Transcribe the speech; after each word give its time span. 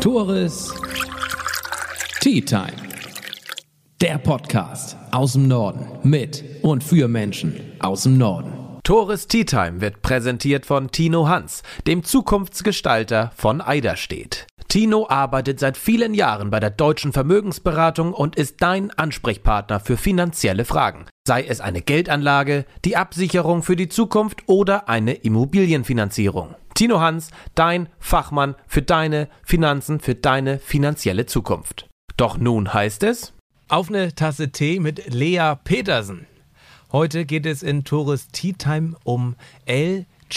Tores 0.00 0.72
Tea 2.20 2.40
Time. 2.40 2.72
Der 4.00 4.18
Podcast 4.18 4.96
aus 5.10 5.32
dem 5.32 5.48
Norden 5.48 5.86
mit 6.02 6.44
und 6.62 6.84
für 6.84 7.08
Menschen 7.08 7.60
aus 7.80 8.04
dem 8.04 8.16
Norden. 8.16 8.52
Tores 8.82 9.26
Tea 9.26 9.44
Time 9.44 9.80
wird 9.80 10.02
präsentiert 10.02 10.64
von 10.64 10.92
Tino 10.92 11.28
Hans, 11.28 11.62
dem 11.86 12.04
Zukunftsgestalter 12.04 13.32
von 13.36 13.60
Eiderstedt. 13.60 14.46
Tino 14.68 15.06
arbeitet 15.08 15.58
seit 15.58 15.76
vielen 15.76 16.14
Jahren 16.14 16.50
bei 16.50 16.60
der 16.60 16.70
Deutschen 16.70 17.12
Vermögensberatung 17.12 18.12
und 18.12 18.36
ist 18.36 18.62
dein 18.62 18.90
Ansprechpartner 18.90 19.80
für 19.80 19.96
finanzielle 19.96 20.64
Fragen. 20.64 21.06
Sei 21.26 21.44
es 21.44 21.60
eine 21.60 21.82
Geldanlage, 21.82 22.64
die 22.84 22.96
Absicherung 22.96 23.62
für 23.62 23.74
die 23.74 23.88
Zukunft 23.88 24.44
oder 24.46 24.88
eine 24.88 25.14
Immobilienfinanzierung. 25.14 26.54
Tino 26.76 27.00
Hans, 27.00 27.30
dein 27.54 27.88
Fachmann 27.98 28.54
für 28.66 28.82
deine 28.82 29.30
Finanzen, 29.42 29.98
für 29.98 30.14
deine 30.14 30.58
finanzielle 30.58 31.24
Zukunft. 31.24 31.88
Doch 32.18 32.36
nun 32.36 32.74
heißt 32.74 33.02
es 33.04 33.32
auf 33.68 33.88
eine 33.88 34.14
Tasse 34.14 34.52
Tee 34.52 34.78
mit 34.78 35.06
Lea 35.06 35.54
Petersen. 35.64 36.26
Heute 36.92 37.24
geht 37.24 37.46
es 37.46 37.62
in 37.62 37.84
Tourist 37.84 38.34
Tea 38.34 38.52
Time 38.52 38.94
um 39.04 39.36
LGBTQ+. 39.66 40.36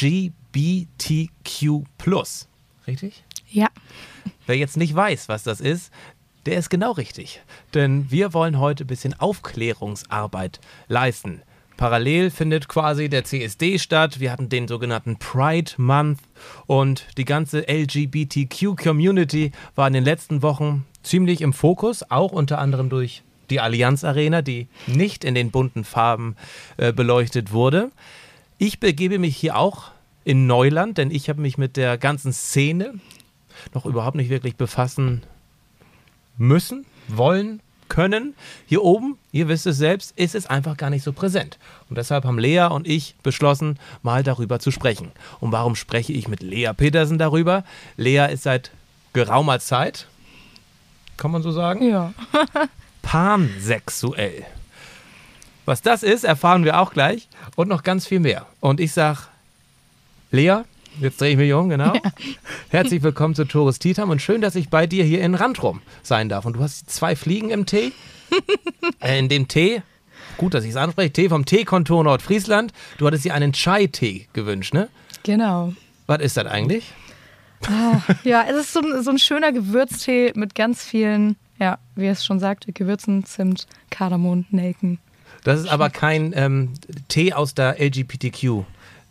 Richtig? 2.88 3.26
Ja. 3.50 3.68
Wer 4.48 4.56
jetzt 4.56 4.78
nicht 4.78 4.96
weiß, 4.96 5.28
was 5.28 5.44
das 5.44 5.60
ist, 5.60 5.92
der 6.46 6.58
ist 6.58 6.70
genau 6.70 6.94
richtig. 6.94 7.42
Denn 7.74 8.10
wir 8.12 8.34
wollen 8.34 8.60
heute 8.60 8.86
ein 8.86 8.88
bisschen 8.88 9.14
Aufklärungsarbeit 9.20 10.62
leisten. 10.88 11.42
Parallel 11.80 12.30
findet 12.30 12.68
quasi 12.68 13.08
der 13.08 13.24
CSD 13.24 13.80
statt. 13.80 14.20
Wir 14.20 14.34
hatten 14.34 14.50
den 14.50 14.68
sogenannten 14.68 15.18
Pride 15.18 15.72
Month 15.78 16.20
und 16.68 17.08
die 17.18 17.24
ganze 17.24 17.70
LGBTQ-Community 17.70 19.54
war 19.76 19.88
in 19.88 19.94
den 19.94 20.04
letzten 20.04 20.42
Wochen 20.42 20.86
ziemlich 21.04 21.40
im 21.40 21.54
Fokus, 21.54 22.04
auch 22.12 22.34
unter 22.34 22.60
anderem 22.60 22.90
durch 22.90 23.24
die 23.50 23.62
Allianz 23.62 24.04
Arena, 24.04 24.42
die 24.42 24.68
nicht 24.88 25.24
in 25.24 25.36
den 25.36 25.52
bunten 25.52 25.86
Farben 25.86 26.36
äh, 26.76 26.92
beleuchtet 26.92 27.54
wurde. 27.54 27.92
Ich 28.58 28.82
begebe 28.82 29.18
mich 29.18 29.38
hier 29.38 29.56
auch 29.56 29.92
in 30.26 30.48
Neuland, 30.48 30.98
denn 30.98 31.12
ich 31.12 31.30
habe 31.30 31.40
mich 31.40 31.58
mit 31.58 31.78
der 31.78 31.98
ganzen 31.98 32.34
Szene 32.34 32.96
noch 33.74 33.86
überhaupt 33.86 34.18
nicht 34.18 34.30
wirklich 34.30 34.58
befassen 34.58 35.24
müssen, 36.38 36.86
wollen, 37.08 37.62
können. 37.90 38.36
Hier 38.66 38.84
oben, 38.84 39.18
ihr 39.32 39.48
wisst 39.48 39.68
es 39.68 39.78
selbst, 39.78 40.14
ist 40.18 40.36
es 40.36 40.46
einfach 40.48 40.78
gar 40.78 40.90
nicht 40.90 41.04
so 41.04 41.12
präsent. 41.12 41.58
Und 41.90 41.98
deshalb 41.98 42.24
haben 42.24 42.40
Lea 42.40 42.68
und 42.72 42.88
ich 42.88 43.16
beschlossen, 43.24 43.78
mal 44.04 44.24
darüber 44.24 44.60
zu 44.60 44.72
sprechen. 44.72 45.12
Und 45.40 45.52
warum 45.52 45.76
spreche 45.76 46.14
ich 46.14 46.28
mit 46.28 46.42
Lea 46.42 46.72
Petersen 46.76 47.18
darüber? 47.18 47.64
Lea 47.98 48.28
ist 48.32 48.44
seit 48.44 48.72
geraumer 49.14 49.60
Zeit, 49.60 50.08
kann 51.18 51.32
man 51.32 51.44
so 51.44 51.52
sagen? 51.52 51.86
Ja. 51.90 52.14
pansexuell. 53.02 54.46
Was 55.66 55.82
das 55.82 56.02
ist, 56.02 56.24
erfahren 56.24 56.64
wir 56.64 56.80
auch 56.80 56.94
gleich 56.94 57.28
und 57.56 57.68
noch 57.68 57.84
ganz 57.84 58.08
viel 58.08 58.20
mehr. 58.20 58.46
Und 58.60 58.80
ich 58.80 58.94
sage, 58.94 59.20
Lea, 60.32 60.62
jetzt 61.00 61.20
drehe 61.20 61.32
ich 61.32 61.38
mich 61.38 61.54
um, 61.54 61.70
genau. 61.70 61.94
Ja. 61.94 62.02
Herzlich 62.70 63.04
willkommen 63.04 63.36
zu 63.36 63.46
Tourist 63.46 63.82
Titam 63.82 64.10
und 64.10 64.22
schön, 64.22 64.42
dass 64.42 64.56
ich 64.56 64.70
bei 64.70 64.88
dir 64.88 65.04
hier 65.04 65.22
in 65.22 65.36
Randrum 65.36 65.82
sein 66.04 66.30
darf. 66.30 66.46
Und 66.46 66.54
du 66.54 66.60
hast 66.60 66.90
zwei 66.90 67.16
Fliegen 67.16 67.50
im 67.50 67.66
Tee. 67.66 67.92
äh, 69.02 69.18
in 69.18 69.30
dem 69.30 69.48
Tee, 69.48 69.82
gut, 70.38 70.54
dass 70.54 70.64
ich 70.64 70.72
es 70.72 70.76
anspreche, 70.76 71.12
Tee 71.12 71.30
vom 71.30 71.46
Teekontor 71.46 72.04
Nordfriesland. 72.04 72.74
Du 72.98 73.08
hattest 73.08 73.26
dir 73.26 73.34
einen 73.34 73.54
Chai-Tee 73.54 74.28
gewünscht, 74.34 74.74
ne? 74.74 74.90
Genau. 75.24 75.74
Was 76.08 76.22
ist 76.22 76.38
das 76.38 76.46
eigentlich? 76.46 76.92
Ah, 77.68 78.00
ja, 78.24 78.46
es 78.50 78.56
ist 78.56 78.74
so, 78.74 78.82
so 79.02 79.10
ein 79.10 79.20
schöner 79.20 79.52
Gewürztee 79.52 80.32
mit 80.36 80.56
ganz 80.56 80.84
vielen 80.84 81.36
ja, 81.60 81.78
wie 81.96 82.08
es 82.08 82.26
schon 82.26 82.40
sagte, 82.40 82.72
Gewürzen, 82.72 83.26
Zimt, 83.26 83.68
Kardamom, 83.90 84.46
Nelken. 84.50 85.00
Das 85.44 85.60
ist 85.60 85.68
aber 85.68 85.90
kein 85.90 86.34
ähm, 86.36 86.74
Tee 87.08 87.34
aus 87.34 87.54
der 87.54 87.80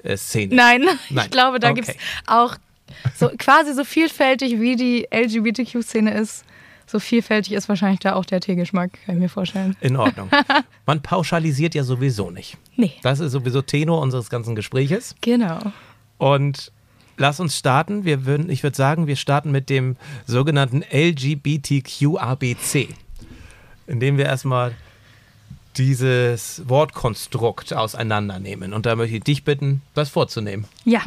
LGBTQ-Szene. 0.08 0.54
Nein, 0.54 0.82
Nein, 1.10 1.24
ich 1.26 1.30
glaube, 1.30 1.60
da 1.60 1.70
okay. 1.70 1.82
gibt 1.82 1.88
es 1.88 1.96
auch 2.26 2.56
so 3.14 3.30
quasi 3.38 3.74
so 3.74 3.84
vielfältig, 3.84 4.60
wie 4.60 4.76
die 4.76 5.06
LGBTQ-Szene 5.12 6.14
ist. 6.14 6.44
So 6.86 6.98
vielfältig 6.98 7.52
ist 7.52 7.68
wahrscheinlich 7.68 8.00
da 8.00 8.14
auch 8.14 8.24
der 8.24 8.40
Teegeschmack, 8.40 8.92
kann 9.04 9.16
ich 9.16 9.20
mir 9.20 9.28
vorstellen. 9.28 9.76
In 9.82 9.96
Ordnung. 9.96 10.30
Man 10.86 11.02
pauschalisiert 11.02 11.74
ja 11.74 11.84
sowieso 11.84 12.30
nicht. 12.30 12.56
Nee. 12.76 12.92
Das 13.02 13.20
ist 13.20 13.32
sowieso 13.32 13.60
Tenor 13.60 14.00
unseres 14.00 14.30
ganzen 14.30 14.54
Gespräches. 14.54 15.14
Genau. 15.20 15.58
Und 16.16 16.72
lass 17.18 17.40
uns 17.40 17.58
starten. 17.58 18.06
Wir 18.06 18.24
würden, 18.24 18.48
ich 18.48 18.62
würde 18.62 18.76
sagen, 18.76 19.06
wir 19.06 19.16
starten 19.16 19.50
mit 19.50 19.68
dem 19.68 19.96
sogenannten 20.26 20.82
LGBTQ-ABC, 20.90 22.88
indem 23.86 24.16
wir 24.16 24.24
erstmal 24.24 24.74
dieses 25.76 26.62
Wortkonstrukt 26.68 27.72
auseinandernehmen. 27.72 28.72
Und 28.72 28.86
da 28.86 28.96
möchte 28.96 29.16
ich 29.16 29.24
dich 29.24 29.44
bitten, 29.44 29.82
das 29.94 30.08
vorzunehmen. 30.08 30.64
Ja, 30.84 31.02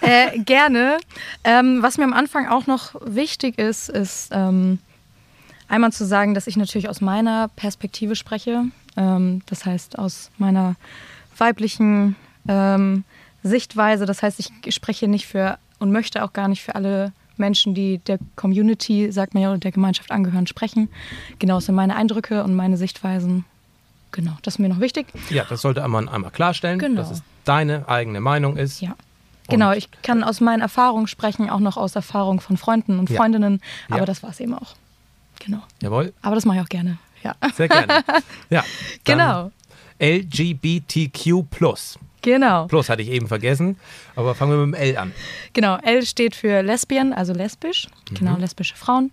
äh, 0.00 0.38
gerne. 0.38 0.98
Ähm, 1.44 1.82
was 1.82 1.98
mir 1.98 2.04
am 2.04 2.12
Anfang 2.12 2.48
auch 2.48 2.66
noch 2.66 2.94
wichtig 3.04 3.58
ist, 3.58 3.88
ist 3.88 4.30
ähm, 4.32 4.78
einmal 5.68 5.92
zu 5.92 6.04
sagen, 6.04 6.34
dass 6.34 6.46
ich 6.46 6.56
natürlich 6.56 6.88
aus 6.88 7.00
meiner 7.00 7.48
Perspektive 7.48 8.16
spreche. 8.16 8.64
Ähm, 8.96 9.42
das 9.46 9.64
heißt, 9.64 9.98
aus 9.98 10.30
meiner 10.38 10.74
weiblichen 11.38 12.16
ähm, 12.48 13.04
Sichtweise. 13.42 14.06
Das 14.06 14.22
heißt, 14.22 14.40
ich 14.40 14.74
spreche 14.74 15.08
nicht 15.08 15.26
für 15.26 15.58
und 15.78 15.92
möchte 15.92 16.24
auch 16.24 16.32
gar 16.32 16.48
nicht 16.48 16.62
für 16.62 16.74
alle 16.74 17.12
Menschen, 17.36 17.74
die 17.74 17.98
der 17.98 18.18
Community, 18.34 19.12
sagt 19.12 19.34
man 19.34 19.42
ja, 19.42 19.50
oder 19.50 19.58
der 19.58 19.72
Gemeinschaft 19.72 20.10
angehören, 20.10 20.46
sprechen. 20.46 20.88
Genau, 21.38 21.56
das 21.56 21.66
sind 21.66 21.74
meine 21.74 21.96
Eindrücke 21.96 22.42
und 22.42 22.54
meine 22.54 22.76
Sichtweisen. 22.76 23.44
Genau, 24.16 24.32
das 24.40 24.54
ist 24.54 24.58
mir 24.60 24.70
noch 24.70 24.80
wichtig. 24.80 25.08
Ja, 25.28 25.44
das 25.46 25.60
sollte 25.60 25.86
man 25.86 26.08
einmal 26.08 26.30
klarstellen, 26.30 26.78
genau. 26.78 27.02
dass 27.02 27.10
es 27.10 27.22
deine 27.44 27.86
eigene 27.86 28.22
Meinung 28.22 28.56
ist. 28.56 28.80
Ja. 28.80 28.96
Genau, 29.48 29.72
ich 29.72 29.90
kann 30.02 30.24
aus 30.24 30.40
meinen 30.40 30.62
Erfahrungen 30.62 31.06
sprechen, 31.06 31.50
auch 31.50 31.60
noch 31.60 31.76
aus 31.76 31.94
Erfahrungen 31.94 32.40
von 32.40 32.56
Freunden 32.56 32.98
und 32.98 33.10
Freundinnen, 33.10 33.60
ja. 33.88 33.96
aber 33.96 34.00
ja. 34.00 34.06
das 34.06 34.22
war 34.22 34.30
es 34.30 34.40
eben 34.40 34.54
auch. 34.54 34.74
Genau. 35.44 35.62
Jawohl. 35.82 36.14
Aber 36.22 36.34
das 36.34 36.46
mache 36.46 36.56
ich 36.56 36.62
auch 36.62 36.68
gerne. 36.70 36.96
Ja. 37.22 37.34
Sehr 37.54 37.68
gerne. 37.68 38.02
Ja. 38.50 38.64
genau. 39.04 39.50
LGBTQ. 40.00 41.44
Genau. 42.22 42.66
Plus 42.68 42.88
hatte 42.88 43.02
ich 43.02 43.10
eben 43.10 43.28
vergessen, 43.28 43.76
aber 44.14 44.34
fangen 44.34 44.52
wir 44.52 44.66
mit 44.66 44.76
dem 44.76 44.82
L 44.82 44.96
an. 44.96 45.12
Genau, 45.52 45.76
L 45.76 46.06
steht 46.06 46.34
für 46.34 46.62
Lesbian, 46.62 47.12
also 47.12 47.34
lesbisch, 47.34 47.88
genau, 48.06 48.10
mhm. 48.10 48.14
genau, 48.14 48.36
lesbische 48.38 48.76
Frauen. 48.76 49.12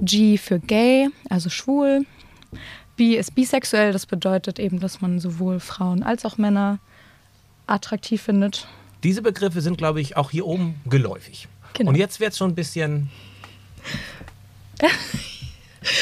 G 0.00 0.36
für 0.36 0.58
gay, 0.60 1.08
also 1.30 1.48
schwul. 1.48 2.04
B 2.98 3.16
ist 3.16 3.34
bisexuell, 3.34 3.92
das 3.92 4.04
bedeutet 4.04 4.58
eben, 4.58 4.80
dass 4.80 5.00
man 5.00 5.18
sowohl 5.20 5.60
Frauen 5.60 6.02
als 6.02 6.26
auch 6.26 6.36
Männer 6.36 6.78
attraktiv 7.66 8.20
findet. 8.20 8.68
Diese 9.02 9.22
Begriffe 9.22 9.62
sind, 9.62 9.78
glaube 9.78 10.02
ich, 10.02 10.16
auch 10.18 10.30
hier 10.30 10.46
oben 10.46 10.80
geläufig. 10.84 11.48
Genau. 11.72 11.90
Und 11.90 11.96
jetzt 11.96 12.20
wird 12.20 12.32
es 12.32 12.38
schon 12.38 12.50
ein 12.50 12.54
bisschen 12.54 13.08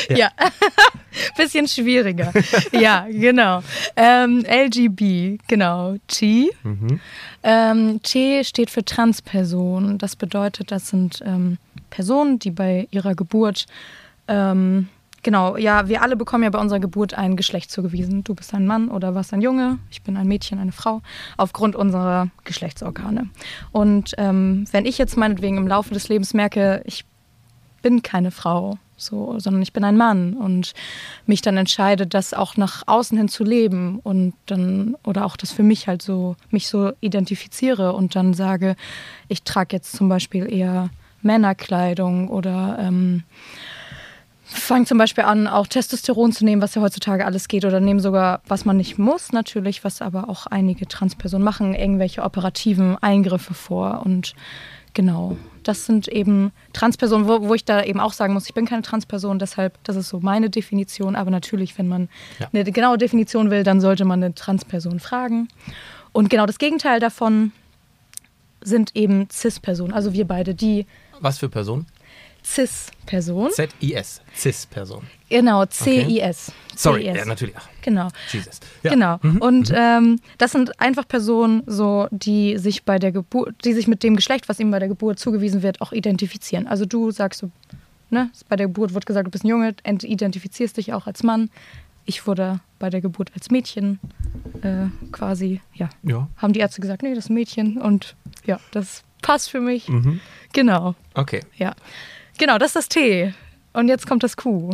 Ja. 0.08 0.16
ja. 0.16 0.30
Bisschen 1.36 1.66
schwieriger. 1.66 2.32
ja, 2.72 3.06
genau. 3.10 3.62
Ähm, 3.96 4.44
LGB, 4.46 5.38
genau. 5.46 5.96
T. 6.08 6.50
Mhm. 6.62 7.00
Ähm, 7.42 8.02
T 8.02 8.44
steht 8.44 8.70
für 8.70 8.84
Transperson. 8.84 9.98
Das 9.98 10.16
bedeutet, 10.16 10.70
das 10.70 10.88
sind 10.88 11.22
ähm, 11.24 11.58
Personen, 11.90 12.38
die 12.38 12.50
bei 12.50 12.88
ihrer 12.90 13.14
Geburt 13.14 13.66
ähm, 14.28 14.88
Genau, 15.26 15.56
ja, 15.56 15.88
wir 15.88 16.02
alle 16.02 16.14
bekommen 16.14 16.44
ja 16.44 16.50
bei 16.50 16.60
unserer 16.60 16.78
Geburt 16.78 17.14
ein 17.14 17.34
Geschlecht 17.34 17.72
zugewiesen. 17.72 18.22
Du 18.22 18.32
bist 18.32 18.54
ein 18.54 18.64
Mann 18.64 18.88
oder 18.88 19.16
warst 19.16 19.34
ein 19.34 19.42
Junge, 19.42 19.80
ich 19.90 20.02
bin 20.02 20.16
ein 20.16 20.28
Mädchen, 20.28 20.60
eine 20.60 20.70
Frau, 20.70 21.02
aufgrund 21.36 21.74
unserer 21.74 22.28
Geschlechtsorgane. 22.44 23.28
Und 23.72 24.14
ähm, 24.18 24.66
wenn 24.70 24.86
ich 24.86 24.98
jetzt 24.98 25.16
meinetwegen 25.16 25.56
im 25.56 25.66
Laufe 25.66 25.92
des 25.92 26.08
Lebens 26.08 26.32
merke, 26.32 26.80
ich 26.84 27.04
bin 27.82 28.02
keine 28.02 28.30
Frau, 28.30 28.78
so, 28.96 29.40
sondern 29.40 29.62
ich 29.62 29.72
bin 29.72 29.82
ein 29.82 29.96
Mann 29.96 30.34
und 30.34 30.74
mich 31.26 31.42
dann 31.42 31.56
entscheide, 31.56 32.06
das 32.06 32.32
auch 32.32 32.56
nach 32.56 32.84
außen 32.86 33.18
hin 33.18 33.26
zu 33.26 33.42
leben 33.42 33.98
und 34.04 34.32
dann 34.46 34.94
oder 35.02 35.26
auch 35.26 35.36
das 35.36 35.50
für 35.50 35.64
mich 35.64 35.88
halt 35.88 36.02
so 36.02 36.36
mich 36.50 36.68
so 36.68 36.92
identifiziere 37.00 37.94
und 37.94 38.14
dann 38.14 38.32
sage, 38.32 38.76
ich 39.26 39.42
trage 39.42 39.74
jetzt 39.74 39.90
zum 39.90 40.08
Beispiel 40.08 40.48
eher 40.48 40.90
Männerkleidung 41.22 42.28
oder 42.28 42.78
ähm, 42.80 43.24
fange 44.46 44.86
zum 44.86 44.98
Beispiel 44.98 45.24
an, 45.24 45.46
auch 45.46 45.66
Testosteron 45.66 46.32
zu 46.32 46.44
nehmen, 46.44 46.62
was 46.62 46.74
ja 46.74 46.82
heutzutage 46.82 47.26
alles 47.26 47.48
geht, 47.48 47.64
oder 47.64 47.80
nehme 47.80 48.00
sogar, 48.00 48.40
was 48.46 48.64
man 48.64 48.76
nicht 48.76 48.98
muss, 48.98 49.32
natürlich, 49.32 49.84
was 49.84 50.00
aber 50.00 50.28
auch 50.28 50.46
einige 50.46 50.86
Transpersonen 50.86 51.44
machen, 51.44 51.74
irgendwelche 51.74 52.22
operativen 52.22 52.96
Eingriffe 52.98 53.54
vor 53.54 54.02
und 54.04 54.34
Genau. 54.96 55.36
Das 55.62 55.84
sind 55.84 56.08
eben 56.08 56.52
Transpersonen, 56.72 57.28
wo, 57.28 57.42
wo, 57.42 57.52
ich 57.52 57.66
da 57.66 57.84
eben 57.84 58.00
auch 58.00 58.14
sagen 58.14 58.32
muss, 58.32 58.46
ich 58.46 58.54
bin 58.54 58.64
keine 58.64 58.80
Transperson, 58.80 59.38
deshalb, 59.38 59.76
das 59.84 59.94
ist 59.94 60.08
so 60.08 60.20
meine 60.20 60.48
Definition. 60.48 61.16
Aber 61.16 61.30
natürlich, 61.30 61.76
wenn 61.76 61.86
man 61.86 62.08
ja. 62.38 62.48
eine 62.50 62.64
genaue 62.72 62.96
Definition 62.96 63.50
will, 63.50 63.62
dann 63.62 63.82
sollte 63.82 64.06
man 64.06 64.22
eine 64.22 64.34
Transperson 64.34 64.98
fragen. 64.98 65.48
Und 66.12 66.30
genau 66.30 66.46
das 66.46 66.56
Gegenteil 66.56 66.98
davon 66.98 67.52
sind 68.62 68.96
eben 68.96 69.28
Cis-Personen, 69.30 69.92
also 69.92 70.14
wir 70.14 70.26
beide, 70.26 70.54
die 70.54 70.86
Was 71.20 71.36
für 71.36 71.50
Person? 71.50 71.84
Cis-Person. 72.46 73.50
Z-I-S. 73.50 74.20
Cis-Person. 74.34 75.02
Genau, 75.28 75.64
C-I-S. 75.66 76.52
Sorry, 76.76 77.02
CIS. 77.04 77.16
ja, 77.16 77.24
natürlich. 77.24 77.54
Ach, 77.58 77.68
Genau. 77.82 78.08
Jesus. 78.32 78.60
Ja. 78.82 78.90
Genau. 78.92 79.18
Und 79.40 79.72
ähm, 79.74 80.20
das 80.38 80.52
sind 80.52 80.80
einfach 80.80 81.06
Personen, 81.08 81.62
so 81.66 82.08
die 82.10 82.58
sich 82.58 82.84
bei 82.84 82.98
der 82.98 83.12
Geburt, 83.12 83.54
die 83.64 83.72
sich 83.72 83.86
mit 83.88 84.02
dem 84.02 84.16
Geschlecht, 84.16 84.48
was 84.48 84.60
ihnen 84.60 84.70
bei 84.70 84.78
der 84.78 84.88
Geburt 84.88 85.18
zugewiesen 85.18 85.62
wird, 85.62 85.80
auch 85.80 85.92
identifizieren. 85.92 86.66
Also 86.66 86.84
du 86.84 87.10
sagst 87.10 87.40
so, 87.40 87.50
ne, 88.10 88.30
bei 88.48 88.56
der 88.56 88.66
Geburt 88.66 88.94
wird 88.94 89.06
gesagt, 89.06 89.26
du 89.26 89.30
bist 89.30 89.44
ein 89.44 89.48
Junge, 89.48 89.74
ent- 89.84 90.04
identifizierst 90.04 90.76
dich 90.76 90.92
auch 90.92 91.06
als 91.06 91.22
Mann. 91.22 91.50
Ich 92.04 92.26
wurde 92.26 92.60
bei 92.78 92.90
der 92.90 93.00
Geburt 93.00 93.30
als 93.34 93.50
Mädchen 93.50 93.98
äh, 94.62 94.86
quasi, 95.12 95.60
ja, 95.74 95.88
Ja. 96.04 96.28
haben 96.36 96.52
die 96.52 96.60
Ärzte 96.60 96.80
gesagt, 96.80 97.02
nee, 97.02 97.14
das 97.14 97.24
ist 97.24 97.30
ein 97.30 97.34
Mädchen 97.34 97.78
und 97.78 98.14
ja, 98.44 98.60
das 98.70 99.02
passt 99.22 99.50
für 99.50 99.60
mich. 99.60 99.88
Mhm. 99.88 100.20
Genau, 100.52 100.94
Okay. 101.14 101.40
ja. 101.56 101.74
Genau, 102.38 102.58
das 102.58 102.68
ist 102.68 102.76
das 102.76 102.88
T. 102.88 103.34
Und 103.72 103.88
jetzt 103.88 104.06
kommt 104.06 104.22
das 104.22 104.36
Q. 104.36 104.72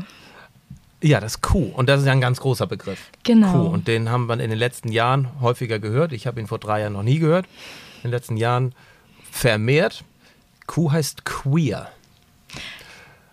Ja, 1.02 1.20
das 1.20 1.40
Q. 1.40 1.58
Und 1.74 1.88
das 1.88 2.00
ist 2.00 2.06
ja 2.06 2.12
ein 2.12 2.20
ganz 2.20 2.40
großer 2.40 2.66
Begriff. 2.66 3.10
Genau. 3.24 3.52
Q. 3.52 3.58
Und 3.66 3.88
den 3.88 4.10
haben 4.10 4.26
wir 4.26 4.34
in 4.34 4.50
den 4.50 4.58
letzten 4.58 4.92
Jahren 4.92 5.28
häufiger 5.40 5.78
gehört. 5.78 6.12
Ich 6.12 6.26
habe 6.26 6.40
ihn 6.40 6.46
vor 6.46 6.58
drei 6.58 6.80
Jahren 6.80 6.92
noch 6.92 7.02
nie 7.02 7.18
gehört. 7.18 7.46
In 7.98 8.10
den 8.10 8.12
letzten 8.12 8.36
Jahren 8.36 8.74
vermehrt. 9.30 10.04
Q 10.66 10.92
heißt 10.92 11.24
queer. 11.24 11.88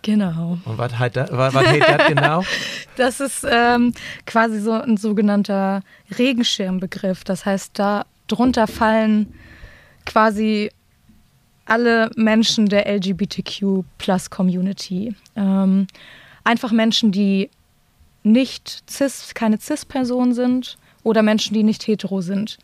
Genau. 0.02 0.58
Und 0.64 0.78
was 0.78 0.98
heißt 0.98 1.16
das, 1.16 1.30
was, 1.30 1.54
heißt 1.54 1.88
das 1.88 2.08
genau? 2.08 2.44
Das 2.96 3.20
ist 3.20 3.46
ähm, 3.48 3.94
quasi 4.26 4.60
so 4.60 4.72
ein 4.72 4.96
sogenannter 4.96 5.82
Regenschirmbegriff. 6.18 7.24
Das 7.24 7.46
heißt, 7.46 7.78
da 7.78 8.04
drunter 8.26 8.66
fallen 8.66 9.32
quasi 10.04 10.70
alle 11.70 12.10
Menschen 12.16 12.66
der 12.66 12.92
LGBTQ-Plus-Community. 12.92 15.14
Ähm, 15.36 15.86
einfach 16.42 16.72
Menschen, 16.72 17.12
die 17.12 17.48
nicht 18.22 18.82
cis, 18.90 19.32
keine 19.34 19.58
Cis-Person 19.58 20.34
sind 20.34 20.76
oder 21.04 21.22
Menschen, 21.22 21.54
die 21.54 21.62
nicht 21.62 21.86
hetero 21.86 22.22
sind, 22.22 22.58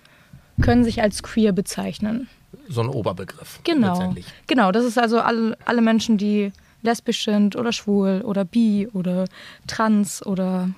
können 0.61 0.83
sich 0.85 1.01
als 1.03 1.23
queer 1.23 1.53
bezeichnen. 1.53 2.29
So 2.69 2.81
ein 2.81 2.89
Oberbegriff. 2.89 3.61
Genau. 3.63 4.13
Genau, 4.49 4.73
das 4.73 4.85
ist 4.85 4.99
also 4.99 5.21
alle, 5.21 5.57
alle 5.65 5.83
Menschen, 5.83 6.19
die 6.19 6.51
lesbisch 6.83 7.25
sind 7.25 7.55
oder 7.55 7.71
schwul 7.73 8.23
oder 8.25 8.45
bi 8.45 8.89
oder 8.93 9.27
trans 9.67 10.27
oder 10.27 10.71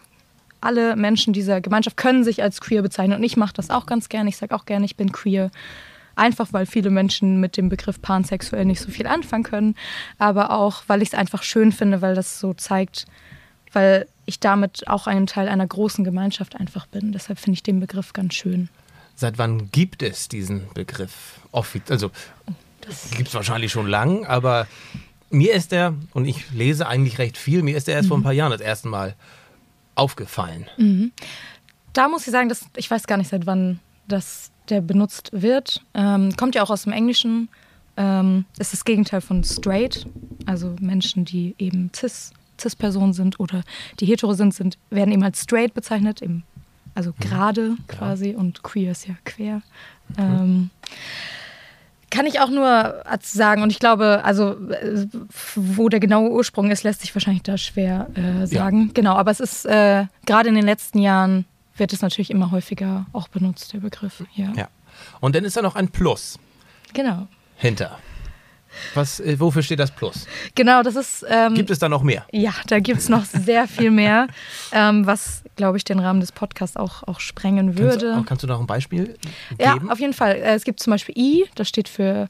alle 0.60 0.96
Menschen 0.96 1.32
dieser 1.32 1.60
Gemeinschaft 1.60 1.96
können 1.96 2.24
sich 2.24 2.42
als 2.42 2.60
queer 2.60 2.82
bezeichnen. 2.82 3.16
Und 3.16 3.22
ich 3.24 3.38
mache 3.38 3.54
das 3.54 3.70
auch 3.70 3.86
ganz 3.86 4.08
gerne. 4.08 4.28
Ich 4.28 4.36
sage 4.36 4.52
auch 4.54 4.66
gerne, 4.66 4.84
ich 4.84 4.96
bin 4.96 5.12
queer. 5.12 5.50
Einfach 6.18 6.52
weil 6.52 6.66
viele 6.66 6.90
Menschen 6.90 7.40
mit 7.40 7.56
dem 7.56 7.68
Begriff 7.68 8.02
pansexuell 8.02 8.64
nicht 8.64 8.80
so 8.80 8.90
viel 8.90 9.06
anfangen 9.06 9.44
können. 9.44 9.74
Aber 10.18 10.50
auch, 10.50 10.82
weil 10.88 11.00
ich 11.00 11.08
es 11.08 11.14
einfach 11.14 11.42
schön 11.42 11.70
finde, 11.70 12.02
weil 12.02 12.14
das 12.14 12.40
so 12.40 12.54
zeigt, 12.54 13.06
weil 13.72 14.06
ich 14.26 14.40
damit 14.40 14.88
auch 14.88 15.06
ein 15.06 15.26
Teil 15.26 15.48
einer 15.48 15.66
großen 15.66 16.04
Gemeinschaft 16.04 16.56
einfach 16.56 16.86
bin. 16.86 17.12
Deshalb 17.12 17.38
finde 17.38 17.54
ich 17.54 17.62
den 17.62 17.80
Begriff 17.80 18.12
ganz 18.12 18.34
schön. 18.34 18.68
Seit 19.14 19.38
wann 19.38 19.70
gibt 19.70 20.02
es 20.02 20.28
diesen 20.28 20.68
Begriff? 20.74 21.40
Also, 21.52 22.10
gibt 23.16 23.28
es 23.28 23.34
wahrscheinlich 23.34 23.72
schon 23.72 23.86
lang, 23.86 24.26
aber 24.26 24.66
mir 25.30 25.54
ist 25.54 25.72
der, 25.72 25.94
und 26.12 26.24
ich 26.24 26.50
lese 26.50 26.86
eigentlich 26.86 27.18
recht 27.18 27.36
viel, 27.36 27.62
mir 27.62 27.76
ist 27.76 27.86
der 27.86 27.94
erst 27.96 28.08
vor 28.08 28.18
ein 28.18 28.22
paar 28.22 28.32
Jahren 28.32 28.52
das 28.52 28.60
erste 28.60 28.88
Mal 28.88 29.14
aufgefallen. 29.94 30.66
da 31.92 32.08
muss 32.08 32.26
ich 32.26 32.32
sagen, 32.32 32.48
dass 32.48 32.64
ich 32.76 32.90
weiß 32.90 33.06
gar 33.06 33.16
nicht, 33.16 33.28
seit 33.28 33.46
wann 33.46 33.80
das 34.06 34.50
der 34.70 34.80
benutzt 34.80 35.30
wird. 35.32 35.82
Ähm, 35.94 36.36
kommt 36.36 36.54
ja 36.54 36.62
auch 36.62 36.70
aus 36.70 36.84
dem 36.84 36.92
Englischen. 36.92 37.48
Ähm, 37.96 38.44
ist 38.58 38.72
das 38.72 38.84
Gegenteil 38.84 39.20
von 39.20 39.42
straight. 39.44 40.06
Also 40.46 40.76
Menschen, 40.80 41.24
die 41.24 41.54
eben 41.58 41.90
cis, 41.94 42.32
cis-Personen 42.60 43.12
sind 43.12 43.40
oder 43.40 43.62
die 44.00 44.06
hetero 44.06 44.34
sind, 44.34 44.54
sind, 44.54 44.78
werden 44.90 45.12
eben 45.12 45.22
als 45.22 45.42
straight 45.42 45.74
bezeichnet. 45.74 46.22
Eben, 46.22 46.44
also 46.94 47.12
gerade 47.20 47.76
quasi 47.88 48.34
und 48.34 48.62
queer 48.62 48.92
ist 48.92 49.08
ja 49.08 49.14
quer. 49.24 49.62
Ähm, 50.16 50.70
kann 52.10 52.26
ich 52.26 52.40
auch 52.40 52.48
nur 52.48 53.04
sagen, 53.20 53.62
und 53.62 53.70
ich 53.70 53.78
glaube, 53.78 54.22
also 54.24 54.52
äh, 54.70 55.06
wo 55.54 55.88
der 55.88 56.00
genaue 56.00 56.30
Ursprung 56.30 56.70
ist, 56.70 56.82
lässt 56.82 57.02
sich 57.02 57.14
wahrscheinlich 57.14 57.42
da 57.42 57.58
schwer 57.58 58.08
äh, 58.14 58.46
sagen. 58.46 58.92
Genau, 58.94 59.14
aber 59.14 59.30
es 59.30 59.40
ist 59.40 59.66
äh, 59.66 60.06
gerade 60.24 60.48
in 60.48 60.54
den 60.54 60.64
letzten 60.64 61.00
Jahren 61.00 61.44
wird 61.78 61.92
es 61.92 62.02
natürlich 62.02 62.30
immer 62.30 62.50
häufiger 62.50 63.06
auch 63.12 63.28
benutzt, 63.28 63.72
der 63.72 63.78
Begriff. 63.80 64.22
Ja. 64.34 64.52
Ja. 64.56 64.68
Und 65.20 65.34
dann 65.36 65.44
ist 65.44 65.56
da 65.56 65.62
noch 65.62 65.76
ein 65.76 65.88
Plus 65.88 66.38
Genau. 66.92 67.26
hinter. 67.56 67.98
Was, 68.94 69.18
äh, 69.20 69.40
wofür 69.40 69.62
steht 69.62 69.78
das 69.80 69.90
Plus? 69.90 70.26
Genau, 70.54 70.82
das 70.82 70.94
ist. 70.94 71.24
Ähm, 71.28 71.54
Gibt 71.54 71.70
es 71.70 71.78
da 71.78 71.88
noch 71.88 72.02
mehr? 72.02 72.26
Ja, 72.32 72.52
da 72.66 72.80
gibt 72.80 72.98
es 72.98 73.08
noch 73.08 73.24
sehr 73.24 73.66
viel 73.66 73.90
mehr, 73.90 74.26
ähm, 74.72 75.06
was, 75.06 75.42
glaube 75.56 75.78
ich, 75.78 75.84
den 75.84 75.98
Rahmen 75.98 76.20
des 76.20 76.32
Podcasts 76.32 76.76
auch, 76.76 77.02
auch 77.04 77.18
sprengen 77.20 77.68
Kannst, 77.74 77.78
würde. 77.78 78.14
du- 78.16 78.22
kannst 78.24 78.42
du 78.42 78.46
noch 78.46 78.60
ein 78.60 78.66
Beispiel 78.66 79.16
Ja, 79.58 79.72
geben? 79.74 79.90
auf 79.90 79.98
jeden 80.00 80.12
Fall. 80.12 80.36
Äh, 80.36 80.54
Es 80.54 80.64
gibt 80.64 80.80
zum 80.80 80.90
Beispiel 80.92 81.16
I, 81.16 81.46
das 81.54 81.68
steht 81.68 81.88
für 81.88 82.28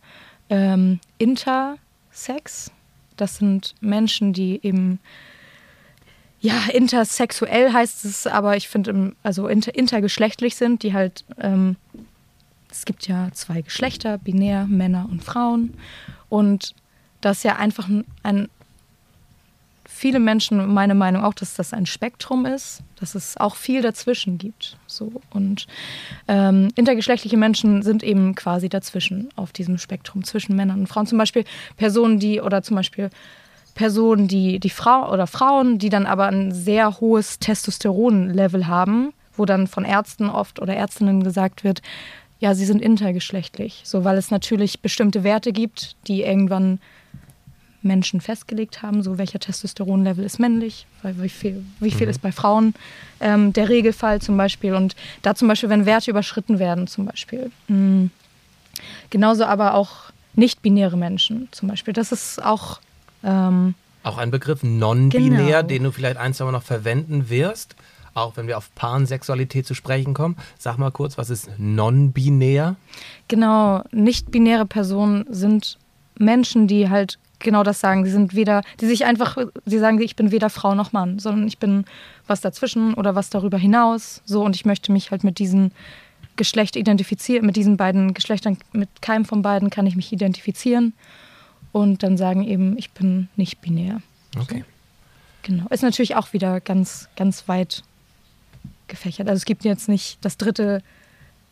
ähm, 0.49 1.01
Intersex. 1.19 2.71
Das 3.17 3.37
sind 3.39 3.75
Menschen, 3.81 4.33
die 4.33 4.61
eben, 4.62 5.01
ja, 6.40 6.55
intersexuell 6.73 7.73
heißt 7.73 8.05
es, 8.05 8.26
aber 8.26 8.56
ich 8.56 8.69
finde, 8.69 9.14
also 9.23 9.49
inter, 9.49 9.75
intergeschlechtlich 9.75 10.56
sind, 10.56 10.82
die 10.82 10.94
halt, 10.94 11.25
ähm, 11.40 11.76
es 12.70 12.85
gibt 12.85 13.08
ja 13.08 13.29
zwei 13.32 13.62
Geschlechter, 13.62 14.19
binär, 14.19 14.67
Männer 14.67 15.08
und 15.11 15.25
Frauen. 15.25 15.75
Und 16.29 16.75
das 17.20 17.43
ja 17.43 17.56
einfach 17.56 17.88
ein, 17.88 18.05
ein 18.23 18.49
viele 19.99 20.20
Menschen, 20.20 20.73
meine 20.73 20.94
Meinung 20.94 21.25
auch, 21.25 21.35
dass 21.35 21.55
das 21.55 21.73
ein 21.73 21.87
Spektrum 21.87 22.46
ist, 22.46 22.82
dass 23.00 23.17
es 23.17 23.37
auch 23.37 23.56
viel 23.56 23.82
dazwischen 23.82 24.38
gibt. 24.38 24.76
So. 24.87 25.11
Und 25.31 25.67
ähm, 26.29 26.69
intergeschlechtliche 26.76 27.37
Menschen 27.37 27.82
sind 27.82 28.05
eben 28.05 28.37
quasi 28.37 28.69
dazwischen 28.69 29.29
auf 29.34 29.50
diesem 29.50 29.76
Spektrum 29.76 30.23
zwischen 30.23 30.55
Männern 30.55 30.81
und 30.81 30.87
Frauen. 30.87 31.08
Zum 31.08 31.19
Beispiel 31.19 31.44
Personen, 31.76 32.20
die 32.20 32.41
oder 32.41 32.62
zum 32.62 32.76
Beispiel 32.76 33.11
Personen, 33.79 34.27
die, 34.27 34.59
die 34.59 34.71
Frau 34.71 35.09
oder 35.13 35.29
Frauen, 35.29 35.79
die 35.79 35.89
dann 35.89 36.05
aber 36.05 36.27
ein 36.27 36.51
sehr 36.51 36.99
hohes 36.99 37.39
Testosteronlevel 37.39 38.67
haben, 38.67 39.13
wo 39.37 39.45
dann 39.45 39.69
von 39.69 39.85
Ärzten 39.85 40.29
oft 40.29 40.61
oder 40.61 40.75
Ärztinnen 40.75 41.23
gesagt 41.23 41.63
wird, 41.63 41.81
ja, 42.41 42.57
sie 42.57 42.65
sind 42.65 42.83
intergeschlechtlich. 42.83 43.83
So, 43.85 44.03
weil 44.03 44.19
es 44.19 44.33
natürlich 44.33 44.81
bestimmte 44.81 45.23
Werte 45.23 45.53
gibt, 45.53 45.95
die 46.09 46.23
irgendwann 46.23 46.81
Menschen 47.81 48.20
festgelegt 48.20 48.82
haben, 48.82 49.05
so 49.05 49.17
welcher 49.17 49.39
Testosteronlevel 49.39 50.25
ist 50.25 50.41
männlich, 50.41 50.87
weil 51.03 51.23
wie 51.23 51.29
viel, 51.29 51.65
wie 51.79 51.93
viel 51.93 52.08
ist 52.08 52.20
bei 52.20 52.32
Frauen 52.32 52.75
ähm, 53.20 53.53
der 53.53 53.69
Regelfall 53.69 54.20
zum 54.20 54.37
Beispiel. 54.37 54.75
Und 54.75 54.97
da 55.23 55.37
zum 55.37 55.47
Beispiel, 55.47 55.69
wenn 55.69 55.87
Werte 55.87 56.11
überschritten 56.11 56.58
werden, 56.58 56.89
zum 56.89 57.06
Beispiel. 57.06 57.53
Mh, 57.69 58.08
genauso 59.11 59.44
aber 59.44 59.75
auch 59.75 60.11
nicht-binäre 60.35 60.97
Menschen 60.97 61.47
zum 61.53 61.69
Beispiel. 61.69 61.94
Das 61.94 62.11
ist 62.11 62.43
auch 62.44 62.81
ähm, 63.22 63.75
Auch 64.03 64.19
ein 64.19 64.31
Begriff 64.31 64.63
non-binär, 64.63 65.58
Genau. 65.58 65.63
den 65.63 65.84
du 65.84 65.93
vielleicht 65.93 66.17
ein, 66.17 66.34
zwei 66.34 66.44
Mal 66.46 66.53
noch 66.53 66.63
verwenden 66.63 67.29
wirst, 67.31 67.75
auch 68.15 68.37
wenn 68.37 68.46
wir 68.46 68.56
auf 68.58 68.75
Pansexualität 68.75 69.67
zu 69.67 69.75
sprechen 69.75 70.15
kommen. 70.15 70.37
Sag 70.58 70.79
mal 70.79 70.91
kurz, 70.91 71.19
was 71.19 71.31
ist 71.31 71.51
non-binär? 71.58 72.77
Genau, 73.29 73.82
nicht-binäre 73.93 74.67
Personen 74.67 75.27
sind 75.31 75.79
Menschen, 76.19 76.67
die 76.67 76.89
halt 76.89 77.19
genau 77.39 77.63
das 77.63 77.81
sagen. 77.81 78.05
Die 78.05 78.10
sind 78.10 78.34
weder, 78.34 78.63
die 78.81 78.87
sich 78.87 79.05
einfach, 79.05 79.37
sie 79.67 79.79
sagen, 79.79 80.01
ich 80.01 80.17
bin 80.17 80.31
weder 80.32 80.51
Frau 80.51 80.75
noch 80.75 80.93
Mann, 80.93 81.19
sondern 81.19 81.46
ich 81.46 81.58
bin 81.58 81.84
was 82.27 82.41
dazwischen 82.41 82.94
oder 82.94 83.15
was 83.15 83.31
darüber 83.31 83.58
hinaus. 83.58 84.22
So 84.25 84.43
und 84.44 84.56
ich 84.56 84.65
möchte 84.65 84.91
mich 84.91 85.10
halt 85.10 85.22
mit 85.22 85.39
diesen 85.39 85.72
Geschlecht 86.37 86.77
identifizieren, 86.77 87.46
mit 87.46 87.56
diesen 87.56 87.77
beiden 87.77 88.15
Geschlechtern, 88.15 88.58
mit 88.72 88.89
keinem 89.03 89.25
von 89.25 89.43
beiden 89.43 89.70
kann 89.70 89.87
ich 89.87 89.96
mich 89.96 90.13
identifizieren 90.13 90.94
und 91.72 92.03
dann 92.03 92.17
sagen 92.17 92.44
eben, 92.44 92.77
ich 92.79 92.91
bin 92.91 93.29
nicht 93.37 93.60
binär. 93.60 94.01
Okay. 94.39 94.65
Genau. 95.43 95.67
Ist 95.70 95.82
natürlich 95.82 96.17
auch 96.17 96.32
wieder 96.32 96.60
ganz, 96.60 97.08
ganz 97.17 97.48
weit 97.48 97.82
gefächert. 98.89 99.29
Also 99.29 99.39
es 99.39 99.44
gibt 99.44 99.65
jetzt 99.65 99.89
nicht 99.89 100.19
das 100.22 100.37
dritte, 100.37 100.82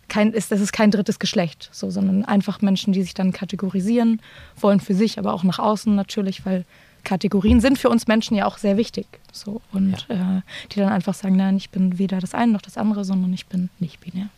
kein, 0.09 0.33
ist, 0.33 0.53
das 0.53 0.61
ist 0.61 0.73
kein 0.73 0.91
drittes 0.91 1.19
Geschlecht, 1.19 1.69
so, 1.73 1.91
sondern 1.91 2.25
einfach 2.25 2.61
Menschen, 2.63 2.93
die 2.93 3.03
sich 3.03 3.15
dann 3.15 3.33
kategorisieren 3.33 4.21
wollen 4.61 4.81
für 4.81 4.95
sich, 4.95 5.19
aber 5.19 5.35
auch 5.35 5.45
nach 5.45 5.59
außen 5.59 5.95
natürlich, 5.95 6.45
weil 6.47 6.65
Kategorien 7.05 7.61
sind 7.61 7.79
für 7.79 7.89
uns 7.89 8.07
Menschen 8.07 8.37
ja 8.37 8.47
auch 8.47 8.59
sehr 8.59 8.77
wichtig. 8.77 9.07
So, 9.33 9.61
und 9.73 10.07
äh, 10.09 10.41
die 10.73 10.81
dann 10.81 10.93
einfach 10.93 11.15
sagen, 11.15 11.37
nein, 11.37 11.57
ich 11.57 11.71
bin 11.71 11.99
weder 11.99 12.21
das 12.21 12.35
eine 12.35 12.53
noch 12.53 12.63
das 12.63 12.77
andere, 12.77 13.05
sondern 13.05 13.33
ich 13.33 13.47
bin 13.47 13.71
nicht 13.79 14.01
binär. 14.01 14.29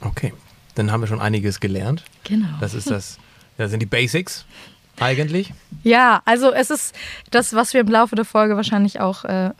Okay. 0.00 0.32
Dann 0.74 0.90
haben 0.90 1.00
wir 1.00 1.06
schon 1.06 1.20
einiges 1.20 1.60
gelernt. 1.60 2.04
Genau. 2.24 2.48
Das 2.60 2.74
ist 2.74 2.90
das, 2.90 3.18
das 3.58 3.70
sind 3.70 3.80
die 3.80 3.86
Basics 3.86 4.44
eigentlich. 5.00 5.52
Ja, 5.82 6.22
also 6.24 6.52
es 6.52 6.70
ist 6.70 6.94
das, 7.30 7.54
was 7.54 7.74
wir 7.74 7.80
im 7.80 7.88
Laufe 7.88 8.16
der 8.16 8.24
Folge 8.24 8.56
wahrscheinlich 8.56 9.00
auch 9.00 9.24
äh, 9.24 9.50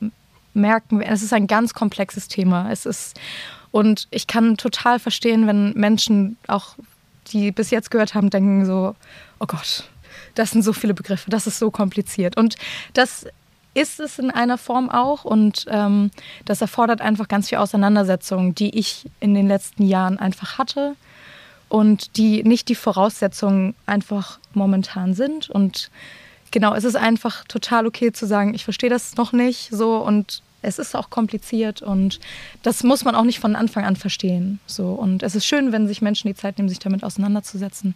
merken. 0.55 1.02
Es 1.02 1.23
ist 1.23 1.33
ein 1.33 1.47
ganz 1.47 1.75
komplexes 1.75 2.28
Thema. 2.28 2.71
Es 2.71 2.87
ist 2.87 3.19
und 3.71 4.09
ich 4.11 4.26
kann 4.26 4.57
total 4.57 4.99
verstehen, 4.99 5.47
wenn 5.47 5.73
Menschen 5.75 6.38
auch 6.47 6.76
die 7.28 7.52
bis 7.52 7.71
jetzt 7.71 7.90
gehört 7.90 8.14
haben, 8.14 8.31
denken 8.31 8.64
so, 8.64 8.95
oh 9.38 9.47
Gott, 9.47 9.85
das 10.35 10.52
sind 10.52 10.62
so 10.62 10.73
viele 10.73 10.95
Begriffe, 10.95 11.31
das 11.31 11.47
ist 11.47 11.59
so 11.59 11.71
kompliziert. 11.71 12.37
Und 12.37 12.57
das 12.95 13.26
ist 13.75 14.00
es 14.00 14.19
in 14.19 14.31
einer 14.31 14.57
Form 14.57 14.88
auch 14.88 15.25
und 15.25 15.66
ähm, 15.69 16.11
das 16.47 16.62
erfordert 16.62 17.02
einfach 17.02 17.28
ganz 17.28 17.50
viel 17.50 17.59
Auseinandersetzung, 17.59 18.55
die 18.55 18.78
ich 18.78 19.11
in 19.21 19.35
den 19.35 19.47
letzten 19.47 19.87
Jahren 19.87 20.19
einfach 20.19 20.57
hatte 20.57 20.97
und 21.76 22.16
die 22.16 22.42
nicht 22.42 22.71
die 22.71 22.75
Voraussetzungen 22.75 23.75
einfach 23.85 24.38
momentan 24.54 25.12
sind. 25.12 25.50
Und 25.50 25.90
genau, 26.50 26.75
es 26.75 26.85
ist 26.85 26.97
einfach 26.97 27.45
total 27.45 27.87
okay 27.87 28.12
zu 28.12 28.26
sagen, 28.26 28.54
ich 28.54 28.64
verstehe 28.64 28.88
das 28.88 29.16
noch 29.16 29.35
nicht 29.35 29.68
so 29.73 29.99
und 29.99 30.40
es 30.62 30.78
ist 30.78 30.97
auch 30.97 31.11
kompliziert 31.11 31.83
und 31.83 32.18
das 32.62 32.83
muss 32.83 33.04
man 33.04 33.14
auch 33.14 33.25
nicht 33.25 33.40
von 33.40 33.54
Anfang 33.54 33.85
an 33.85 33.95
verstehen. 33.95 34.59
So. 34.66 34.92
Und 34.92 35.23
es 35.23 35.35
ist 35.35 35.45
schön, 35.45 35.71
wenn 35.71 35.87
sich 35.87 36.00
Menschen 36.00 36.28
die 36.28 36.35
Zeit 36.35 36.56
nehmen, 36.56 36.71
sich 36.71 36.78
damit 36.78 37.04
auseinanderzusetzen. 37.04 37.95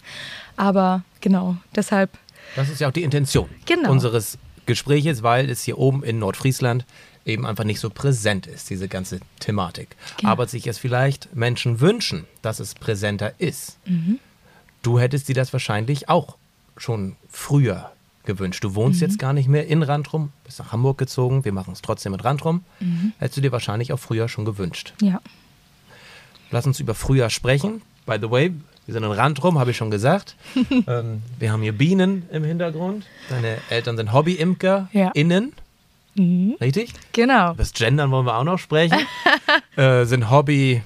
Aber 0.59 1.03
genau, 1.23 1.57
deshalb. 1.75 2.11
Das 2.57 2.69
ist 2.69 2.83
ja 2.83 2.89
auch 2.89 2.93
die 2.93 3.03
Intention 3.03 3.49
Genau. 3.65 3.91
unseres 3.91 4.37
Gespräches, 4.67 5.23
weil 5.23 5.49
es 5.49 5.63
hier 5.63 5.79
oben 5.79 6.05
in 6.05 6.19
Nordfriesland 6.19 6.85
eben 7.25 7.47
einfach 7.47 7.65
nicht 7.65 7.81
so 7.81 7.91
präsent 7.91 8.47
ist, 8.47 8.71
diese 8.71 8.89
ganze 8.89 9.21
Thematik. 9.41 9.97
Genau. 10.19 10.31
Aber 10.33 10.47
sich 10.49 10.67
es 10.67 10.79
vielleicht 10.79 11.35
Menschen 11.37 11.81
wünschen, 11.81 12.25
dass 12.43 12.61
es 12.61 12.75
präsenter 12.75 13.35
ist. 13.39 13.79
Mhm. 13.87 14.19
Du 14.83 14.99
hättest 14.99 15.29
dir 15.29 15.35
das 15.35 15.53
wahrscheinlich 15.53 16.09
auch 16.09 16.37
schon 16.77 17.17
früher 17.29 17.93
gewünscht. 18.25 18.65
Du 18.65 18.75
wohnst 18.75 19.01
Mhm. 19.01 19.07
jetzt 19.07 19.19
gar 19.19 19.33
nicht 19.33 19.49
mehr 19.49 19.67
in 19.67 19.83
Randrum, 19.83 20.33
bist 20.45 20.59
nach 20.59 20.73
Hamburg 20.73 20.99
gezogen, 20.99 21.45
wir 21.45 21.53
machen 21.53 21.73
es 21.73 21.83
trotzdem 21.83 22.13
mit 22.13 22.25
Randrum. 22.25 22.65
Mhm. 22.81 23.13
Hättest 23.19 23.37
du 23.37 23.41
dir 23.43 23.53
wahrscheinlich 23.53 23.93
auch 23.93 23.99
früher 23.99 24.29
schon 24.29 24.45
gewünscht. 24.45 24.95
Ja. 25.03 25.21
Lass 26.51 26.67
uns 26.67 26.81
über 26.81 26.95
früher 26.95 27.31
sprechen. 27.31 27.83
By 28.07 28.17
the 28.21 28.31
way, 28.31 28.53
wir 28.87 28.95
sind 28.95 29.05
in 29.05 29.13
Randrum, 29.13 29.59
habe 29.59 29.71
ich 29.71 29.77
schon 29.77 29.91
gesagt. 29.91 30.35
ähm, 30.87 31.23
wir 31.39 31.53
haben 31.53 31.63
hier 31.63 31.73
Bienen 31.77 32.25
im 32.33 32.43
Hintergrund. 32.45 33.05
Deine 33.29 33.59
Eltern 33.69 33.97
sind 33.97 34.13
Hobby-Imker 34.13 34.89
Ja. 34.93 35.11
Innen. 36.15 36.55
Richtig? 36.61 36.93
Genau. 37.13 37.55
Das 37.55 37.73
Gendern 37.73 38.11
wollen 38.11 38.27
wir 38.27 38.37
auch 38.37 38.45
noch 38.45 38.59
sprechen. 38.59 38.99
äh, 39.77 40.05
sind 40.05 40.31
Hobby. 40.31 40.83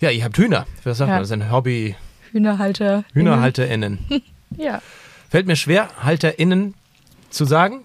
Ja, 0.00 0.10
ihr 0.10 0.24
habt 0.24 0.36
Hühner. 0.38 0.66
Was 0.84 0.98
sagt 0.98 1.08
Ja. 1.08 1.14
man? 1.14 1.22
Das 1.22 1.28
sind 1.28 1.50
Hobby 1.50 1.94
Hühnerhalter. 2.32 3.04
HühnerhalterInnen. 3.12 3.98
Ja. 4.56 4.80
Fällt 5.28 5.46
mir 5.48 5.56
schwer, 5.56 5.88
HalterInnen 6.02 6.74
zu 7.30 7.44
sagen. 7.44 7.84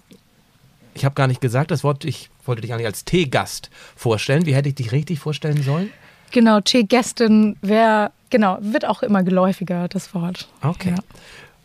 Ich 0.94 1.04
habe 1.04 1.14
gar 1.16 1.26
nicht 1.26 1.40
gesagt 1.40 1.70
das 1.72 1.82
Wort. 1.82 2.04
Ich 2.04 2.30
wollte 2.46 2.62
dich 2.62 2.72
eigentlich 2.72 2.86
als 2.86 3.04
Teegast 3.04 3.68
vorstellen. 3.96 4.46
Wie 4.46 4.54
hätte 4.54 4.68
ich 4.68 4.76
dich 4.76 4.92
richtig 4.92 5.18
vorstellen 5.18 5.62
sollen? 5.62 5.90
Genau, 6.30 6.60
Tee-Gästin 6.60 7.56
wäre, 7.60 8.12
genau, 8.30 8.58
wird 8.60 8.86
auch 8.86 9.02
immer 9.02 9.22
geläufiger, 9.24 9.88
das 9.88 10.14
Wort. 10.14 10.48
Okay. 10.62 10.90
Ja. 10.96 11.02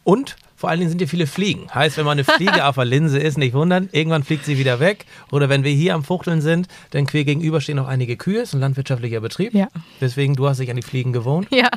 Und 0.04 0.36
vor 0.58 0.70
allen 0.70 0.80
Dingen 0.80 0.90
sind 0.90 0.98
hier 0.98 1.08
viele 1.08 1.28
Fliegen. 1.28 1.74
Heißt, 1.74 1.98
wenn 1.98 2.06
man 2.06 2.14
eine 2.18 2.24
Fliege 2.24 2.66
auf 2.68 2.76
der 2.76 2.86
Linse 2.86 3.20
ist, 3.20 3.38
nicht 3.38 3.54
wundern, 3.54 3.90
irgendwann 3.92 4.24
fliegt 4.24 4.44
sie 4.44 4.58
wieder 4.58 4.80
weg. 4.80 5.06
Oder 5.32 5.50
wenn 5.50 5.64
wir 5.64 5.72
hier 5.72 5.94
am 5.94 6.04
Fuchteln 6.04 6.42
sind, 6.42 6.68
dann 6.90 7.06
quer 7.06 7.24
gegenüber 7.26 7.62
stehen 7.62 7.76
noch 7.78 7.88
einige 7.88 8.18
Kühe. 8.18 8.42
Ist 8.42 8.54
ein 8.56 8.60
landwirtschaftlicher 8.60 9.20
Betrieb. 9.22 9.54
Ja. 9.54 9.68
Deswegen, 10.02 10.36
du 10.36 10.50
hast 10.50 10.60
dich 10.60 10.70
an 10.72 10.76
die 10.76 10.82
Fliegen 10.82 11.14
gewohnt, 11.14 11.48
Ja. 11.52 11.70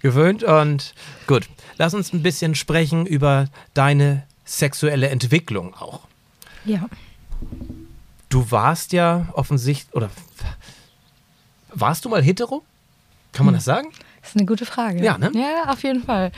gewöhnt. 0.00 0.44
Und 0.44 0.94
gut, 1.26 1.48
lass 1.78 1.94
uns 1.94 2.12
ein 2.12 2.22
bisschen 2.22 2.54
sprechen 2.54 3.06
über 3.06 3.48
deine 3.74 4.22
sexuelle 4.44 5.08
Entwicklung 5.08 5.74
auch. 5.74 6.06
Ja. 6.64 6.86
Du 8.28 8.50
warst 8.52 8.92
ja 8.92 9.26
offensichtlich, 9.32 9.92
oder 9.94 10.10
warst 11.74 12.04
du 12.04 12.08
mal 12.08 12.22
hetero? 12.22 12.62
Kann 13.32 13.46
man 13.46 13.54
das 13.56 13.64
sagen? 13.64 13.88
Das 14.20 14.30
ist 14.30 14.36
eine 14.36 14.46
gute 14.46 14.64
Frage. 14.66 15.02
Ja, 15.02 15.18
ne? 15.18 15.32
Ja, 15.34 15.72
auf 15.72 15.82
jeden 15.82 16.04
Fall. 16.04 16.30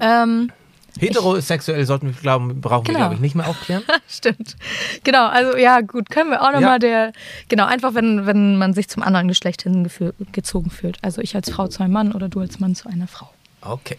Ähm, 0.00 0.52
Heterosexuell 1.00 1.84
sollten 1.86 2.06
wir 2.08 2.12
glauben, 2.14 2.60
brauchen 2.60 2.86
wir, 2.86 2.94
Genau. 2.94 2.98
glaube 3.06 3.14
ich, 3.14 3.20
nicht 3.20 3.34
mehr 3.34 3.48
aufklären. 3.48 3.82
Stimmt. 4.08 4.56
Genau, 5.04 5.26
also 5.26 5.56
ja, 5.56 5.80
gut, 5.80 6.10
können 6.10 6.30
wir 6.30 6.42
auch 6.42 6.52
nochmal 6.52 6.62
Ja. 6.62 6.78
der, 6.78 7.12
genau, 7.48 7.66
einfach 7.66 7.94
wenn, 7.94 8.26
wenn 8.26 8.56
man 8.56 8.74
sich 8.74 8.88
zum 8.88 9.02
anderen 9.02 9.28
Geschlecht 9.28 9.62
hingefü- 9.64 10.12
gezogen 10.32 10.70
fühlt. 10.70 10.98
Also 11.02 11.20
ich 11.22 11.34
als 11.34 11.50
Frau 11.50 11.68
zu 11.68 11.82
einem 11.82 11.92
Mann 11.92 12.12
oder 12.12 12.28
du 12.28 12.40
als 12.40 12.60
Mann 12.60 12.74
zu 12.74 12.88
einer 12.88 13.08
Frau. 13.08 13.30
Okay. 13.62 13.96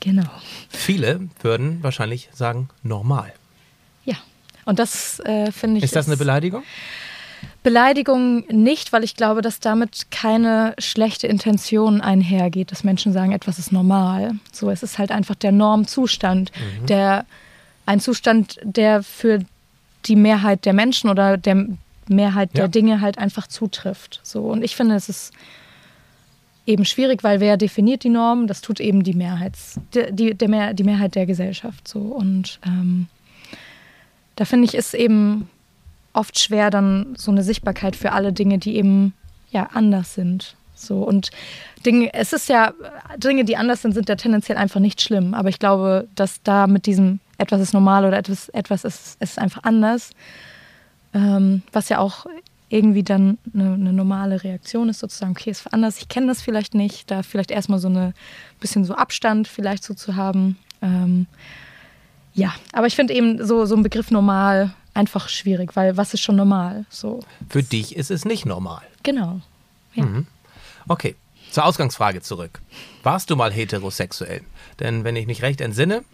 Genau. 0.00 0.30
Viele 0.70 1.28
würden 1.42 1.82
wahrscheinlich 1.82 2.30
sagen, 2.32 2.68
normal. 2.82 3.32
Ja. 4.04 4.16
Und 4.64 4.78
das 4.78 5.20
äh, 5.20 5.52
finde 5.52 5.78
ich. 5.78 5.84
Ist 5.84 5.96
das 5.96 6.06
eine 6.06 6.16
Beleidigung? 6.16 6.62
Beleidigung 7.62 8.44
nicht, 8.48 8.92
weil 8.92 9.04
ich 9.04 9.16
glaube, 9.16 9.42
dass 9.42 9.60
damit 9.60 10.10
keine 10.10 10.74
schlechte 10.78 11.26
Intention 11.26 12.00
einhergeht, 12.00 12.72
dass 12.72 12.84
Menschen 12.84 13.12
sagen, 13.12 13.32
etwas 13.32 13.58
ist 13.58 13.70
normal. 13.70 14.32
So, 14.50 14.70
es 14.70 14.82
ist 14.82 14.98
halt 14.98 15.10
einfach 15.10 15.34
der 15.34 15.52
Normzustand, 15.52 16.52
der 16.88 17.26
ein 17.84 18.00
Zustand, 18.00 18.58
der 18.62 19.02
für 19.02 19.40
die 20.06 20.16
Mehrheit 20.16 20.64
der 20.64 20.72
Menschen 20.72 21.10
oder 21.10 21.36
der 21.36 21.66
Mehrheit 22.08 22.54
der 22.54 22.64
Ja. 22.64 22.68
Dinge 22.68 23.00
halt 23.02 23.18
einfach 23.18 23.46
zutrifft. 23.46 24.20
So, 24.22 24.44
und 24.44 24.62
ich 24.62 24.74
finde, 24.74 24.94
es 24.94 25.08
ist 25.08 25.32
eben 26.66 26.84
schwierig, 26.84 27.22
weil 27.22 27.40
wer 27.40 27.56
definiert 27.56 28.04
die 28.04 28.08
Norm? 28.08 28.46
Das 28.46 28.62
tut 28.62 28.80
eben 28.80 29.02
die 29.02 29.14
Mehrheits, 29.14 29.78
die, 29.94 30.06
die, 30.12 30.34
der 30.34 30.48
Mehr, 30.48 30.72
die 30.72 30.84
Mehrheit 30.84 31.14
der 31.14 31.26
Gesellschaft. 31.26 31.86
So 31.86 31.98
und 31.98 32.58
ähm, 32.64 33.08
da 34.36 34.44
finde 34.46 34.66
ich, 34.66 34.74
ist 34.74 34.94
eben 34.94 35.48
oft 36.12 36.38
schwer 36.38 36.70
dann 36.70 37.14
so 37.16 37.30
eine 37.30 37.42
Sichtbarkeit 37.42 37.96
für 37.96 38.12
alle 38.12 38.32
Dinge, 38.32 38.58
die 38.58 38.76
eben 38.76 39.14
ja 39.50 39.70
anders 39.72 40.14
sind. 40.14 40.56
So 40.74 41.02
und 41.02 41.30
Dinge, 41.84 42.12
es 42.14 42.32
ist 42.32 42.48
ja 42.48 42.72
Dinge, 43.18 43.44
die 43.44 43.56
anders 43.56 43.82
sind, 43.82 43.92
sind 43.92 44.08
ja 44.08 44.16
tendenziell 44.16 44.56
einfach 44.56 44.80
nicht 44.80 45.00
schlimm. 45.00 45.34
Aber 45.34 45.48
ich 45.48 45.58
glaube, 45.58 46.08
dass 46.14 46.42
da 46.42 46.66
mit 46.66 46.86
diesem 46.86 47.20
etwas 47.38 47.60
ist 47.60 47.72
normal 47.72 48.04
oder 48.04 48.18
etwas, 48.18 48.48
etwas 48.50 48.84
ist, 48.84 49.20
ist 49.20 49.38
einfach 49.38 49.62
anders, 49.64 50.10
ähm, 51.14 51.62
was 51.72 51.88
ja 51.88 51.98
auch 51.98 52.26
irgendwie 52.68 53.02
dann 53.02 53.38
eine, 53.52 53.74
eine 53.74 53.92
normale 53.92 54.44
Reaktion 54.44 54.88
ist, 54.88 55.00
sozusagen, 55.00 55.32
okay, 55.32 55.50
ist 55.50 55.72
anders, 55.72 55.98
ich 55.98 56.08
kenne 56.08 56.28
das 56.28 56.40
vielleicht 56.40 56.74
nicht, 56.74 57.10
da 57.10 57.22
vielleicht 57.22 57.50
erstmal 57.50 57.80
so 57.80 57.88
eine 57.88 58.14
bisschen 58.60 58.84
so 58.84 58.94
Abstand 58.94 59.48
vielleicht 59.48 59.82
so 59.82 59.92
zu 59.94 60.16
haben. 60.16 60.56
Ähm, 60.80 61.26
ja, 62.32 62.54
aber 62.72 62.86
ich 62.86 62.94
finde 62.94 63.12
eben 63.12 63.44
so, 63.44 63.66
so 63.66 63.74
ein 63.74 63.82
Begriff 63.82 64.10
normal 64.10 64.72
einfach 64.94 65.28
schwierig, 65.28 65.76
weil 65.76 65.96
was 65.96 66.14
ist 66.14 66.20
schon 66.20 66.36
normal? 66.36 66.84
So, 66.90 67.20
Für 67.48 67.62
dich 67.62 67.96
ist 67.96 68.10
es 68.10 68.24
nicht 68.24 68.46
normal. 68.46 68.82
genau. 69.02 69.40
Ja. 69.94 70.06
Okay, 70.88 71.16
zur 71.50 71.64
Ausgangsfrage 71.64 72.22
zurück. 72.22 72.60
Warst 73.02 73.28
du 73.30 73.34
mal 73.36 73.52
heterosexuell? 73.52 74.42
Denn 74.78 75.02
wenn 75.04 75.16
ich 75.16 75.26
mich 75.26 75.42
recht 75.42 75.60
entsinne. 75.60 76.04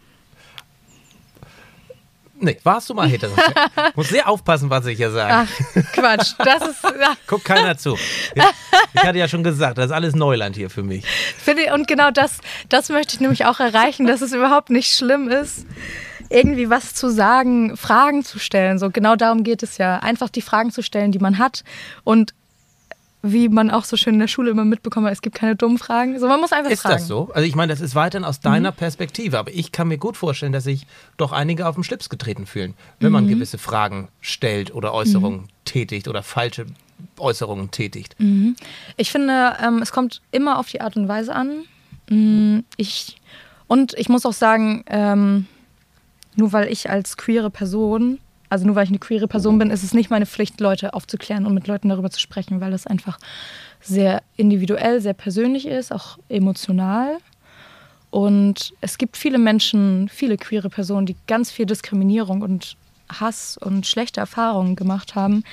Nee, 2.39 2.59
warst 2.65 2.91
du 2.91 2.95
mal 2.95 3.09
heterosexuell? 3.09 3.67
Muss 3.97 4.09
sehr 4.11 4.29
aufpassen, 4.29 4.69
was 4.69 4.85
ich 4.87 4.99
hier 4.99 5.11
sage. 5.11 5.49
Ach, 5.49 5.83
Quatsch, 5.93 6.35
das 6.39 6.69
ist, 6.69 6.83
Guckt 7.27 7.45
keiner 7.47 7.79
zu. 7.79 7.97
Ich 8.95 9.03
hatte 9.03 9.19
ja 9.19 9.27
schon 9.27 9.43
gesagt, 9.43 9.79
das 9.79 9.87
ist 9.87 9.93
alles 9.93 10.15
Neuland 10.15 10.55
hier 10.55 10.69
für 10.69 10.83
mich. 10.83 11.05
Finde 11.39 11.63
ich, 11.63 11.71
und 11.73 11.89
genau 11.89 12.11
das, 12.11 12.39
das 12.69 12.91
möchte 12.91 13.15
ich 13.15 13.21
nämlich 13.21 13.47
auch 13.47 13.59
erreichen, 13.61 14.07
dass 14.07 14.21
es 14.21 14.33
überhaupt 14.33 14.69
nicht 14.69 14.93
schlimm 14.95 15.29
ist, 15.29 15.67
irgendwie 16.31 16.71
was 16.71 16.95
zu 16.95 17.11
sagen, 17.11 17.77
Fragen 17.77 18.25
zu 18.25 18.39
stellen. 18.39 18.79
So 18.79 18.91
genau 18.91 19.17
darum 19.17 19.43
geht 19.45 19.63
es 19.63 19.79
ja. 19.79 19.99
Einfach 19.99 20.29
die 20.29 20.43
Fragen 20.43 20.71
zu 20.71 20.83
stellen, 20.83 21.13
die 21.13 21.19
man 21.19 21.39
hat. 21.39 21.65
Und 22.05 22.35
wie 23.23 23.49
man 23.49 23.71
auch 23.71 23.85
so 23.85 23.97
schön 23.97 24.15
in 24.15 24.21
der 24.21 24.29
Schule 24.29 24.51
immer 24.51 24.65
mitbekommen 24.65 25.07
hat, 25.07 25.13
es 25.13 25.23
gibt 25.23 25.35
keine 25.37 25.57
dummen 25.57 25.79
Fragen. 25.79 26.19
So, 26.21 26.29
man 26.29 26.41
muss 26.41 26.53
einfach 26.53 26.71
Ist 26.71 26.83
fragen. 26.83 26.97
das 26.99 27.09
so? 27.09 27.31
Also 27.35 27.47
ich 27.47 27.57
meine, 27.57 27.73
das 27.73 27.81
ist 27.81 27.95
weiterhin 27.97 28.25
aus 28.25 28.39
deiner 28.41 28.71
Perspektive, 28.73 29.39
aber 29.39 29.51
ich 29.53 29.73
kann 29.73 29.89
mir 29.89 29.99
gut 29.99 30.17
vorstellen, 30.17 30.53
dass 30.53 30.65
sich 30.65 30.87
doch 31.17 31.33
einige 31.33 31.67
auf 31.67 31.75
den 31.75 31.83
Schlips 31.83 32.09
getreten 32.09 32.47
fühlen, 32.47 32.75
wenn 33.01 33.11
man 33.11 33.27
gewisse 33.27 33.59
Fragen 33.59 34.09
stellt 34.21 34.73
oder 34.73 34.95
Äußerungen 34.95 35.49
tätigt 35.65 36.07
oder 36.07 36.23
falsche 36.23 36.67
Äußerungen 37.19 37.71
tätigt. 37.73 38.15
Ich 38.97 39.11
finde, 39.11 39.57
ähm, 39.63 39.83
es 39.83 39.91
kommt 39.93 40.23
immer 40.31 40.59
auf 40.59 40.69
die 40.69 40.81
Art 40.81 40.97
und 40.97 41.09
Weise 41.09 41.35
an. 41.35 41.65
Mm, 42.09 42.61
Ich, 42.77 43.17
und 43.67 43.95
ich 43.95 44.09
muss 44.09 44.25
auch 44.25 44.33
sagen, 44.33 44.85
ähm, 44.89 45.47
nur 46.37 46.53
weil 46.53 46.71
ich 46.71 46.89
als 46.89 47.17
queere 47.17 47.51
Person, 47.51 48.19
also 48.49 48.67
nur 48.67 48.77
weil 48.77 48.85
ich 48.85 48.91
eine 48.91 48.99
queere 48.99 49.27
Person 49.27 49.59
bin, 49.59 49.71
ist 49.71 49.83
es 49.83 49.95
nicht 49.95 50.11
meine 50.11 50.27
Pflicht, 50.27 50.61
Leute 50.61 50.95
aufzuklären 50.95 51.47
und 51.47 51.55
mit 51.55 51.67
Leuten 51.67 51.89
darüber 51.89 52.11
zu 52.11 52.21
sprechen, 52.21 52.61
weil 52.61 52.71
das 52.71 52.87
einfach 52.87 53.19
sehr 53.81 54.23
individuell, 54.37 55.01
sehr 55.01 55.15
persönlich 55.15 55.67
ist, 55.67 55.93
auch 55.93 56.19
emotional. 56.29 57.19
Und 58.11 58.73
es 58.81 58.99
gibt 58.99 59.17
viele 59.17 59.39
Menschen, 59.39 60.09
viele 60.09 60.37
queere 60.37 60.71
Personen, 60.71 61.07
die 61.07 61.17
ganz 61.27 61.51
viel 61.51 61.67
Diskriminierung 61.67 62.43
und 62.43 62.77
Hass 63.09 63.57
und 63.59 63.87
schlechte 63.87 64.21
Erfahrungen 64.21 64.77
gemacht 64.77 65.15
haben, 65.15 65.45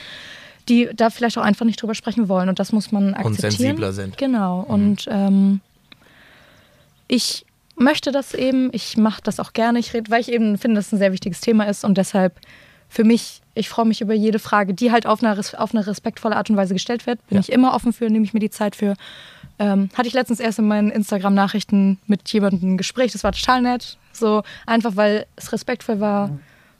die 0.70 0.90
da 0.96 1.10
vielleicht 1.10 1.38
auch 1.38 1.44
einfach 1.44 1.66
nicht 1.66 1.82
drüber 1.82 1.96
sprechen 1.96 2.30
wollen. 2.30 2.50
Und 2.50 2.60
das 2.60 2.72
muss 2.72 2.92
man 2.92 3.14
akzeptieren. 3.14 3.52
sensibler 3.52 3.94
sind. 3.94 4.18
Genau. 4.18 4.62
Und 4.62 5.08
ähm, 5.10 5.60
ich 7.08 7.46
möchte 7.76 8.12
das 8.12 8.34
eben, 8.34 8.70
ich 8.74 8.98
mache 8.98 9.22
das 9.24 9.40
auch 9.40 9.54
gerne, 9.54 9.80
ich 9.80 9.94
rede, 9.94 10.10
weil 10.12 10.22
ich 10.22 10.32
eben 10.32 10.58
finde, 10.58 10.76
dass 10.76 10.88
es 10.88 10.94
ein 10.94 11.00
sehr 11.00 11.12
wichtiges 11.12 11.42
Thema 11.42 11.66
ist 11.66 11.84
und 11.84 11.98
deshalb 11.98 12.40
für 12.90 13.04
mich, 13.04 13.42
ich 13.56 13.70
freue 13.70 13.86
mich 13.86 14.02
über 14.02 14.14
jede 14.14 14.38
Frage, 14.38 14.74
die 14.76 14.92
halt 14.92 15.08
auf 15.08 15.24
eine, 15.24 15.40
auf 15.58 15.74
eine 15.74 15.88
respektvolle 15.88 16.36
Art 16.36 16.50
und 16.52 16.58
Weise 16.58 16.76
gestellt 16.76 17.08
wird. 17.08 17.26
Bin 17.28 17.38
Ja. 17.38 17.42
ich 17.42 17.52
immer 17.52 17.74
offen 17.74 17.92
für, 17.92 18.08
nehme 18.10 18.24
ich 18.24 18.34
mir 18.36 18.40
die 18.40 18.52
Zeit 18.52 18.76
für. 18.76 18.94
Ähm, 19.58 19.90
hatte 19.96 20.08
ich 20.08 20.14
letztens 20.14 20.40
erst 20.40 20.60
in 20.60 20.68
meinen 20.68 20.92
Instagram-Nachrichten 20.92 21.98
mit 22.06 22.30
jemandem 22.32 22.74
ein 22.74 22.78
Gespräch, 22.78 23.12
das 23.12 23.24
war 23.24 23.32
total 23.32 23.62
nett. 23.64 23.98
So, 24.12 24.44
einfach 24.68 24.96
weil 24.96 25.26
es 25.36 25.52
respektvoll 25.52 26.00
war. 26.00 26.30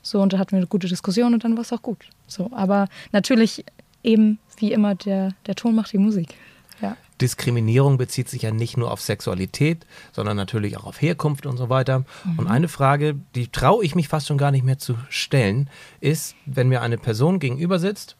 So, 0.02 0.20
und 0.20 0.32
da 0.32 0.38
hatten 0.38 0.52
wir 0.52 0.58
eine 0.58 0.66
gute 0.68 0.86
Diskussion 0.86 1.34
und 1.34 1.42
dann 1.44 1.56
war 1.56 1.62
es 1.62 1.72
auch 1.72 1.82
gut. 1.82 2.04
So, 2.28 2.50
aber 2.54 2.86
natürlich 3.10 3.64
eben, 4.04 4.38
wie 4.58 4.70
immer, 4.72 4.94
der, 4.94 5.30
der 5.46 5.54
Ton 5.56 5.74
macht 5.74 5.92
die 5.92 5.98
Musik. 5.98 6.34
Ja. 6.80 6.96
Diskriminierung 7.20 7.96
bezieht 7.96 8.28
sich 8.28 8.42
ja 8.42 8.50
nicht 8.50 8.76
nur 8.76 8.90
auf 8.90 9.00
Sexualität, 9.00 9.86
sondern 10.12 10.36
natürlich 10.36 10.76
auch 10.76 10.84
auf 10.84 11.00
Herkunft 11.00 11.46
und 11.46 11.56
so 11.56 11.68
weiter. 11.68 12.04
Und 12.36 12.48
eine 12.48 12.68
Frage, 12.68 13.14
die 13.34 13.48
traue 13.48 13.84
ich 13.84 13.94
mich 13.94 14.08
fast 14.08 14.26
schon 14.26 14.38
gar 14.38 14.50
nicht 14.50 14.64
mehr 14.64 14.78
zu 14.78 14.96
stellen, 15.08 15.70
ist, 16.00 16.34
wenn 16.44 16.68
mir 16.68 16.82
eine 16.82 16.98
Person 16.98 17.38
gegenüber 17.38 17.78
sitzt, 17.78 18.16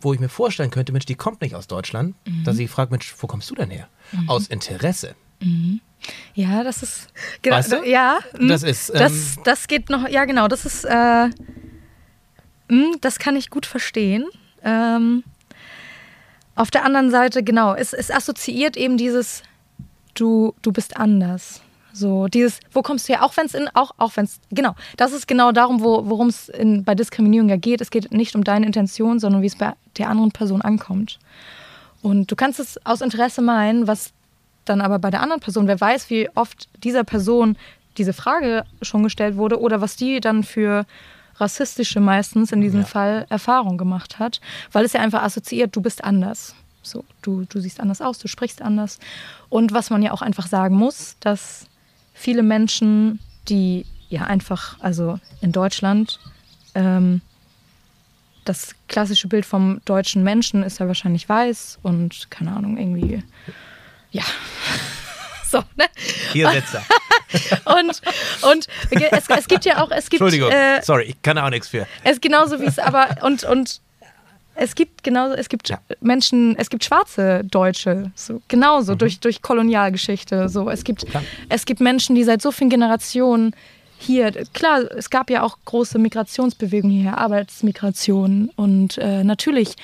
wo 0.00 0.14
ich 0.14 0.20
mir 0.20 0.28
vorstellen 0.28 0.70
könnte, 0.70 0.92
Mensch, 0.92 1.06
die 1.06 1.16
kommt 1.16 1.40
nicht 1.40 1.54
aus 1.54 1.66
Deutschland, 1.66 2.14
dass 2.44 2.58
ich 2.58 2.70
frage, 2.70 2.92
Mensch, 2.92 3.14
wo 3.18 3.26
kommst 3.26 3.50
du 3.50 3.54
denn 3.54 3.70
her? 3.70 3.88
Aus 4.28 4.46
Interesse. 4.46 5.16
Ja, 6.34 6.62
das 6.62 6.82
ist. 6.82 7.08
Genau, 7.42 7.56
Weißt 7.56 7.72
du? 7.72 7.82
Ja, 7.84 8.18
mm, 8.38 8.48
Das 8.48 8.62
ist, 8.62 8.90
ähm, 8.90 8.96
das, 8.98 9.36
das 9.44 9.66
geht 9.66 9.90
noch. 9.90 10.08
Ja, 10.08 10.24
genau. 10.24 10.48
Das 10.48 10.64
ist. 10.64 10.84
Äh, 10.84 11.28
mm, 12.68 12.96
das 13.00 13.18
kann 13.18 13.36
ich 13.36 13.50
gut 13.50 13.66
verstehen. 13.66 14.26
Ähm, 14.62 15.24
auf 16.56 16.70
der 16.70 16.84
anderen 16.84 17.10
Seite, 17.10 17.42
genau, 17.42 17.74
es, 17.74 17.92
es 17.92 18.10
assoziiert 18.10 18.76
eben 18.76 18.96
dieses, 18.96 19.42
du, 20.14 20.54
du 20.62 20.72
bist 20.72 20.96
anders. 20.96 21.62
So, 21.92 22.28
dieses, 22.28 22.60
wo 22.72 22.82
kommst 22.82 23.08
du 23.08 23.14
her? 23.14 23.24
Auch 23.24 23.36
wenn 23.36 23.46
es 23.46 23.54
in, 23.54 23.68
auch, 23.74 23.92
auch 23.96 24.16
wenn 24.16 24.26
es, 24.26 24.40
genau, 24.50 24.74
das 24.96 25.12
ist 25.12 25.26
genau 25.26 25.52
darum, 25.52 25.80
wo, 25.80 26.08
worum 26.08 26.28
es 26.28 26.52
bei 26.84 26.94
Diskriminierung 26.94 27.48
ja 27.48 27.56
geht. 27.56 27.80
Es 27.80 27.90
geht 27.90 28.12
nicht 28.12 28.34
um 28.34 28.44
deine 28.44 28.66
Intention, 28.66 29.18
sondern 29.18 29.40
wie 29.40 29.46
es 29.46 29.56
bei 29.56 29.72
der 29.96 30.10
anderen 30.10 30.30
Person 30.30 30.60
ankommt. 30.60 31.18
Und 32.02 32.30
du 32.30 32.36
kannst 32.36 32.60
es 32.60 32.84
aus 32.84 33.00
Interesse 33.00 33.40
meinen, 33.40 33.86
was 33.86 34.12
dann 34.66 34.80
aber 34.80 34.98
bei 34.98 35.10
der 35.10 35.22
anderen 35.22 35.40
Person, 35.40 35.68
wer 35.68 35.80
weiß, 35.80 36.10
wie 36.10 36.28
oft 36.34 36.68
dieser 36.84 37.04
Person 37.04 37.56
diese 37.96 38.12
Frage 38.12 38.64
schon 38.82 39.02
gestellt 39.02 39.36
wurde 39.36 39.60
oder 39.60 39.80
was 39.80 39.96
die 39.96 40.20
dann 40.20 40.42
für 40.42 40.84
rassistische 41.38 42.00
meistens 42.00 42.52
in 42.52 42.60
diesem 42.60 42.80
Ja. 42.80 42.86
Fall 42.86 43.26
Erfahrung 43.28 43.78
gemacht 43.78 44.18
hat, 44.18 44.40
weil 44.72 44.84
es 44.84 44.92
ja 44.92 45.00
einfach 45.00 45.22
assoziiert, 45.22 45.74
du 45.74 45.80
bist 45.80 46.04
anders. 46.04 46.54
So, 46.82 47.04
du, 47.22 47.44
du 47.48 47.60
siehst 47.60 47.80
anders 47.80 48.00
aus, 48.00 48.18
du 48.18 48.28
sprichst 48.28 48.62
anders. 48.62 48.98
Und 49.48 49.72
was 49.72 49.90
man 49.90 50.02
ja 50.02 50.12
auch 50.12 50.22
einfach 50.22 50.46
sagen 50.46 50.76
muss, 50.76 51.16
dass 51.20 51.66
viele 52.14 52.42
Menschen, 52.42 53.18
die 53.48 53.86
ja 54.08 54.22
einfach, 54.22 54.76
also 54.80 55.18
in 55.40 55.50
Deutschland, 55.52 56.20
ähm, 56.74 57.20
das 58.44 58.76
klassische 58.86 59.26
Bild 59.26 59.44
vom 59.44 59.80
deutschen 59.84 60.22
Menschen 60.22 60.62
ist 60.62 60.78
ja 60.78 60.86
wahrscheinlich 60.86 61.28
weiß 61.28 61.80
und 61.82 62.30
keine 62.30 62.52
Ahnung, 62.52 62.76
irgendwie, 62.78 63.22
ja. 64.12 64.22
So, 65.48 65.58
ne? 65.76 65.86
Hier 66.32 66.50
sitzt 66.50 66.74
er. 66.74 66.82
Und, 67.64 68.00
und 68.50 68.68
es, 68.90 69.24
es 69.28 69.48
gibt 69.48 69.64
ja 69.64 69.82
auch, 69.82 69.90
es 69.90 70.08
gibt, 70.08 70.20
Entschuldigung, 70.22 70.50
äh, 70.50 70.80
sorry, 70.82 71.04
ich 71.04 71.22
kann 71.22 71.38
auch 71.38 71.50
nichts 71.50 71.68
für. 71.68 71.86
es 72.04 72.20
genauso 72.20 72.60
wie 72.60 72.66
es 72.66 72.78
aber 72.78 73.16
und 73.22 73.44
und 73.44 73.80
es 74.54 74.74
gibt 74.74 75.02
genauso, 75.02 75.34
es 75.34 75.48
gibt 75.48 75.68
Ja. 75.68 75.80
Menschen, 76.00 76.56
es 76.56 76.70
gibt 76.70 76.84
schwarze 76.84 77.42
Deutsche, 77.44 78.10
so 78.14 78.40
genauso 78.48 78.94
durch 78.94 79.20
durch 79.20 79.42
Kolonialgeschichte, 79.42 80.48
so 80.48 80.70
es 80.70 80.84
gibt 80.84 81.06
Klar. 81.06 81.22
es 81.48 81.66
gibt 81.66 81.80
Menschen, 81.80 82.14
die 82.14 82.24
seit 82.24 82.40
so 82.42 82.52
vielen 82.52 82.70
Generationen 82.70 83.54
hier, 83.98 84.30
klar, 84.52 84.82
es 84.96 85.08
gab 85.10 85.30
ja 85.30 85.42
auch 85.42 85.56
große 85.64 85.98
Migrationsbewegungen 85.98 86.94
hierher, 86.96 87.18
Arbeitsmigration 87.18 88.50
und 88.54 88.98
äh, 88.98 89.24
natürlich 89.24 89.74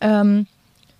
ähm, 0.00 0.46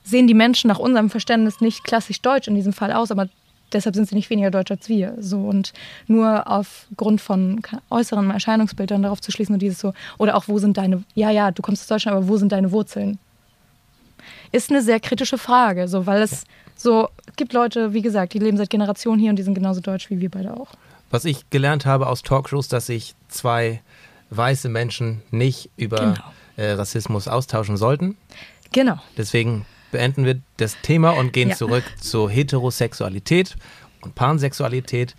sehen 0.04 0.26
die 0.26 0.34
Menschen 0.34 0.68
nach 0.68 0.78
unserem 0.78 1.10
Verständnis 1.10 1.60
nicht 1.60 1.84
klassisch 1.84 2.20
deutsch 2.20 2.48
in 2.48 2.54
diesem 2.54 2.72
Fall 2.72 2.92
aus, 2.92 3.10
aber 3.10 3.28
deshalb 3.72 3.94
sind 3.94 4.08
sie 4.08 4.14
nicht 4.14 4.30
weniger 4.30 4.50
deutsch 4.50 4.70
als 4.70 4.88
wir. 4.88 5.14
So 5.20 5.38
und 5.40 5.72
nur 6.06 6.46
aufgrund 6.50 7.20
von 7.20 7.60
äußeren 7.90 8.30
Erscheinungsbildern 8.30 9.02
darauf 9.02 9.20
zu 9.20 9.30
schließen 9.32 9.54
und 9.54 9.60
dieses 9.62 9.78
so 9.80 9.92
oder 10.18 10.36
auch 10.36 10.48
wo 10.48 10.58
sind 10.58 10.76
deine 10.76 11.04
ja 11.14 11.30
ja 11.30 11.50
du 11.50 11.62
kommst 11.62 11.82
aus 11.82 11.88
Deutschland, 11.88 12.16
aber 12.16 12.28
wo 12.28 12.36
sind 12.36 12.52
deine 12.52 12.72
Wurzeln? 12.72 13.18
Ist 14.52 14.70
eine 14.70 14.82
sehr 14.82 15.00
kritische 15.00 15.38
Frage, 15.38 15.88
so 15.88 16.06
weil 16.06 16.22
es 16.22 16.44
so 16.76 17.08
gibt 17.36 17.52
Leute, 17.52 17.92
wie 17.92 18.02
gesagt, 18.02 18.32
die 18.34 18.38
leben 18.38 18.56
seit 18.56 18.70
Generationen 18.70 19.20
hier 19.20 19.30
und 19.30 19.36
die 19.36 19.42
sind 19.42 19.54
genauso 19.54 19.80
deutsch 19.80 20.10
wie 20.10 20.20
wir 20.20 20.30
beide 20.30 20.54
auch. 20.54 20.68
Was 21.10 21.24
ich 21.24 21.48
gelernt 21.50 21.86
habe 21.86 22.06
aus 22.06 22.22
Talkshows, 22.22 22.68
dass 22.68 22.86
sich 22.86 23.14
zwei 23.28 23.80
weiße 24.30 24.68
Menschen 24.68 25.22
nicht 25.30 25.70
über 25.76 25.98
Genau. 25.98 26.14
äh, 26.56 26.72
Rassismus 26.72 27.28
austauschen 27.28 27.76
sollten. 27.76 28.16
Genau. 28.72 28.98
Deswegen 29.16 29.66
beenden 29.90 30.24
wir 30.24 30.40
das 30.56 30.76
Thema 30.82 31.10
und 31.10 31.32
gehen 31.32 31.50
Ja. 31.50 31.56
zurück 31.56 31.84
zur 32.00 32.30
Heterosexualität 32.30 33.56
und 34.02 34.14
Pansexualität. 34.14 35.14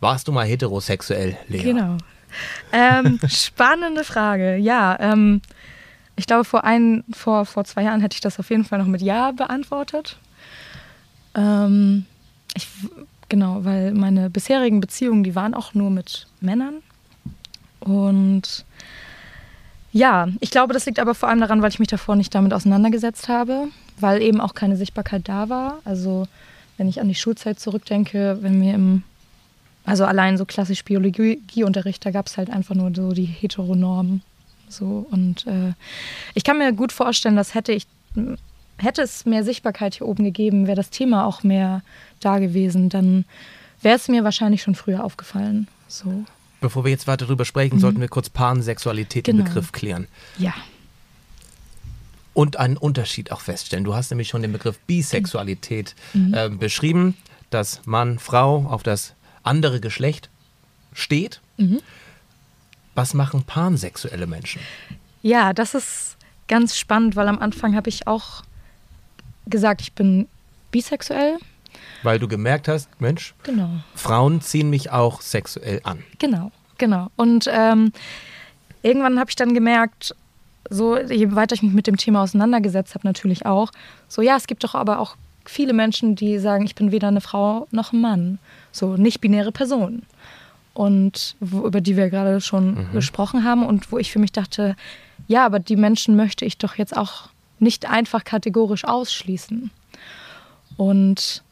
Warst 0.00 0.28
du 0.28 0.32
mal 0.32 0.46
heterosexuell, 0.46 1.36
Lea? 1.48 1.62
Genau. 1.62 1.98
Ähm, 2.72 3.18
spannende 3.28 4.04
Frage. 4.04 4.56
Ja, 4.56 4.96
ähm, 5.00 5.40
ich 6.16 6.26
glaube, 6.26 6.44
vor, 6.44 6.64
ein, 6.64 7.04
vor, 7.12 7.46
vor 7.46 7.64
zwei 7.64 7.82
Jahren 7.84 8.00
hätte 8.00 8.14
ich 8.14 8.20
das 8.20 8.38
auf 8.38 8.50
jeden 8.50 8.64
Fall 8.64 8.78
noch 8.78 8.86
mit 8.86 9.00
Ja 9.02 9.30
beantwortet. 9.32 10.18
Ähm, 11.34 12.04
ich, 12.54 12.68
genau, 13.28 13.64
weil 13.64 13.92
meine 13.92 14.28
bisherigen 14.28 14.80
Beziehungen, 14.80 15.24
die 15.24 15.34
waren 15.34 15.54
auch 15.54 15.74
nur 15.74 15.90
mit 15.90 16.26
Männern. 16.40 16.82
Und 17.80 18.64
ja, 19.92 20.28
ich 20.40 20.50
glaube, 20.50 20.72
das 20.74 20.86
liegt 20.86 20.98
aber 20.98 21.14
vor 21.14 21.28
allem 21.28 21.40
daran, 21.40 21.62
weil 21.62 21.70
ich 21.70 21.78
mich 21.78 21.88
davor 21.88 22.16
nicht 22.16 22.34
damit 22.34 22.52
auseinandergesetzt 22.54 23.28
habe, 23.28 23.68
weil 23.98 24.22
eben 24.22 24.40
auch 24.40 24.54
keine 24.54 24.76
Sichtbarkeit 24.76 25.28
da 25.28 25.48
war. 25.48 25.78
Also 25.84 26.26
wenn 26.76 26.88
ich 26.88 27.00
an 27.00 27.08
die 27.08 27.14
Schulzeit 27.14 27.60
zurückdenke, 27.60 28.38
wenn 28.40 28.60
wir 28.62 28.74
im 28.74 29.02
also 29.84 30.04
allein 30.04 30.38
so 30.38 30.44
klassisch 30.44 30.84
Biologieunterricht, 30.84 32.06
da 32.06 32.12
gab 32.12 32.26
es 32.28 32.36
halt 32.38 32.50
einfach 32.50 32.74
nur 32.76 32.92
so 32.94 33.12
die 33.12 33.24
Heteronormen. 33.24 34.22
So 34.68 35.06
und 35.10 35.46
äh, 35.46 35.72
ich 36.34 36.44
kann 36.44 36.58
mir 36.58 36.72
gut 36.72 36.92
vorstellen, 36.92 37.36
dass 37.36 37.54
hätte 37.54 37.72
ich 37.72 37.86
hätte 38.78 39.02
es 39.02 39.26
mehr 39.26 39.44
Sichtbarkeit 39.44 39.94
hier 39.96 40.06
oben 40.08 40.24
gegeben, 40.24 40.66
wäre 40.66 40.76
das 40.76 40.90
Thema 40.90 41.26
auch 41.26 41.42
mehr 41.42 41.82
da 42.20 42.38
gewesen, 42.38 42.88
dann 42.88 43.24
wäre 43.80 43.96
es 43.96 44.08
mir 44.08 44.24
wahrscheinlich 44.24 44.62
schon 44.62 44.74
früher 44.74 45.04
aufgefallen. 45.04 45.66
So 45.88 46.24
Bevor 46.60 46.84
wir 46.84 46.90
jetzt 46.92 47.06
weiter 47.08 47.26
darüber 47.26 47.44
sprechen, 47.44 47.80
sollten 47.80 48.00
wir 48.00 48.08
kurz 48.08 48.30
Pansexualität 48.30 49.26
den 49.26 49.36
Mhm. 49.36 49.40
Genau. 49.40 49.48
Begriff 49.50 49.72
klären. 49.72 50.06
ja, 50.38 50.54
Und 52.34 52.56
einen 52.56 52.76
Unterschied 52.78 53.30
auch 53.30 53.40
feststellen. 53.40 53.84
Du 53.84 53.94
hast 53.94 54.10
nämlich 54.10 54.28
schon 54.28 54.42
den 54.42 54.52
Begriff 54.52 54.78
Bisexualität 54.86 55.94
Mhm. 56.14 56.34
äh, 56.34 56.48
beschrieben, 56.48 57.16
dass 57.50 57.80
Mann, 57.84 58.18
Frau 58.18 58.64
auf 58.70 58.82
das 58.82 59.14
andere 59.42 59.80
Geschlecht 59.80 60.30
steht. 60.94 61.40
Mhm. 61.58 61.80
Was 62.94 63.14
machen 63.14 63.42
pansexuelle 63.44 64.26
Menschen? 64.26 64.60
ja, 65.22 65.52
das 65.52 65.74
ist 65.74 66.16
ganz 66.48 66.76
spannend, 66.76 67.14
weil 67.16 67.28
am 67.28 67.38
Anfang 67.38 67.76
habe 67.76 67.88
ich 67.88 68.06
auch 68.08 68.42
gesagt, 69.46 69.80
ich 69.80 69.92
bin 69.92 70.26
bisexuell. 70.70 71.36
Weil 72.02 72.18
du 72.18 72.28
gemerkt 72.28 72.66
hast, 72.68 72.88
Mensch, 73.00 73.34
Genau. 73.44 73.70
Frauen 73.94 74.40
ziehen 74.40 74.68
mich 74.70 74.90
auch 74.90 75.20
sexuell 75.20 75.80
an. 75.84 76.02
Genau, 76.18 76.50
genau. 76.78 77.10
Und 77.16 77.48
ähm, 77.50 77.92
irgendwann 78.82 79.18
habe 79.20 79.30
ich 79.30 79.36
dann 79.36 79.54
gemerkt, 79.54 80.14
so 80.72 80.98
je 80.98 81.34
weiter 81.34 81.54
ich 81.54 81.62
mich 81.62 81.72
mit 81.72 81.86
dem 81.86 81.96
Thema 81.96 82.22
auseinandergesetzt 82.22 82.94
habe, 82.94 83.06
natürlich 83.06 83.46
auch, 83.46 83.70
so 84.08 84.22
ja, 84.22 84.36
es 84.36 84.46
gibt 84.46 84.64
doch 84.64 84.74
aber 84.74 84.98
auch 84.98 85.16
viele 85.44 85.72
Menschen, 85.72 86.14
die 86.16 86.38
sagen, 86.38 86.64
ich 86.64 86.74
bin 86.74 86.92
weder 86.92 87.08
eine 87.08 87.20
Frau 87.20 87.66
noch 87.70 87.92
ein 87.92 88.00
Mann, 88.00 88.38
so 88.70 88.96
nicht-binäre 88.96 89.52
Personen. 89.52 90.02
Und 90.74 91.36
wo, 91.40 91.66
über 91.66 91.80
die 91.80 91.96
wir 91.96 92.08
gerade 92.08 92.40
schon 92.40 92.90
gesprochen 92.92 93.44
haben 93.44 93.66
und 93.66 93.92
wo 93.92 93.98
ich 93.98 94.10
für 94.10 94.18
mich 94.18 94.32
dachte, 94.32 94.74
ja, 95.28 95.44
aber 95.44 95.58
die 95.58 95.76
Menschen 95.76 96.16
möchte 96.16 96.44
ich 96.44 96.56
doch 96.56 96.76
jetzt 96.76 96.96
auch 96.96 97.28
nicht 97.58 97.88
einfach 97.88 98.24
kategorisch 98.24 98.84
ausschließen. 98.84 99.70
Und 100.76 101.42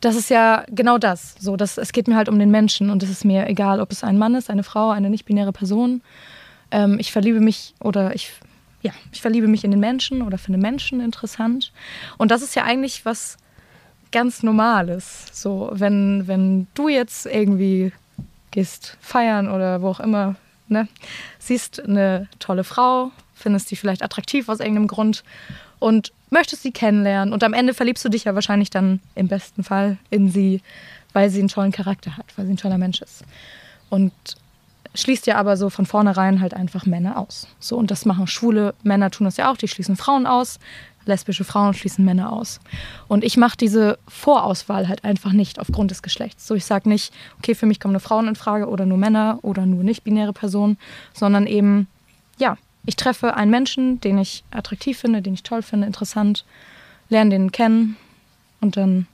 das 0.00 0.16
ist 0.16 0.30
ja 0.30 0.64
genau 0.68 0.98
das. 0.98 1.34
So, 1.38 1.56
das, 1.56 1.78
es 1.78 1.92
geht 1.92 2.08
mir 2.08 2.16
halt 2.16 2.28
um 2.28 2.38
den 2.38 2.50
Menschen 2.50 2.90
und 2.90 3.02
es 3.02 3.10
ist 3.10 3.24
mir 3.24 3.46
egal, 3.46 3.80
ob 3.80 3.92
es 3.92 4.04
ein 4.04 4.18
Mann 4.18 4.34
ist, 4.34 4.50
eine 4.50 4.62
Frau, 4.62 4.90
eine 4.90 5.10
nicht-binäre 5.10 5.52
Person. 5.52 6.00
Ähm, 6.70 6.98
ich 6.98 7.12
verliebe 7.12 7.40
mich 7.40 7.74
oder 7.80 8.14
ich, 8.14 8.32
ja, 8.82 8.92
ich 9.12 9.22
verliebe 9.22 9.48
mich 9.48 9.64
in 9.64 9.70
den 9.70 9.80
Menschen 9.80 10.22
oder 10.22 10.38
finde 10.38 10.58
Menschen 10.58 11.00
interessant. 11.00 11.72
Und 12.18 12.30
das 12.30 12.42
ist 12.42 12.54
ja 12.54 12.64
eigentlich 12.64 13.04
was 13.04 13.36
ganz 14.12 14.42
Normales. 14.42 15.26
So, 15.32 15.70
wenn, 15.72 16.26
wenn 16.26 16.66
du 16.74 16.88
jetzt 16.88 17.26
irgendwie 17.26 17.92
gehst 18.50 18.96
feiern 19.00 19.50
oder 19.50 19.82
wo 19.82 19.88
auch 19.88 20.00
immer, 20.00 20.36
ne, 20.68 20.88
siehst 21.38 21.84
eine 21.84 22.28
tolle 22.38 22.64
Frau, 22.64 23.10
findest 23.34 23.70
die 23.70 23.76
vielleicht 23.76 24.02
attraktiv 24.02 24.48
aus 24.48 24.60
irgendeinem 24.60 24.86
Grund 24.86 25.24
und 25.78 26.12
möchtest 26.30 26.62
sie 26.62 26.72
kennenlernen 26.72 27.32
und 27.32 27.44
am 27.44 27.52
Ende 27.52 27.74
verliebst 27.74 28.04
du 28.04 28.08
dich 28.08 28.24
ja 28.24 28.34
wahrscheinlich 28.34 28.70
dann 28.70 29.00
im 29.14 29.28
besten 29.28 29.62
Fall 29.62 29.98
in 30.10 30.30
sie, 30.30 30.62
weil 31.12 31.30
sie 31.30 31.40
einen 31.40 31.48
tollen 31.48 31.72
Charakter 31.72 32.16
hat, 32.16 32.26
weil 32.36 32.46
sie 32.46 32.54
ein 32.54 32.58
toller 32.58 32.78
Mensch 32.78 33.02
ist. 33.02 33.24
Und 33.90 34.12
schließt 34.96 35.26
ja 35.26 35.36
aber 35.36 35.56
so 35.56 35.70
von 35.70 35.86
vornherein 35.86 36.40
halt 36.40 36.54
einfach 36.54 36.86
Männer 36.86 37.18
aus. 37.18 37.46
So, 37.60 37.76
und 37.76 37.90
das 37.90 38.04
machen 38.04 38.26
schwule 38.26 38.74
Männer, 38.82 39.10
tun 39.10 39.24
das 39.26 39.36
ja 39.36 39.50
auch, 39.50 39.56
die 39.56 39.68
schließen 39.68 39.96
Frauen 39.96 40.26
aus, 40.26 40.58
lesbische 41.06 41.44
Frauen 41.44 41.74
schließen 41.74 42.04
Männer 42.04 42.32
aus. 42.32 42.60
Und 43.08 43.24
ich 43.24 43.36
mache 43.36 43.56
diese 43.56 43.98
Vorauswahl 44.08 44.88
halt 44.88 45.04
einfach 45.04 45.32
nicht 45.32 45.58
aufgrund 45.58 45.90
des 45.90 46.02
Geschlechts. 46.02 46.46
So, 46.46 46.54
ich 46.54 46.64
sage 46.64 46.88
nicht, 46.88 47.14
okay, 47.38 47.54
für 47.54 47.66
mich 47.66 47.80
kommen 47.80 47.92
nur 47.92 48.00
Frauen 48.00 48.28
in 48.28 48.36
Frage 48.36 48.68
oder 48.68 48.86
nur 48.86 48.98
Männer 48.98 49.38
oder 49.42 49.66
nur 49.66 49.84
nicht-binäre 49.84 50.32
Personen, 50.32 50.78
sondern 51.14 51.46
eben, 51.46 51.86
ja, 52.38 52.58
ich 52.84 52.96
treffe 52.96 53.34
einen 53.34 53.50
Menschen, 53.50 54.00
den 54.00 54.18
ich 54.18 54.44
attraktiv 54.50 54.98
finde, 54.98 55.22
den 55.22 55.34
ich 55.34 55.42
toll 55.42 55.62
finde, 55.62 55.86
interessant, 55.86 56.44
lerne 57.08 57.30
den 57.30 57.52
kennen 57.52 57.96
und 58.60 58.76
dann, 58.76 59.06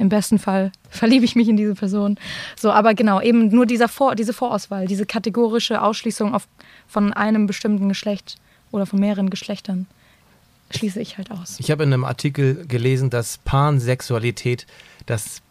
im 0.00 0.08
besten 0.08 0.38
Fall 0.38 0.72
verliebe 0.88 1.24
ich 1.26 1.36
mich 1.36 1.48
in 1.48 1.58
diese 1.58 1.74
Person. 1.74 2.18
So, 2.58 2.72
aber 2.72 2.94
genau, 2.94 3.20
eben 3.20 3.48
nur 3.48 3.66
dieser 3.66 3.86
Vor 3.86 4.14
diese 4.14 4.32
Vorauswahl, 4.32 4.86
diese 4.86 5.04
kategorische 5.04 5.82
Ausschließung 5.82 6.34
auf, 6.34 6.48
von 6.88 7.12
einem 7.12 7.46
bestimmten 7.46 7.88
Geschlecht 7.88 8.36
oder 8.70 8.86
von 8.86 8.98
mehreren 8.98 9.28
Geschlechtern 9.28 9.86
schließe 10.70 11.00
ich 11.00 11.18
halt 11.18 11.30
aus. 11.30 11.56
Ich 11.58 11.70
habe 11.70 11.82
in 11.82 11.92
einem 11.92 12.04
Artikel 12.04 12.64
gelesen, 12.66 13.10
dass 13.10 13.38
Pansexualität 13.38 14.66
das 15.04 15.42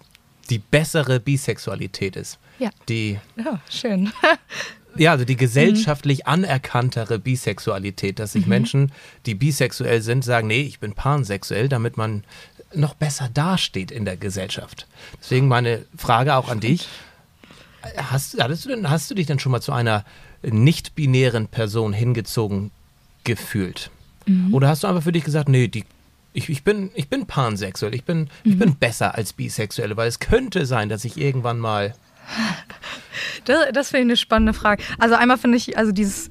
die 0.49 0.57
bessere 0.59 1.19
Bisexualität 1.19 2.15
ist. 2.15 2.39
Ja. 2.57 2.71
Die, 2.87 3.19
Ja, 3.35 3.61
schön. 3.69 4.11
ja, 4.95 5.11
also 5.11 5.25
die 5.25 5.35
gesellschaftlich 5.35 6.25
anerkanntere 6.25 7.19
Bisexualität, 7.19 8.17
dass 8.17 8.31
sich 8.31 8.47
Menschen, 8.47 8.91
die 9.27 9.35
bisexuell 9.35 10.01
sind, 10.01 10.23
sagen, 10.25 10.47
nee, 10.47 10.61
ich 10.61 10.79
bin 10.79 10.93
pansexuell, 10.93 11.69
damit 11.69 11.97
man 11.97 12.23
noch 12.73 12.93
besser 12.93 13.29
dasteht 13.33 13.91
in 13.91 14.05
der 14.05 14.17
Gesellschaft. 14.17 14.87
Deswegen 15.19 15.47
meine 15.47 15.85
Frage 15.97 16.35
auch 16.35 16.49
an 16.49 16.59
dich. 16.59 16.87
Hast, 17.95 18.41
hattest 18.41 18.65
du 18.65 18.69
denn, 18.69 18.89
hast 18.89 19.09
du 19.09 19.15
dich 19.15 19.27
denn 19.27 19.39
schon 19.39 19.51
mal 19.51 19.61
zu 19.61 19.71
einer 19.71 20.03
nicht-binären 20.41 21.47
Person 21.47 21.93
hingezogen 21.93 22.71
gefühlt? 23.23 23.89
Oder 24.51 24.67
hast 24.67 24.83
du 24.83 24.87
einfach 24.87 25.03
für 25.03 25.11
dich 25.11 25.23
gesagt, 25.23 25.49
nee, 25.49 25.67
die, 25.67 25.85
ich, 26.33 26.49
ich, 26.49 26.63
bin, 26.63 26.91
ich 26.93 27.09
bin 27.09 27.25
pansexuell, 27.25 27.95
ich 27.95 28.03
bin, 28.03 28.29
ich 28.43 28.59
bin 28.59 28.75
besser 28.75 29.15
als 29.15 29.33
Bisexuelle, 29.33 29.97
weil 29.97 30.07
es 30.07 30.19
könnte 30.19 30.65
sein, 30.65 30.89
dass 30.89 31.03
ich 31.05 31.17
irgendwann 31.17 31.59
mal. 31.59 31.93
Das, 33.45 33.71
das 33.73 33.89
finde 33.89 34.01
ich 34.01 34.07
eine 34.07 34.17
spannende 34.17 34.53
Frage. 34.53 34.83
Also 34.99 35.15
einmal 35.15 35.37
finde 35.37 35.57
ich, 35.57 35.77
also 35.77 35.91
dieses 35.91 36.29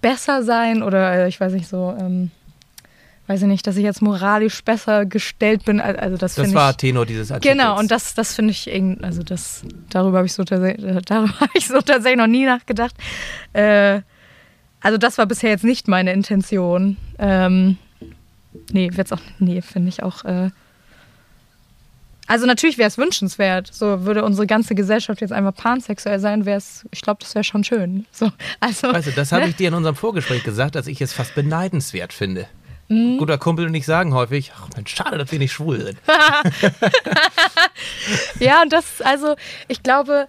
besser 0.00 0.42
sein 0.42 0.82
oder 0.82 1.24
äh, 1.24 1.28
ich 1.28 1.40
weiß 1.40 1.52
nicht 1.52 1.66
so, 1.66 1.96
ähm, 1.98 2.30
weiß 3.30 3.42
ich 3.42 3.46
nicht, 3.48 3.64
dass 3.68 3.76
ich 3.76 3.84
jetzt 3.84 4.02
moralisch 4.02 4.62
besser 4.64 5.06
gestellt 5.06 5.64
bin. 5.64 5.80
al- 5.80 5.94
Also 5.96 6.16
das, 6.16 6.34
Das 6.34 6.52
war 6.52 6.70
ich. 6.72 6.76
Tenor 6.78 7.06
dieses 7.06 7.30
Artikels. 7.30 7.56
Genau, 7.56 7.78
und 7.78 7.88
das, 7.90 8.14
das 8.14 8.34
finde 8.34 8.50
ich 8.50 8.66
irgendwie, 8.66 9.04
also 9.04 9.22
das, 9.22 9.62
darüber 9.88 10.18
habe 10.18 10.26
ich 10.26 10.32
so 10.32 10.42
darüber 10.44 10.68
habe 11.40 11.50
ich 11.54 11.68
so 11.68 11.80
tatsächlich 11.80 12.16
noch 12.18 12.26
nie 12.26 12.44
nachgedacht. 12.44 12.94
Äh, 13.52 14.00
also 14.80 14.98
das 14.98 15.16
war 15.16 15.26
bisher 15.26 15.50
jetzt 15.50 15.62
nicht 15.62 15.86
meine 15.86 16.12
Intention. 16.12 16.96
Ähm, 17.20 17.78
nee, 18.72 18.90
wird's 18.94 19.12
auch, 19.12 19.20
nee, 19.38 19.60
finde 19.62 19.90
ich 19.90 20.02
auch. 20.02 20.24
Äh, 20.24 20.50
also 22.26 22.46
natürlich 22.46 22.78
wäre 22.78 22.88
es 22.88 22.96
wünschenswert. 22.98 23.68
So 23.72 24.04
würde 24.04 24.24
unsere 24.24 24.46
ganze 24.46 24.74
Gesellschaft 24.74 25.20
jetzt 25.20 25.32
einfach 25.32 25.54
pansexuell 25.54 26.18
sein, 26.20 26.46
wäre 26.46 26.58
es, 26.58 26.84
ich 26.90 27.00
glaube, 27.00 27.20
das 27.20 27.34
wäre 27.34 27.44
schon 27.44 27.62
schön. 27.64 28.06
So, 28.12 28.30
also, 28.60 28.90
du, 28.92 29.10
das 29.12 29.32
habe 29.32 29.48
ich 29.48 29.56
dir 29.56 29.68
in 29.68 29.74
unserem 29.74 29.96
Vorgespräch 29.96 30.42
gesagt, 30.44 30.74
dass 30.74 30.86
ich 30.86 31.00
es 31.00 31.12
fast 31.12 31.34
beneidenswert 31.34 32.12
finde. 32.12 32.46
Mhm. 32.90 33.18
Guter 33.18 33.38
Kumpel 33.38 33.66
und 33.66 33.74
ich 33.74 33.86
sagen 33.86 34.12
häufig, 34.14 34.52
ach 34.54 34.68
Mensch, 34.76 34.94
schade, 34.94 35.16
dass 35.16 35.30
wir 35.32 35.38
nicht 35.38 35.52
schwul 35.52 35.80
sind. 35.80 35.98
Ja, 38.38 38.62
und 38.62 38.72
das, 38.72 39.00
also, 39.02 39.36
ich 39.68 39.82
glaube, 39.82 40.26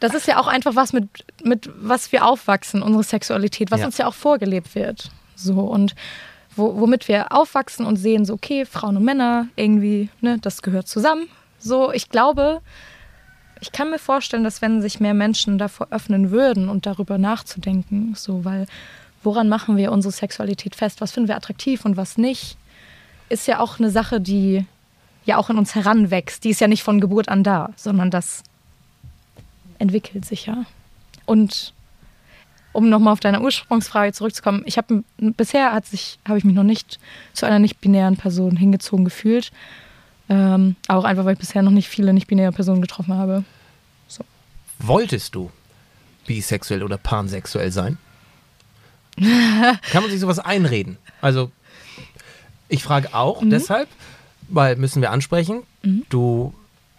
das 0.00 0.14
ist 0.14 0.26
ja 0.26 0.38
auch 0.38 0.46
einfach 0.46 0.74
was 0.74 0.92
mit, 0.92 1.08
mit 1.42 1.70
was 1.76 2.10
wir 2.12 2.26
aufwachsen, 2.26 2.82
unsere 2.82 3.04
Sexualität, 3.04 3.70
was 3.70 3.80
Ja. 3.80 3.86
uns 3.86 3.98
ja 3.98 4.06
auch 4.06 4.14
vorgelebt 4.14 4.74
wird. 4.74 5.10
So, 5.36 5.60
und 5.60 5.94
wo, 6.56 6.78
womit 6.80 7.08
wir 7.08 7.32
aufwachsen 7.32 7.86
und 7.86 7.96
sehen, 7.96 8.24
so, 8.24 8.34
okay, 8.34 8.64
Frauen 8.64 8.96
und 8.96 9.04
Männer, 9.04 9.46
irgendwie, 9.56 10.08
ne, 10.20 10.38
das 10.40 10.62
gehört 10.62 10.88
zusammen. 10.88 11.28
So, 11.58 11.92
ich 11.92 12.08
glaube, 12.10 12.60
ich 13.60 13.72
kann 13.72 13.90
mir 13.90 13.98
vorstellen, 13.98 14.44
dass 14.44 14.60
wenn 14.62 14.82
sich 14.82 15.00
mehr 15.00 15.14
Menschen 15.14 15.58
davor 15.58 15.88
öffnen 15.90 16.30
würden 16.30 16.68
und 16.68 16.86
darüber 16.86 17.18
nachzudenken, 17.18 18.14
so, 18.14 18.44
weil 18.44 18.66
woran 19.24 19.48
machen 19.48 19.76
wir 19.76 19.92
unsere 19.92 20.12
Sexualität 20.12 20.74
fest? 20.76 21.00
Was 21.00 21.12
finden 21.12 21.28
wir 21.28 21.36
attraktiv 21.36 21.84
und 21.84 21.96
was 21.96 22.18
nicht? 22.18 22.56
Ist 23.28 23.46
ja 23.46 23.60
auch 23.60 23.78
eine 23.78 23.90
Sache, 23.90 24.20
die 24.20 24.66
ja 25.24 25.38
auch 25.38 25.50
in 25.50 25.58
uns 25.58 25.74
heranwächst. 25.74 26.44
Die 26.44 26.50
ist 26.50 26.60
ja 26.60 26.68
nicht 26.68 26.82
von 26.82 27.00
Geburt 27.00 27.28
an 27.28 27.42
da, 27.42 27.70
sondern 27.76 28.10
das 28.10 28.42
entwickelt 29.78 30.24
sich 30.24 30.46
ja. 30.46 30.64
Und 31.26 31.72
um 32.72 32.88
nochmal 32.88 33.12
auf 33.12 33.20
deine 33.20 33.40
Ursprungsfrage 33.40 34.12
zurückzukommen, 34.12 34.62
ich 34.66 34.76
habe 34.76 35.04
bisher 35.18 35.72
hat 35.72 35.86
sich, 35.86 36.18
habe 36.26 36.38
ich 36.38 36.44
mich 36.44 36.54
noch 36.54 36.64
nicht 36.64 36.98
zu 37.32 37.46
einer 37.46 37.58
nicht-binären 37.58 38.16
Person 38.16 38.56
hingezogen 38.56 39.04
gefühlt. 39.04 39.52
Ähm, 40.28 40.76
auch 40.88 41.04
einfach, 41.04 41.24
weil 41.24 41.34
ich 41.34 41.38
bisher 41.38 41.62
noch 41.62 41.70
nicht 41.70 41.88
viele 41.88 42.12
nicht-binäre 42.12 42.52
Personen 42.52 42.82
getroffen 42.82 43.14
habe. 43.14 43.44
Wolltest 44.78 45.34
du 45.34 45.50
bisexuell 46.26 46.82
oder 46.82 46.98
pansexuell 46.98 47.70
sein? 47.70 47.98
Kann 49.90 50.02
man 50.02 50.10
sich 50.10 50.20
sowas 50.20 50.38
einreden? 50.38 50.96
Also, 51.20 51.50
ich 52.68 52.82
frage 52.82 53.14
auch 53.14 53.42
Mhm. 53.42 53.50
deshalb, 53.50 53.88
weil 54.48 54.76
müssen 54.76 55.00
wir 55.02 55.10
ansprechen, 55.10 55.62
du 56.08 56.54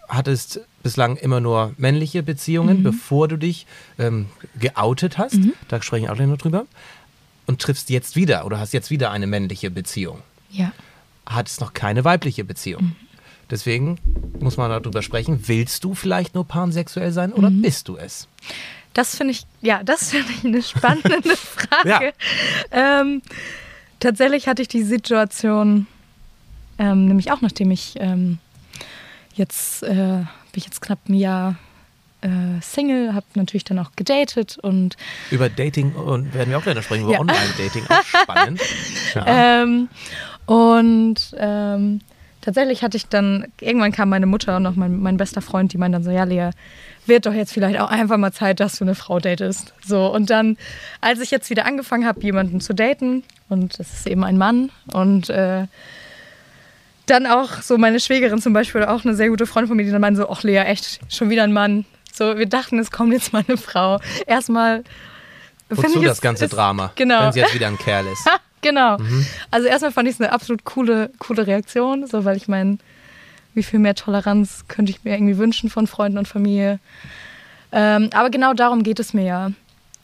hattest 0.08 0.60
bislang 0.82 1.16
immer 1.16 1.40
nur 1.40 1.74
männliche 1.78 2.22
Mhm. 2.22 2.26
Beziehungen, 2.26 2.82
bevor 2.82 3.28
du 3.28 3.36
dich 3.36 3.66
ähm, 3.98 4.26
geoutet 4.58 5.18
hast. 5.18 5.38
Da 5.68 5.82
sprechen 5.82 6.04
wir 6.04 6.12
auch 6.12 6.16
gleich 6.16 6.28
noch 6.28 6.38
drüber. 6.38 6.64
Und 7.46 7.60
triffst 7.60 7.90
jetzt 7.90 8.16
wieder 8.16 8.44
oder 8.46 8.58
hast 8.58 8.72
jetzt 8.72 8.90
wieder 8.90 9.10
eine 9.12 9.26
männliche 9.28 9.70
Beziehung. 9.70 10.20
Ja. 10.50 10.72
Hattest 11.26 11.60
noch 11.60 11.74
keine 11.74 12.04
weibliche 12.04 12.44
Beziehung. 12.44 12.82
Mhm. 12.84 12.96
Deswegen 13.50 13.98
muss 14.40 14.56
man 14.56 14.70
darüber 14.70 15.02
sprechen. 15.02 15.44
Willst 15.46 15.84
du 15.84 15.94
vielleicht 15.94 16.34
nur 16.34 16.44
pansexuell 16.46 17.12
sein 17.12 17.32
oder 17.32 17.50
Mhm. 17.50 17.62
bist 17.62 17.86
du 17.88 17.96
es? 17.96 18.26
Das 18.96 19.14
finde 19.14 19.32
ich, 19.32 19.46
ja, 19.60 19.82
das 19.84 20.10
finde 20.10 20.32
ich 20.32 20.44
eine 20.44 20.62
spannende 20.62 21.22
Frage. 21.36 22.14
Ähm, 22.70 23.20
tatsächlich 24.00 24.48
hatte 24.48 24.62
ich 24.62 24.68
die 24.68 24.82
Situation, 24.82 25.86
ähm, 26.78 27.06
nämlich 27.06 27.30
auch 27.30 27.42
nachdem 27.42 27.70
ich 27.70 27.94
ähm, 28.00 28.38
jetzt, 29.34 29.82
äh, 29.82 29.86
bin 29.92 30.26
ich 30.54 30.64
jetzt 30.64 30.80
knapp 30.80 30.98
ein 31.10 31.14
Jahr 31.14 31.56
äh, 32.22 32.28
Single, 32.62 33.12
habe 33.12 33.26
natürlich 33.34 33.64
dann 33.64 33.78
auch 33.78 33.90
gedatet 33.96 34.56
und 34.62 34.96
Über 35.30 35.50
Dating 35.50 35.92
und 35.94 36.32
werden 36.32 36.48
wir 36.48 36.56
auch 36.56 36.62
gleich 36.62 36.82
sprechen, 36.82 37.04
über 37.04 37.12
Ja. 37.12 37.20
Online-Dating, 37.20 37.84
auch 37.88 38.02
spannend. 38.02 38.60
Ja. 39.14 39.62
Ähm, 39.62 39.88
und 40.46 41.16
ähm, 41.38 42.00
tatsächlich 42.40 42.82
hatte 42.82 42.96
ich 42.96 43.06
dann, 43.08 43.46
irgendwann 43.60 43.92
kam 43.92 44.08
meine 44.08 44.26
Mutter 44.26 44.56
und 44.56 44.62
noch 44.62 44.76
mein, 44.76 45.00
mein 45.00 45.16
bester 45.18 45.42
Freund, 45.42 45.72
die 45.74 45.78
meinen 45.78 45.92
dann 45.92 46.04
so, 46.04 46.10
ja, 46.10 46.24
Lea, 46.24 46.50
wird 47.08 47.26
doch 47.26 47.32
jetzt 47.34 47.52
vielleicht 47.52 47.78
auch 47.80 47.90
einfach 47.90 48.16
mal 48.16 48.32
Zeit, 48.32 48.60
dass 48.60 48.78
du 48.78 48.84
eine 48.84 48.94
Frau 48.94 49.18
datest. 49.18 49.72
So, 49.84 50.06
und 50.12 50.30
dann, 50.30 50.56
als 51.00 51.20
ich 51.20 51.30
jetzt 51.30 51.50
wieder 51.50 51.66
angefangen 51.66 52.06
habe, 52.06 52.20
jemanden 52.22 52.60
zu 52.60 52.74
daten, 52.74 53.22
und 53.48 53.78
das 53.78 53.92
ist 53.92 54.06
eben 54.06 54.24
ein 54.24 54.36
Mann, 54.38 54.70
und 54.92 55.30
äh, 55.30 55.66
dann 57.06 57.26
auch 57.26 57.62
so 57.62 57.78
meine 57.78 58.00
Schwägerin 58.00 58.40
zum 58.40 58.52
Beispiel, 58.52 58.84
auch 58.84 59.04
eine 59.04 59.14
sehr 59.14 59.28
gute 59.28 59.46
Freundin 59.46 59.68
von 59.68 59.76
mir, 59.76 59.84
die 59.84 59.90
dann 59.92 60.00
meinte 60.00 60.20
so, 60.20 60.28
ach 60.28 60.42
Lea, 60.42 60.58
echt, 60.58 61.00
schon 61.12 61.30
wieder 61.30 61.44
ein 61.44 61.52
Mann. 61.52 61.84
So, 62.12 62.36
wir 62.36 62.46
dachten, 62.46 62.78
es 62.78 62.90
kommt 62.90 63.12
jetzt 63.12 63.32
mal 63.32 63.44
eine 63.46 63.56
Frau. 63.56 64.00
Erstmal. 64.26 64.82
Wozu 65.68 65.82
find 65.82 65.96
ich, 65.96 66.04
das 66.04 66.20
ganze 66.20 66.46
ist- 66.46 66.52
Drama, 66.54 66.92
Genau. 66.96 67.24
wenn 67.26 67.32
sie 67.32 67.40
jetzt 67.40 67.54
wieder 67.54 67.68
ein 67.68 67.78
Kerl 67.78 68.06
ist? 68.12 68.28
Genau. 68.62 68.96
Mhm. 68.98 69.24
Also 69.52 69.68
erstmal 69.68 69.92
fand 69.92 70.08
ich 70.08 70.14
es 70.14 70.20
eine 70.20 70.32
absolut 70.32 70.64
coole, 70.64 71.10
coole 71.20 71.46
Reaktion, 71.46 72.04
so 72.08 72.24
weil 72.24 72.36
ich 72.36 72.48
meine, 72.48 72.78
wie 73.56 73.62
viel 73.62 73.78
mehr 73.78 73.94
Toleranz 73.94 74.64
könnte 74.68 74.90
ich 74.90 75.02
mir 75.02 75.14
irgendwie 75.14 75.38
wünschen 75.38 75.70
von 75.70 75.86
Freunden 75.86 76.18
und 76.18 76.28
Familie. 76.28 76.78
Ähm, 77.72 78.10
aber 78.12 78.30
genau 78.30 78.54
darum 78.54 78.82
geht 78.82 79.00
es 79.00 79.12
mir 79.12 79.24
ja. 79.24 79.50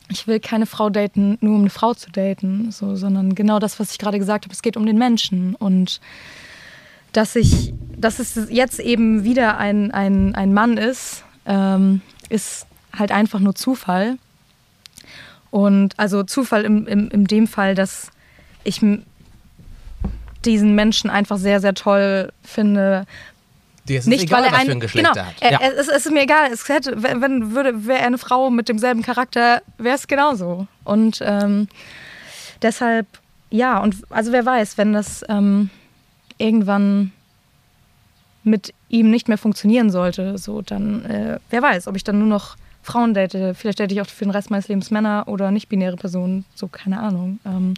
Ich 0.08 0.26
will 0.26 0.40
keine 0.40 0.66
Frau 0.66 0.90
daten, 0.90 1.38
nur 1.40 1.54
um 1.54 1.60
eine 1.60 1.70
Frau 1.70 1.94
zu 1.94 2.10
daten, 2.10 2.72
so, 2.72 2.96
sondern 2.96 3.34
genau 3.34 3.58
das, 3.58 3.78
was 3.78 3.92
ich 3.92 3.98
gerade 3.98 4.18
gesagt 4.18 4.44
habe. 4.44 4.52
Es 4.52 4.62
geht 4.62 4.76
um 4.76 4.84
den 4.84 4.98
Menschen 4.98 5.54
und 5.54 6.00
dass 7.12 7.36
ich, 7.36 7.72
dass 7.96 8.18
es 8.18 8.48
jetzt 8.50 8.80
eben 8.80 9.24
wieder 9.24 9.58
ein, 9.58 9.90
ein, 9.90 10.34
ein 10.34 10.52
Mann 10.52 10.76
ist, 10.76 11.24
ähm, 11.46 12.00
ist 12.28 12.66
halt 12.96 13.12
einfach 13.12 13.38
nur 13.38 13.54
Zufall. 13.54 14.18
Und 15.50 15.98
also 15.98 16.22
Zufall 16.22 16.64
im, 16.64 16.86
im, 16.86 17.10
in 17.10 17.26
dem 17.26 17.46
Fall, 17.46 17.74
dass 17.74 18.10
ich 18.64 18.80
diesen 20.44 20.74
Menschen 20.74 21.10
einfach 21.10 21.36
sehr, 21.36 21.60
sehr 21.60 21.74
toll 21.74 22.32
finde. 22.42 23.06
Dir 23.88 23.98
ist 23.98 24.06
Nicht, 24.06 24.24
egal, 24.24 24.40
weil 24.40 24.46
er 24.46 24.52
was 24.52 24.60
ein, 24.60 24.66
für 24.66 24.72
ein 24.72 24.80
Geschlecht 24.80 25.12
genau, 25.12 25.26
hat. 25.26 25.34
Er, 25.40 25.52
ja. 25.52 25.60
es, 25.60 25.88
es 25.88 26.06
ist 26.06 26.12
mir 26.12 26.22
egal. 26.22 26.52
Es 26.52 26.68
hätte, 26.68 27.02
wenn, 27.02 27.20
wenn 27.20 27.54
würde, 27.54 27.86
wäre 27.86 28.00
er 28.00 28.06
eine 28.06 28.18
Frau 28.18 28.50
mit 28.50 28.68
demselben 28.68 29.02
Charakter, 29.02 29.62
wäre 29.78 29.96
es 29.96 30.06
genauso. 30.06 30.66
Und 30.84 31.20
ähm, 31.24 31.68
deshalb, 32.62 33.06
ja, 33.50 33.78
und 33.78 33.96
also 34.10 34.30
wer 34.32 34.46
weiß, 34.46 34.78
wenn 34.78 34.92
das 34.92 35.24
ähm, 35.28 35.70
irgendwann 36.38 37.12
mit 38.44 38.72
ihm 38.88 39.10
nicht 39.10 39.28
mehr 39.28 39.38
funktionieren 39.38 39.90
sollte, 39.90 40.38
so 40.38 40.62
dann, 40.62 41.04
äh, 41.04 41.38
wer 41.50 41.62
weiß, 41.62 41.88
ob 41.88 41.96
ich 41.96 42.04
dann 42.04 42.18
nur 42.18 42.28
noch 42.28 42.56
Frauen 42.82 43.14
date. 43.14 43.56
Vielleicht 43.56 43.78
date 43.78 43.92
ich 43.92 44.00
auch 44.00 44.06
für 44.06 44.24
den 44.24 44.32
Rest 44.32 44.50
meines 44.50 44.68
Lebens 44.68 44.90
Männer 44.90 45.24
oder 45.26 45.50
nicht-binäre 45.50 45.96
Personen, 45.96 46.44
so 46.54 46.66
keine 46.66 47.00
Ahnung. 47.00 47.38
Ähm, 47.46 47.74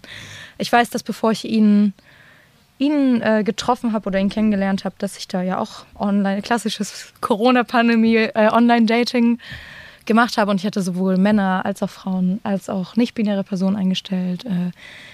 ich 0.59 0.73
weiß, 0.73 0.91
dass 0.91 1.03
bevor 1.03 1.31
ich 1.31 1.45
ihn, 1.45 1.93
ihn 2.79 3.23
äh, 3.23 3.43
getroffen 3.45 3.93
habe 3.93 4.09
oder 4.09 4.19
ihn 4.19 4.29
kennengelernt 4.29 4.85
habe, 4.85 4.95
dass 4.99 5.17
ich 5.17 5.29
da 5.29 5.43
ja 5.43 5.59
auch 5.59 5.85
online, 5.99 6.43
klassisches 6.43 7.13
Corona-Pandemie, 7.21 8.17
äh, 8.17 8.49
Online-Dating 8.51 9.39
gemacht 10.07 10.37
habe 10.37 10.51
und 10.51 10.61
ich 10.61 10.67
hatte 10.67 10.83
sowohl 10.83 11.17
Männer 11.17 11.63
als 11.65 11.83
auch 11.83 11.91
Frauen 11.91 12.41
als 12.43 12.69
auch 12.69 12.97
nicht-binäre 12.97 13.45
Personen 13.45 13.77
eingestellt. 13.77 14.45
Äh, 14.45 14.71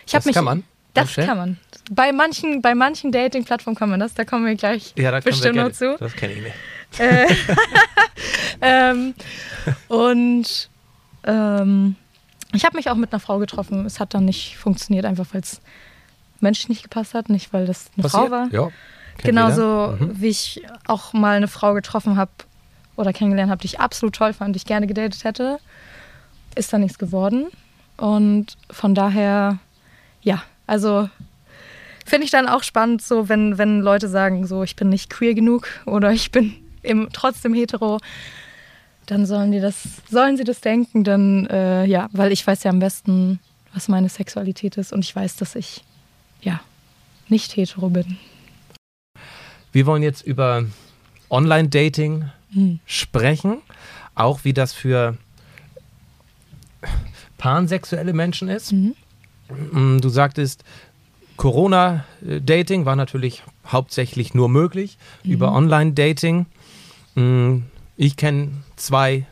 ich 0.06 0.12
das 0.12 0.24
mich, 0.24 0.34
kann 0.34 0.44
man? 0.44 0.64
Das 0.94 1.14
kann 1.14 1.36
man. 1.36 1.58
Bei 1.90 2.12
manchen, 2.12 2.62
bei 2.62 2.74
manchen 2.74 3.12
Dating-Plattformen 3.12 3.76
kann 3.76 3.90
man 3.90 4.00
das, 4.00 4.14
da 4.14 4.24
kommen 4.24 4.46
wir 4.46 4.56
gleich 4.56 4.92
ja, 4.96 5.10
da 5.12 5.20
bestimmt 5.20 5.56
noch 5.56 5.70
zu. 5.70 5.96
Das 5.98 6.14
kenne 6.14 6.32
ich 6.32 6.42
nicht. 6.42 6.54
Äh, 6.98 7.26
ähm, 8.60 9.14
und 9.86 10.68
ähm, 11.24 11.94
ich 12.52 12.64
habe 12.64 12.76
mich 12.76 12.90
auch 12.90 12.96
mit 12.96 13.12
einer 13.12 13.20
Frau 13.20 13.38
getroffen. 13.38 13.86
Es 13.86 14.00
hat 14.00 14.14
dann 14.14 14.24
nicht 14.24 14.56
funktioniert, 14.56 15.04
einfach 15.04 15.26
weil 15.32 15.42
es 15.42 15.60
menschlich 16.42 16.68
nicht 16.68 16.82
gepasst 16.82 17.14
hat, 17.14 17.28
nicht 17.28 17.52
weil 17.52 17.66
das 17.66 17.90
eine 17.94 18.02
Passiert? 18.02 18.22
Frau 18.24 18.30
war. 18.30 18.48
Ja, 18.52 18.68
Genauso 19.22 19.96
mhm. 19.98 20.20
wie 20.20 20.28
ich 20.28 20.62
auch 20.86 21.12
mal 21.12 21.36
eine 21.36 21.48
Frau 21.48 21.74
getroffen 21.74 22.16
habe 22.16 22.30
oder 22.96 23.12
kennengelernt 23.12 23.50
habe, 23.50 23.60
die 23.60 23.66
ich 23.66 23.80
absolut 23.80 24.14
toll 24.14 24.32
fand, 24.32 24.54
die 24.54 24.58
ich 24.58 24.66
gerne 24.66 24.86
gedatet 24.86 25.24
hätte, 25.24 25.58
ist 26.54 26.72
da 26.72 26.78
nichts 26.78 26.98
geworden. 26.98 27.46
Und 27.96 28.56
von 28.70 28.94
daher, 28.94 29.58
ja, 30.22 30.42
also 30.66 31.08
finde 32.06 32.24
ich 32.24 32.30
dann 32.30 32.48
auch 32.48 32.62
spannend, 32.62 33.02
so 33.02 33.28
wenn, 33.28 33.58
wenn 33.58 33.80
Leute 33.80 34.08
sagen, 34.08 34.46
so 34.46 34.62
ich 34.62 34.76
bin 34.76 34.88
nicht 34.88 35.10
queer 35.10 35.34
genug 35.34 35.68
oder 35.86 36.10
ich 36.12 36.32
bin 36.32 36.54
im, 36.82 37.08
trotzdem 37.12 37.54
hetero, 37.54 37.98
dann 39.06 39.26
sollen 39.26 39.52
die 39.52 39.60
das, 39.60 39.82
sollen 40.08 40.36
sie 40.36 40.44
das 40.44 40.60
denken, 40.60 41.04
dann 41.04 41.46
äh, 41.46 41.84
ja, 41.84 42.08
weil 42.12 42.32
ich 42.32 42.46
weiß 42.46 42.64
ja 42.64 42.70
am 42.70 42.78
besten, 42.78 43.38
was 43.74 43.88
meine 43.88 44.08
Sexualität 44.08 44.76
ist 44.76 44.92
und 44.92 45.04
ich 45.04 45.14
weiß, 45.14 45.36
dass 45.36 45.54
ich 45.56 45.84
ja 46.42 46.60
nicht 47.28 47.56
hetero 47.56 47.88
bin. 47.88 48.18
Wir 49.72 49.86
wollen 49.86 50.02
jetzt 50.02 50.22
über 50.22 50.64
Online-Dating 51.28 52.30
hm. 52.52 52.80
sprechen, 52.86 53.58
auch 54.14 54.44
wie 54.44 54.52
das 54.52 54.72
für 54.72 55.16
pansexuelle 57.38 58.12
Menschen 58.12 58.48
ist. 58.48 58.72
Mhm. 58.72 58.94
Mm, 59.72 60.00
du 60.00 60.08
sagtest, 60.08 60.64
Corona-Dating 61.36 62.84
war 62.84 62.96
natürlich 62.96 63.42
hauptsächlich 63.66 64.34
nur 64.34 64.48
möglich 64.48 64.98
mhm. 65.24 65.32
über 65.32 65.52
Online-Dating. 65.52 66.46
Mm, 67.14 67.58
ich 67.96 68.16
kenne 68.16 68.50
zwei 68.76 69.26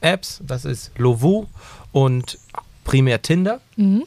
Apps, 0.00 0.40
das 0.46 0.64
ist 0.64 0.92
Lovu 0.96 1.46
und 1.92 2.38
primär 2.84 3.20
Tinder. 3.20 3.60
Mhm. 3.76 4.04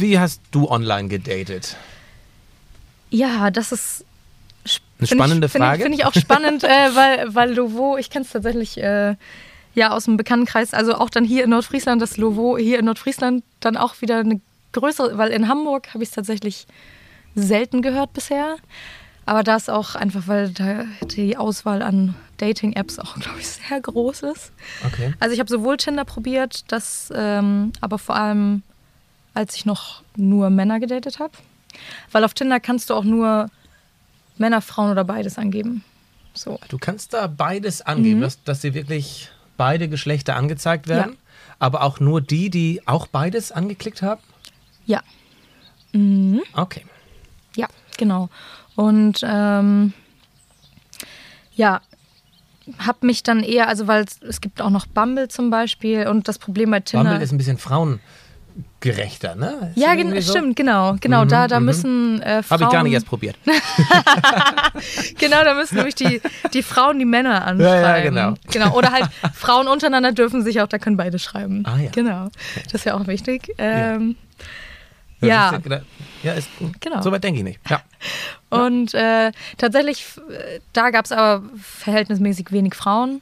Wie 0.00 0.18
hast 0.18 0.40
du 0.50 0.68
online 0.68 1.08
gedatet? 1.08 1.76
Ja, 3.10 3.50
das 3.50 3.72
ist 3.72 4.04
eine 4.98 5.06
spannende 5.06 5.46
ich, 5.46 5.52
Frage. 5.52 5.82
Finde 5.82 5.96
ich, 5.96 6.04
find 6.04 6.16
auch 6.16 6.20
spannend, 6.20 6.64
äh, 6.64 6.68
weil, 6.94 7.34
weil 7.34 7.54
Lovo, 7.54 7.96
ich 7.96 8.10
kenne 8.10 8.24
es 8.24 8.32
tatsächlich 8.32 8.78
äh, 8.78 9.16
ja 9.74 9.90
aus 9.90 10.04
dem 10.04 10.16
Bekanntenkreis, 10.16 10.74
also 10.74 10.94
auch 10.94 11.10
dann 11.10 11.24
hier 11.24 11.44
in 11.44 11.50
Nordfriesland, 11.50 12.00
das 12.02 12.16
Lovo 12.16 12.58
hier 12.58 12.78
in 12.78 12.84
Nordfriesland 12.86 13.44
dann 13.60 13.76
auch 13.76 14.00
wieder 14.00 14.18
eine 14.18 14.40
größere, 14.72 15.18
weil 15.18 15.30
in 15.30 15.48
Hamburg 15.48 15.94
habe 15.94 16.02
ich 16.02 16.10
es 16.10 16.14
tatsächlich 16.14 16.66
selten 17.34 17.82
gehört 17.82 18.12
bisher. 18.12 18.56
Aber 19.28 19.42
das 19.42 19.68
auch 19.68 19.96
einfach, 19.96 20.28
weil 20.28 20.50
da 20.50 20.84
die 21.02 21.36
Auswahl 21.36 21.82
an 21.82 22.14
Dating-Apps 22.38 23.00
auch, 23.00 23.14
glaube 23.20 23.40
ich, 23.40 23.48
sehr 23.48 23.80
groß 23.80 24.22
ist. 24.22 24.52
Okay. 24.86 25.12
Also 25.18 25.34
ich 25.34 25.40
habe 25.40 25.50
sowohl 25.50 25.76
Tinder 25.76 26.04
probiert, 26.04 26.64
das 26.68 27.12
ähm, 27.14 27.72
aber 27.80 27.98
vor 27.98 28.16
allem, 28.16 28.62
als 29.36 29.54
ich 29.54 29.66
noch 29.66 30.02
nur 30.16 30.50
Männer 30.50 30.80
gedatet 30.80 31.18
habe. 31.18 31.32
Weil 32.10 32.24
auf 32.24 32.34
Tinder 32.34 32.58
kannst 32.58 32.90
du 32.90 32.94
auch 32.94 33.04
nur 33.04 33.50
Männer, 34.38 34.62
Frauen 34.62 34.90
oder 34.90 35.04
beides 35.04 35.38
angeben. 35.38 35.84
So. 36.34 36.58
Du 36.68 36.78
kannst 36.78 37.12
da 37.12 37.26
beides 37.26 37.82
angeben, 37.82 38.18
mhm. 38.18 38.22
dass, 38.22 38.42
dass 38.42 38.60
dir 38.60 38.74
wirklich 38.74 39.30
beide 39.56 39.88
Geschlechter 39.88 40.36
angezeigt 40.36 40.88
werden, 40.88 41.12
ja. 41.12 41.18
aber 41.58 41.82
auch 41.82 42.00
nur 42.00 42.20
die, 42.20 42.50
die 42.50 42.82
auch 42.86 43.06
beides 43.06 43.52
angeklickt 43.52 44.02
haben? 44.02 44.20
Ja. 44.86 45.02
Mhm. 45.92 46.42
Okay. 46.54 46.84
Ja, 47.56 47.68
genau. 47.96 48.28
Und 48.74 49.20
ähm, 49.22 49.94
ja, 51.54 51.80
habe 52.78 53.06
mich 53.06 53.22
dann 53.22 53.42
eher, 53.42 53.68
also 53.68 53.86
weil 53.86 54.04
es 54.28 54.40
gibt 54.40 54.60
auch 54.60 54.70
noch 54.70 54.86
Bumble 54.86 55.28
zum 55.28 55.50
Beispiel 55.50 56.06
und 56.08 56.28
das 56.28 56.38
Problem 56.38 56.70
bei 56.70 56.80
Tinder. 56.80 57.04
Bumble 57.04 57.22
ist 57.22 57.32
ein 57.32 57.38
bisschen 57.38 57.58
frauengerechter, 58.80 59.34
ne? 59.34 59.72
Ist 59.74 59.82
ja, 59.82 59.94
gen 59.94 60.20
so? 60.20 60.32
stimmt, 60.32 60.56
genau, 60.56 60.96
genau. 61.00 61.24
Mhm, 61.24 61.28
da, 61.28 61.48
da 61.48 61.60
mhm. 61.60 61.66
müssen 61.66 62.22
äh, 62.22 62.42
Frauen. 62.42 62.60
Habe 62.60 62.64
ich 62.64 62.70
gar 62.70 62.82
nicht 62.82 62.92
erst 62.92 63.06
probiert. 63.06 63.36
genau, 65.18 65.44
da 65.44 65.54
müssen 65.54 65.76
nämlich 65.76 65.94
die, 65.94 66.20
die 66.52 66.62
Frauen 66.62 66.98
die 66.98 67.04
Männer 67.04 67.44
anschreiben. 67.44 67.82
Ja, 67.82 67.96
ja, 67.96 68.02
genau. 68.02 68.34
genau. 68.50 68.76
Oder 68.76 68.92
halt 68.92 69.08
Frauen 69.34 69.68
untereinander 69.68 70.12
dürfen 70.12 70.42
sich 70.42 70.60
auch, 70.60 70.68
da 70.68 70.78
können 70.78 70.96
beide 70.96 71.18
schreiben. 71.18 71.64
Ah, 71.66 71.78
ja. 71.78 71.90
Genau. 71.90 72.28
Das 72.64 72.74
ist 72.74 72.84
ja 72.84 72.94
auch 72.94 73.06
wichtig. 73.06 73.52
Ähm, 73.58 74.16
ja. 75.20 75.58
ja. 75.64 75.80
ja 76.22 76.32
ist, 76.34 76.48
genau. 76.80 77.02
So 77.02 77.10
weit 77.10 77.24
denke 77.24 77.38
ich 77.38 77.44
nicht. 77.44 77.60
Ja. 77.68 77.82
Und 78.50 78.94
äh, 78.94 79.32
tatsächlich, 79.58 80.06
da 80.72 80.90
gab 80.90 81.04
es 81.04 81.12
aber 81.12 81.44
verhältnismäßig 81.60 82.52
wenig 82.52 82.74
Frauen. 82.74 83.20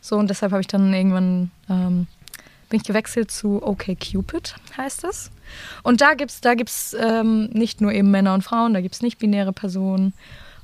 So, 0.00 0.16
und 0.16 0.28
deshalb 0.28 0.52
habe 0.52 0.60
ich 0.60 0.66
dann 0.66 0.92
irgendwann 0.92 1.50
ähm, 1.70 2.06
bin 2.74 2.80
ich 2.80 2.86
gewechselt 2.88 3.30
zu 3.30 3.62
OkCupid, 3.64 4.56
heißt 4.76 5.04
es. 5.04 5.30
Und 5.84 6.00
da 6.00 6.14
gibt 6.14 6.32
es 6.32 6.40
da 6.40 6.54
gibt's, 6.54 6.96
ähm, 6.98 7.44
nicht 7.52 7.80
nur 7.80 7.92
eben 7.92 8.10
Männer 8.10 8.34
und 8.34 8.42
Frauen, 8.42 8.74
da 8.74 8.80
gibt 8.80 8.96
es 8.96 9.00
nicht 9.00 9.20
binäre 9.20 9.52
Personen, 9.52 10.12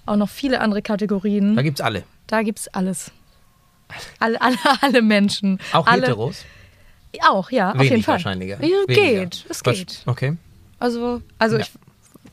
auch 0.06 0.16
noch 0.16 0.28
viele 0.28 0.60
andere 0.60 0.82
Kategorien. 0.82 1.54
Da 1.54 1.62
gibt 1.62 1.78
es 1.78 1.84
alle. 1.84 2.02
Da 2.26 2.42
gibt 2.42 2.58
es 2.58 2.66
alles. 2.66 3.12
Alle, 4.18 4.40
alle, 4.40 4.56
alle 4.80 5.02
Menschen. 5.02 5.60
Auch 5.72 5.86
alle, 5.86 6.02
Heteros? 6.02 6.44
Auch, 7.28 7.52
ja, 7.52 7.74
Wenig 7.74 7.80
auf 7.80 7.90
jeden 7.90 8.02
Fall. 8.02 8.14
wahrscheinlich. 8.14 8.48
Ja, 8.48 8.56
geht, 8.88 9.46
es 9.48 9.62
geht. 9.62 10.02
Okay. 10.06 10.36
Also, 10.80 11.22
also 11.38 11.58
ja. 11.58 11.62
ich, 11.62 11.70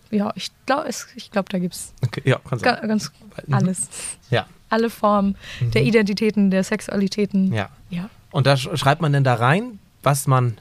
ja, 0.09 0.33
ich 0.33 0.49
glaube, 0.65 0.89
ich 0.89 1.29
glaub, 1.29 1.49
da 1.49 1.59
gibt 1.59 1.75
es 1.75 1.93
okay, 2.03 2.23
ja, 2.25 2.41
ganz, 2.49 2.63
ganz 2.63 3.11
mhm. 3.45 3.53
alles. 3.53 3.89
Ja. 4.31 4.47
Alle 4.69 4.89
Formen 4.89 5.37
mhm. 5.59 5.69
der 5.69 5.83
Identitäten, 5.83 6.49
der 6.49 6.63
Sexualitäten. 6.63 7.53
Ja. 7.53 7.69
ja. 7.91 8.09
Und 8.37 8.45
da 8.45 8.55
schreibt 8.55 9.01
man 9.01 9.13
denn 9.13 9.23
da 9.23 9.33
rein, 9.33 9.79
was 10.03 10.27
man 10.27 10.59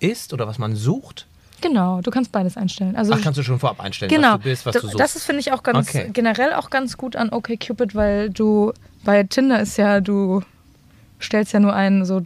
ist 0.00 0.34
oder 0.34 0.46
was 0.46 0.58
man 0.58 0.76
sucht? 0.76 1.26
Genau, 1.62 2.02
du 2.02 2.10
kannst 2.10 2.30
beides 2.30 2.58
einstellen. 2.58 2.94
Also 2.94 3.14
Ach, 3.14 3.22
kannst 3.22 3.38
du 3.38 3.42
schon 3.42 3.58
vorab 3.58 3.80
einstellen, 3.80 4.10
genau. 4.10 4.34
was 4.34 4.36
du 4.36 4.42
bist, 4.42 4.66
was 4.66 4.74
du 4.74 4.80
suchst. 4.82 5.00
Das 5.00 5.16
ist, 5.16 5.24
finde 5.24 5.40
ich, 5.40 5.50
auch 5.52 5.62
ganz 5.62 5.88
okay. 5.88 6.10
generell 6.12 6.52
auch 6.52 6.68
ganz 6.68 6.98
gut 6.98 7.16
an 7.16 7.30
OkCupid, 7.30 7.94
weil 7.94 8.28
du 8.28 8.74
bei 9.02 9.22
Tinder 9.22 9.62
ist 9.62 9.78
ja, 9.78 10.02
du 10.02 10.42
stellst 11.18 11.54
ja 11.54 11.60
nur 11.60 11.72
ein, 11.72 12.04
so 12.04 12.20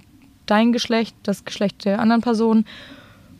dein 0.46 0.72
Geschlecht, 0.72 1.14
das 1.22 1.44
Geschlecht 1.44 1.85
der 1.85 2.00
anderen 2.00 2.22
Person 2.22 2.64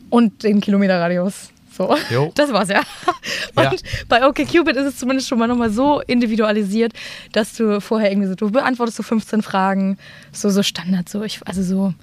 und 0.09 0.43
den 0.43 0.61
Kilometerradius. 0.61 1.49
So, 1.75 1.95
jo. 2.11 2.31
das 2.35 2.53
war's 2.53 2.69
ja. 2.69 2.81
Und 3.55 3.63
ja. 3.63 3.71
bei 4.07 4.27
OkCupid 4.27 4.75
ist 4.75 4.85
es 4.85 4.97
zumindest 4.97 5.27
schon 5.27 5.39
mal 5.39 5.47
nochmal 5.47 5.71
so 5.71 6.01
individualisiert, 6.01 6.93
dass 7.31 7.55
du 7.55 7.81
vorher 7.81 8.11
irgendwie 8.11 8.27
so, 8.27 8.35
du 8.35 8.51
beantwortest 8.51 8.97
so 8.97 9.03
15 9.03 9.41
Fragen, 9.41 9.97
so, 10.31 10.49
so 10.49 10.61
Standard, 10.61 11.09
so, 11.09 11.23
ich, 11.23 11.39
also 11.45 11.63
so, 11.63 11.93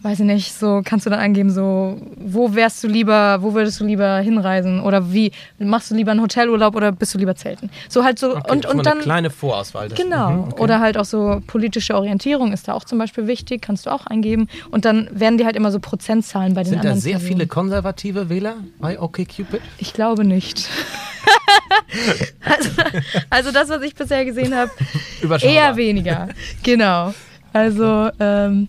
weiß 0.00 0.20
ich 0.20 0.26
nicht, 0.26 0.54
so 0.54 0.82
kannst 0.84 1.06
du 1.06 1.10
dann 1.10 1.18
angeben, 1.18 1.50
so, 1.50 2.00
wo 2.16 2.54
wärst 2.54 2.84
du 2.84 2.88
lieber, 2.88 3.42
wo 3.42 3.54
würdest 3.54 3.80
du 3.80 3.84
lieber 3.84 4.18
hinreisen 4.18 4.80
oder 4.80 5.12
wie, 5.12 5.32
machst 5.58 5.90
du 5.90 5.96
lieber 5.96 6.12
einen 6.12 6.20
Hotelurlaub 6.20 6.76
oder 6.76 6.92
bist 6.92 7.14
du 7.14 7.18
lieber 7.18 7.34
zelten? 7.34 7.68
So 7.88 8.04
halt 8.04 8.18
so 8.18 8.36
okay, 8.36 8.52
und, 8.52 8.66
und 8.66 8.86
dann. 8.86 8.98
Eine 8.98 9.02
kleine 9.02 9.30
Vorauswahl. 9.30 9.88
Genau. 9.88 10.30
Mhm, 10.30 10.44
okay. 10.52 10.62
Oder 10.62 10.80
halt 10.80 10.96
auch 10.98 11.04
so 11.04 11.42
politische 11.46 11.96
Orientierung 11.96 12.52
ist 12.52 12.68
da 12.68 12.74
auch 12.74 12.84
zum 12.84 12.98
Beispiel 12.98 13.26
wichtig, 13.26 13.60
kannst 13.60 13.86
du 13.86 13.90
auch 13.90 14.06
eingeben. 14.06 14.48
Und 14.70 14.84
dann 14.84 15.08
werden 15.12 15.36
die 15.36 15.44
halt 15.44 15.56
immer 15.56 15.72
so 15.72 15.80
Prozentzahlen 15.80 16.54
bei 16.54 16.62
den 16.62 16.70
Sind 16.70 16.78
anderen. 16.78 17.00
Sind 17.00 17.14
da 17.14 17.18
sehr 17.18 17.18
Personen. 17.18 17.38
viele 17.38 17.46
konservative 17.48 18.28
Wähler 18.28 18.56
bei 18.78 19.00
OkCupid? 19.00 19.60
Ich 19.78 19.92
glaube 19.92 20.24
nicht. 20.24 20.68
also, 22.44 22.70
also, 23.30 23.52
das, 23.52 23.68
was 23.68 23.82
ich 23.82 23.94
bisher 23.94 24.24
gesehen 24.24 24.54
habe, 24.54 24.70
eher 25.42 25.76
weniger. 25.76 26.28
Genau. 26.62 27.12
Also, 27.52 28.10
ähm, 28.20 28.68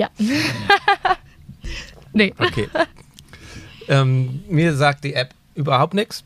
ja. 0.00 0.08
nee. 2.14 2.32
Okay. 2.38 2.68
Ähm, 3.88 4.42
mir 4.48 4.74
sagt 4.74 5.04
die 5.04 5.12
App 5.12 5.34
überhaupt 5.54 5.92
nichts, 5.92 6.24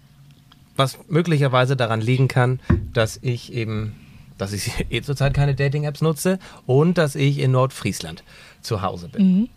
was 0.77 0.99
möglicherweise 1.09 1.77
daran 1.77 2.01
liegen 2.01 2.29
kann, 2.29 2.61
dass 2.93 3.19
ich 3.21 3.53
eben, 3.53 3.97
dass 4.39 4.53
ich 4.53 4.87
eh 4.91 5.03
zurzeit 5.03 5.35
keine 5.35 5.57
Dating-Apps 5.57 6.03
nutze 6.03 6.39
und 6.67 6.99
dass 6.99 7.17
ich 7.17 7.39
in 7.39 7.51
Nordfriesland 7.51 8.23
zu 8.63 8.83
Hause 8.83 9.09
bin. 9.09 9.27
Mhm. 9.27 9.49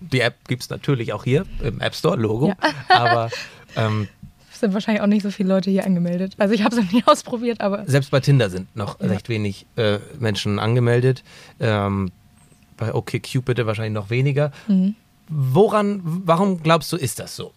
Die 0.00 0.20
App 0.20 0.48
gibt 0.48 0.64
es 0.64 0.70
natürlich 0.70 1.12
auch 1.12 1.22
hier 1.22 1.46
im 1.62 1.80
App 1.80 1.94
Store, 1.94 2.16
Logo, 2.16 2.48
ja. 2.48 2.56
aber 2.88 3.30
ähm, 3.76 4.08
sind 4.62 4.74
wahrscheinlich 4.74 5.02
auch 5.02 5.06
nicht 5.06 5.22
so 5.22 5.30
viele 5.30 5.50
Leute 5.50 5.70
hier 5.70 5.84
angemeldet. 5.84 6.34
Also 6.38 6.54
ich 6.54 6.64
habe 6.64 6.74
es 6.74 6.82
noch 6.82 6.90
nie 6.90 7.02
ausprobiert, 7.04 7.60
aber. 7.60 7.84
Selbst 7.86 8.10
bei 8.10 8.20
Tinder 8.20 8.48
sind 8.48 8.74
noch 8.74 9.00
ja. 9.00 9.08
recht 9.08 9.28
wenig 9.28 9.66
äh, 9.76 9.98
Menschen 10.18 10.58
angemeldet. 10.58 11.22
Ähm, 11.60 12.10
bei 12.82 12.94
OkCupid 12.94 13.64
wahrscheinlich 13.64 13.94
noch 13.94 14.10
weniger. 14.10 14.50
Mhm. 14.66 14.96
Woran, 15.28 16.00
warum 16.02 16.62
glaubst 16.62 16.92
du, 16.92 16.96
ist 16.96 17.18
das 17.18 17.36
so? 17.36 17.52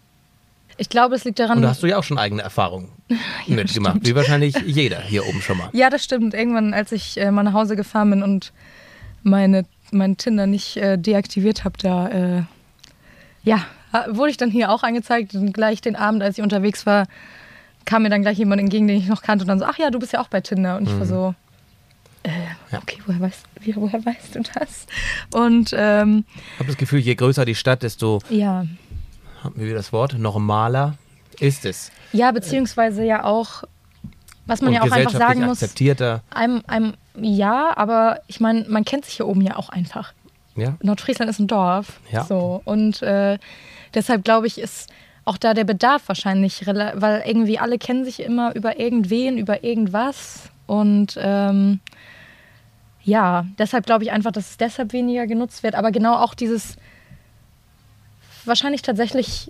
Ich 0.78 0.90
glaube, 0.90 1.16
es 1.16 1.24
liegt 1.24 1.40
daran. 1.40 1.58
Und 1.58 1.64
da 1.64 1.70
hast 1.70 1.82
du 1.84 1.88
ja 1.88 1.98
auch 1.98 2.04
schon 2.04 2.18
eigene 2.18 2.42
Erfahrungen 2.42 2.90
ja, 3.08 3.56
mitgemacht, 3.56 4.00
wie 4.02 4.16
wahrscheinlich 4.16 4.56
jeder 4.66 5.02
hier 5.02 5.26
oben 5.26 5.42
schon 5.42 5.58
mal. 5.58 5.70
Ja, 5.74 5.90
das 5.90 6.04
stimmt. 6.04 6.34
Irgendwann, 6.34 6.74
als 6.74 6.92
ich 6.92 7.20
äh, 7.20 7.32
mal 7.32 7.44
nach 7.44 7.54
Hause 7.54 7.76
gefahren 7.76 8.10
bin 8.12 8.24
und 8.24 8.52
meine, 9.24 9.66
mein 9.92 10.18
Tinder 10.18 10.48
nicht 10.48 10.78
äh, 10.78 10.98
deaktiviert 10.98 11.64
habe, 11.64 11.78
da 11.82 12.10
äh, 12.10 12.44
ja, 13.44 13.66
wurde 14.10 14.32
ich 14.32 14.38
dann 14.38 14.52
hier 14.52 14.70
auch 14.70 14.84
angezeigt. 14.84 15.34
Und 15.34 15.54
gleich 15.54 15.82
den 15.82 15.96
Abend, 15.96 16.22
als 16.22 16.38
ich 16.38 16.44
unterwegs 16.44 16.86
war, 16.86 17.08
kam 17.86 18.04
mir 18.04 18.10
dann 18.10 18.22
gleich 18.22 18.38
jemand 18.38 18.62
entgegen, 18.62 18.88
den 18.88 18.98
ich 18.98 19.08
noch 19.08 19.22
kannte 19.22 19.44
und 19.44 19.48
dann 19.48 19.60
so, 19.60 19.66
ach 19.66 19.78
ja, 19.78 19.90
du 19.90 20.00
bist 20.00 20.14
ja 20.14 20.20
auch 20.20 20.28
bei 20.28 20.42
Tinder. 20.42 20.78
Und 20.78 20.88
ich 20.88 20.94
mhm. 20.94 21.00
war 21.00 21.08
so, 21.08 21.36
äh, 22.28 22.76
okay, 22.78 22.98
woher 23.06 23.22
weißt, 23.22 23.46
woher 23.76 24.06
weißt 24.06 24.36
du 24.36 24.42
das? 24.54 24.88
Und 25.34 25.74
ähm, 25.78 26.26
ich 26.54 26.60
habe 26.60 26.68
das 26.68 26.78
Gefühl, 26.78 27.00
je 27.00 27.16
größer 27.16 27.46
die 27.46 27.56
Stadt, 27.56 27.84
desto 27.84 28.20
ja 28.30 28.66
haben 29.46 29.62
wir 29.62 29.76
das 29.76 29.94
Wort, 29.94 30.18
normaler 30.18 30.98
ist 31.40 31.66
es. 31.66 31.92
Ja, 32.12 32.32
beziehungsweise 32.32 33.04
ja 33.04 33.24
auch, 33.24 33.64
was 34.46 34.62
man 34.62 34.70
Und 34.70 34.76
ja 34.76 34.82
auch 34.82 34.92
einfach 34.92 35.12
sagen 35.12 35.42
muss. 35.42 35.62
akzeptierter. 35.62 36.24
Einem, 36.32 36.62
einem, 36.68 36.94
ja, 37.16 37.76
aber 37.78 38.22
ich 38.28 38.40
meine, 38.40 38.66
man 38.68 38.84
kennt 38.86 39.06
sich 39.06 39.16
hier 39.16 39.28
oben 39.28 39.42
ja 39.42 39.56
auch 39.56 39.70
einfach. 39.70 40.14
Ja. 40.56 40.78
Nordfriesland 40.82 41.30
ist 41.30 41.40
ein 41.40 41.48
Dorf. 41.48 42.00
Ja. 42.12 42.24
So. 42.24 42.62
Und 42.66 43.02
äh, 43.02 43.38
deshalb 43.94 44.24
glaube 44.24 44.48
ich, 44.48 44.58
ist 44.58 44.90
auch 45.26 45.38
da 45.38 45.54
der 45.54 45.64
Bedarf 45.64 46.04
wahrscheinlich, 46.08 46.66
weil 46.66 47.24
irgendwie 47.26 47.60
alle 47.60 47.78
kennen 47.78 48.06
sich 48.06 48.22
immer 48.22 48.56
über 48.56 48.80
irgendwen, 48.80 49.38
über 49.38 49.64
irgendwas. 49.64 50.50
Und 50.68 51.18
ähm, 51.20 51.82
ja, 53.06 53.46
deshalb 53.60 53.86
glaube 53.86 54.04
ich 54.04 54.12
einfach, 54.12 54.32
dass 54.32 54.50
es 54.52 54.58
deshalb 54.58 54.92
weniger 54.92 55.28
genutzt 55.28 55.64
wird. 55.64 55.76
Aber 55.76 55.92
genau 55.92 56.18
auch 56.18 56.34
dieses 56.34 56.76
wahrscheinlich 58.46 58.82
tatsächlich 58.82 59.50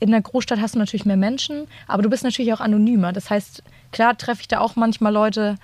in 0.00 0.10
der 0.10 0.20
Großstadt 0.20 0.60
hast 0.60 0.74
du 0.74 0.78
natürlich 0.78 1.06
mehr 1.06 1.16
Menschen, 1.16 1.68
aber 1.86 2.02
du 2.02 2.10
bist 2.10 2.24
natürlich 2.24 2.52
auch 2.52 2.60
anonymer. 2.60 3.12
Das 3.12 3.30
heißt, 3.30 3.62
klar 3.92 4.18
treffe 4.18 4.42
ich 4.42 4.48
da 4.48 4.58
auch 4.58 4.76
manchmal 4.76 5.12
Leute. 5.12 5.56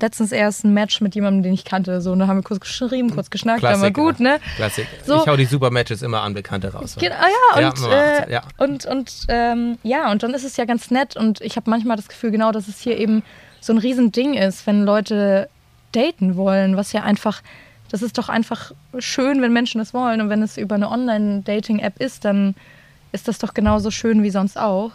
Letztens 0.00 0.32
erst 0.32 0.64
ein 0.64 0.72
Match 0.72 1.02
mit 1.02 1.14
jemandem, 1.14 1.42
den 1.42 1.52
ich 1.52 1.66
kannte. 1.66 2.00
So, 2.00 2.12
und 2.12 2.20
da 2.20 2.26
haben 2.26 2.38
wir 2.38 2.42
kurz 2.42 2.60
geschrieben, 2.60 3.10
kurz 3.10 3.28
geschnackt, 3.28 3.62
dann 3.62 3.82
war 3.82 3.90
gut, 3.90 4.18
ne? 4.18 4.40
Klassik. 4.56 4.86
So. 5.04 5.20
Ich 5.20 5.26
hau 5.26 5.36
die 5.36 5.44
super 5.44 5.70
Matches 5.70 6.00
immer 6.00 6.22
an 6.22 6.32
Bekannte 6.32 6.72
raus. 6.72 6.96
Genau, 6.98 7.16
ah, 7.16 7.60
ja, 7.60 7.68
und, 7.68 7.78
ja, 7.78 7.92
äh, 7.92 8.32
ja. 8.32 8.42
und, 8.56 8.86
und 8.86 9.12
ähm, 9.28 9.76
ja, 9.82 10.10
und 10.10 10.22
dann 10.22 10.32
ist 10.32 10.44
es 10.44 10.56
ja 10.56 10.64
ganz 10.64 10.90
nett. 10.90 11.16
Und 11.16 11.42
ich 11.42 11.56
habe 11.56 11.68
manchmal 11.68 11.98
das 11.98 12.08
Gefühl, 12.08 12.30
genau, 12.30 12.50
dass 12.50 12.66
es 12.66 12.80
hier 12.80 12.96
eben 12.96 13.22
so 13.60 13.74
ein 13.74 13.78
Riesending 13.78 14.32
ist, 14.32 14.66
wenn 14.66 14.84
Leute 14.84 15.50
daten 15.92 16.36
wollen, 16.36 16.76
was 16.76 16.92
ja 16.92 17.02
einfach 17.02 17.42
das 17.90 18.02
ist 18.02 18.18
doch 18.18 18.28
einfach 18.28 18.72
schön, 18.98 19.42
wenn 19.42 19.52
Menschen 19.52 19.78
das 19.78 19.92
wollen. 19.92 20.20
Und 20.20 20.28
wenn 20.28 20.42
es 20.42 20.56
über 20.56 20.76
eine 20.76 20.90
Online-Dating-App 20.90 22.00
ist, 22.00 22.24
dann 22.24 22.54
ist 23.12 23.26
das 23.26 23.38
doch 23.38 23.52
genauso 23.52 23.90
schön 23.90 24.22
wie 24.22 24.30
sonst 24.30 24.56
auch. 24.56 24.92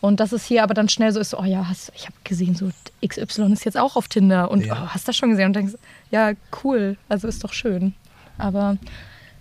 Und 0.00 0.18
dass 0.18 0.32
es 0.32 0.44
hier 0.44 0.62
aber 0.62 0.74
dann 0.74 0.88
schnell 0.88 1.12
so 1.12 1.20
ist, 1.20 1.34
oh 1.34 1.44
ja, 1.44 1.68
hast, 1.68 1.92
ich 1.94 2.06
habe 2.06 2.16
gesehen, 2.24 2.54
so 2.54 2.70
XY 3.06 3.52
ist 3.52 3.64
jetzt 3.64 3.76
auch 3.76 3.96
auf 3.96 4.08
Tinder 4.08 4.50
und 4.50 4.64
ja. 4.64 4.74
oh, 4.74 4.88
hast 4.88 5.06
das 5.06 5.16
schon 5.16 5.30
gesehen 5.30 5.46
und 5.46 5.52
denkst, 5.56 5.74
ja, 6.10 6.32
cool, 6.64 6.96
also 7.08 7.28
ist 7.28 7.44
doch 7.44 7.52
schön. 7.52 7.94
Aber 8.38 8.78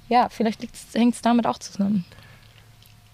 ja, 0.08 0.28
vielleicht 0.30 0.62
hängt 0.94 1.16
es 1.16 1.22
damit 1.22 1.48
auch 1.48 1.58
zusammen. 1.58 2.06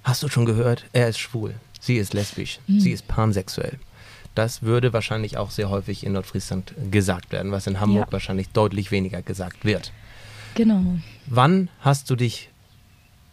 Hast 0.03 0.23
du 0.23 0.27
schon 0.27 0.45
gehört, 0.45 0.85
er 0.91 1.07
ist 1.07 1.19
schwul, 1.19 1.53
sie 1.79 1.97
ist 1.97 2.13
lesbisch, 2.13 2.59
mhm. 2.67 2.79
sie 2.79 2.91
ist 2.91 3.07
pansexuell. 3.07 3.79
Das 4.37 4.61
würde 4.61 4.93
wahrscheinlich 4.93 5.37
auch 5.37 5.49
sehr 5.49 5.71
häufig 5.71 6.05
in 6.05 6.13
Nordfriesland 6.13 6.75
gesagt 6.91 7.31
werden, 7.31 7.51
was 7.51 7.65
in 7.65 7.79
Hamburg 7.79 8.05
ja. 8.09 8.11
wahrscheinlich 8.11 8.49
deutlich 8.49 8.91
weniger 8.91 9.23
gesagt 9.23 9.65
wird. 9.65 9.91
Genau. 10.53 10.83
Wann 11.25 11.69
hast 11.81 12.11
du 12.11 12.15
dich 12.15 12.49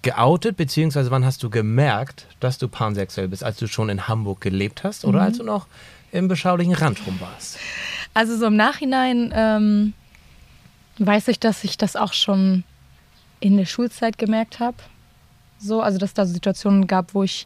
geoutet, 0.01 0.57
beziehungsweise 0.57 1.11
wann 1.11 1.23
hast 1.23 1.43
du 1.43 1.51
gemerkt, 1.51 2.25
dass 2.41 2.57
du 2.57 2.69
pansexuell 2.69 3.29
bist? 3.29 3.45
Als 3.45 3.59
du 3.59 3.67
schon 3.67 3.91
in 3.91 4.09
Hamburg 4.09 4.41
gelebt 4.41 4.83
hast 4.83 5.05
oder 5.05 5.19
mhm. 5.19 5.25
als 5.27 5.37
du 5.37 5.45
noch 5.45 5.67
im 6.11 6.27
beschaulichen 6.27 6.73
Randrum 6.73 7.21
warst? 7.21 7.59
Also 8.15 8.39
so 8.39 8.47
im 8.47 8.57
Nachhinein 8.57 9.31
ähm, 9.37 9.93
weiß 10.97 11.29
ich, 11.29 11.39
dass 11.39 11.65
ich 11.65 11.77
das 11.77 11.97
auch 11.97 12.15
schon 12.15 12.65
in 13.41 13.59
der 13.59 13.67
Schulzeit 13.67 14.17
gemerkt 14.17 14.59
habe. 14.59 14.79
So, 15.59 15.83
also 15.83 15.99
dass 15.99 16.15
da 16.15 16.25
Situationen 16.25 16.87
gab, 16.87 17.13
wo 17.13 17.25
ich 17.25 17.45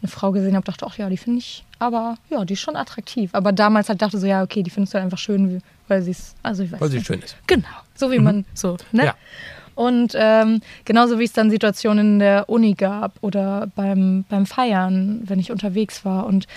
eine 0.00 0.08
Frau 0.08 0.32
gesehen 0.32 0.54
habe, 0.54 0.64
dachte, 0.64 0.86
ach 0.88 0.96
ja, 0.98 1.08
die 1.08 1.16
finde 1.16 1.38
ich, 1.40 1.64
aber 1.78 2.16
ja, 2.30 2.44
die 2.44 2.54
ist 2.54 2.60
schon 2.60 2.76
attraktiv. 2.76 3.30
Aber 3.32 3.52
damals 3.52 3.88
halt 3.88 4.00
dachte 4.00 4.18
so, 4.18 4.26
ja, 4.26 4.42
okay, 4.42 4.62
die 4.62 4.70
findest 4.70 4.94
du 4.94 4.96
halt 4.96 5.04
einfach 5.04 5.18
schön, 5.18 5.62
weil 5.88 6.02
sie 6.02 6.12
ist, 6.12 6.36
also 6.42 6.62
ich 6.62 6.72
weiß 6.72 6.80
Weil 6.80 6.90
sie 6.90 7.04
schön 7.04 7.20
ist. 7.20 7.36
Genau, 7.46 7.66
so 7.94 8.10
wie 8.10 8.18
mhm. 8.18 8.24
man 8.24 8.44
so, 8.54 8.76
ne? 8.92 9.06
Ja. 9.06 9.14
Und 9.74 10.12
ähm, 10.16 10.60
genauso 10.84 11.20
wie 11.20 11.24
es 11.24 11.32
dann 11.32 11.50
Situationen 11.50 12.14
in 12.14 12.18
der 12.18 12.48
Uni 12.48 12.74
gab 12.74 13.12
oder 13.20 13.68
beim, 13.76 14.24
beim 14.28 14.44
Feiern, 14.44 15.20
wenn 15.24 15.38
ich 15.38 15.52
unterwegs 15.52 16.04
war 16.04 16.26
und 16.26 16.48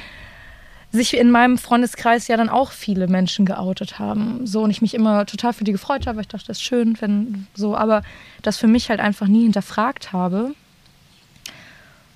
sich 0.92 1.16
in 1.16 1.32
meinem 1.32 1.58
Freundeskreis 1.58 2.28
ja 2.28 2.36
dann 2.36 2.50
auch 2.50 2.72
viele 2.72 3.08
Menschen 3.08 3.46
geoutet 3.46 4.00
haben. 4.00 4.46
So 4.46 4.64
und 4.64 4.72
ich 4.72 4.82
mich 4.82 4.94
immer 4.94 5.26
total 5.26 5.54
für 5.54 5.64
die 5.64 5.72
gefreut 5.72 6.08
habe, 6.08 6.18
weil 6.18 6.24
ich 6.24 6.28
dachte, 6.30 6.48
das 6.48 6.58
ist 6.58 6.64
schön, 6.64 7.00
wenn 7.00 7.48
so, 7.54 7.78
aber 7.78 8.02
das 8.42 8.58
für 8.58 8.68
mich 8.68 8.90
halt 8.90 9.00
einfach 9.00 9.28
nie 9.28 9.44
hinterfragt 9.44 10.12
habe. 10.12 10.54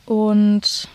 Und 0.05 0.87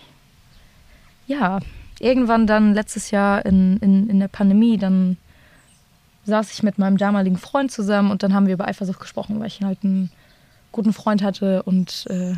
ja, 1.31 1.61
irgendwann 2.01 2.47
dann 2.49 2.75
letztes 2.75 3.13
Jahr 3.13 3.47
in, 3.47 3.77
in, 3.79 4.11
in 4.11 4.19
der 4.19 4.29
Pandemie, 4.29 4.77
dann 4.77 5.17
saß 6.25 6.53
ich 6.53 6.63
mit 6.65 6.77
meinem 6.77 6.97
damaligen 6.97 7.39
Freund 7.39 7.71
zusammen 7.71 8.11
und 8.11 8.25
dann 8.25 8.35
haben 8.35 8.47
wir 8.47 8.55
über 8.55 8.67
Eifersucht 8.67 8.99
gesprochen, 8.99 9.39
weil 9.39 9.47
ich 9.47 9.63
halt 9.63 9.79
einen 9.85 10.11
guten 10.73 10.93
Freund 10.93 11.23
hatte 11.23 11.63
und 11.63 12.05
äh, 12.11 12.33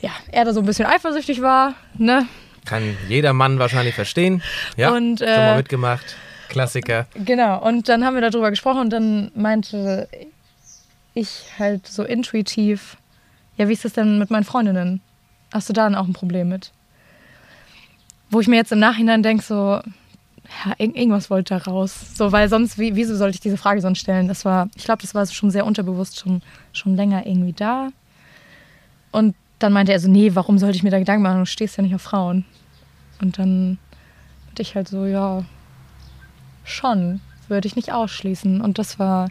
ja, 0.00 0.10
er 0.30 0.44
da 0.44 0.52
so 0.52 0.60
ein 0.60 0.66
bisschen 0.66 0.86
eifersüchtig 0.86 1.40
war. 1.40 1.74
Ne? 1.96 2.26
Kann 2.66 2.82
jeder 3.08 3.32
Mann 3.32 3.58
wahrscheinlich 3.58 3.94
verstehen. 3.94 4.42
Ja, 4.76 4.90
und, 4.90 5.22
äh, 5.22 5.34
schon 5.34 5.44
mal 5.44 5.56
mitgemacht. 5.56 6.16
Klassiker. 6.48 7.06
Genau, 7.14 7.66
und 7.66 7.88
dann 7.88 8.04
haben 8.04 8.14
wir 8.14 8.20
darüber 8.20 8.50
gesprochen 8.50 8.80
und 8.80 8.90
dann 8.90 9.30
meinte 9.34 10.06
ich 11.14 11.46
halt 11.58 11.86
so 11.86 12.02
intuitiv, 12.04 12.98
ja, 13.56 13.68
wie 13.68 13.72
ist 13.72 13.86
das 13.86 13.94
denn 13.94 14.18
mit 14.18 14.30
meinen 14.30 14.44
Freundinnen? 14.44 15.00
Hast 15.52 15.70
du 15.70 15.72
da 15.72 15.84
dann 15.84 15.94
auch 15.94 16.06
ein 16.06 16.12
Problem 16.12 16.50
mit? 16.50 16.72
Wo 18.32 18.40
ich 18.40 18.48
mir 18.48 18.56
jetzt 18.56 18.72
im 18.72 18.78
Nachhinein 18.78 19.22
denke, 19.22 19.44
so, 19.44 19.54
ja, 20.64 20.74
irgendwas 20.78 21.30
wollte 21.30 21.54
da 21.54 21.70
raus. 21.70 22.16
So, 22.16 22.32
weil 22.32 22.48
sonst, 22.48 22.78
wie, 22.78 22.96
wieso 22.96 23.14
sollte 23.14 23.36
ich 23.36 23.40
diese 23.40 23.58
Frage 23.58 23.80
sonst 23.80 23.98
stellen? 23.98 24.26
Das 24.26 24.44
war, 24.44 24.68
ich 24.74 24.84
glaube, 24.84 25.02
das 25.02 25.14
war 25.14 25.26
schon 25.26 25.50
sehr 25.50 25.66
unterbewusst, 25.66 26.18
schon, 26.18 26.42
schon 26.72 26.96
länger 26.96 27.26
irgendwie 27.26 27.52
da. 27.52 27.90
Und 29.10 29.36
dann 29.58 29.72
meinte 29.72 29.92
er 29.92 30.00
so, 30.00 30.08
nee, 30.08 30.34
warum 30.34 30.58
sollte 30.58 30.76
ich 30.76 30.82
mir 30.82 30.90
da 30.90 30.98
Gedanken 30.98 31.22
machen? 31.22 31.40
Du 31.40 31.46
stehst 31.46 31.76
ja 31.76 31.82
nicht 31.82 31.94
auf 31.94 32.02
Frauen. 32.02 32.44
Und 33.20 33.38
dann 33.38 33.78
hatte 34.50 34.62
ich 34.62 34.74
halt 34.74 34.88
so, 34.88 35.04
ja, 35.04 35.44
schon, 36.64 37.20
würde 37.48 37.68
ich 37.68 37.76
nicht 37.76 37.92
ausschließen. 37.92 38.62
Und 38.62 38.78
das 38.78 38.98
war 38.98 39.28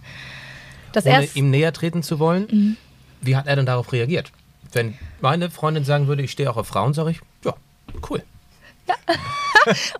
das 0.93 1.05
Ohne 1.05 1.23
erst 1.23 1.35
ihm 1.35 1.49
näher 1.49 1.73
treten 1.73 2.03
zu 2.03 2.19
wollen, 2.19 2.47
mhm. 2.51 2.77
wie 3.21 3.35
hat 3.35 3.47
er 3.47 3.55
denn 3.55 3.65
darauf 3.65 3.91
reagiert? 3.91 4.31
Wenn 4.71 4.93
meine 5.21 5.49
Freundin 5.49 5.83
sagen 5.83 6.07
würde, 6.07 6.21
ich 6.21 6.31
stehe 6.31 6.49
auch 6.49 6.57
auf 6.57 6.67
Frauen, 6.67 6.93
sage 6.93 7.11
ich, 7.11 7.21
ja, 7.43 7.55
cool. 8.09 8.23
Ja. 8.87 8.95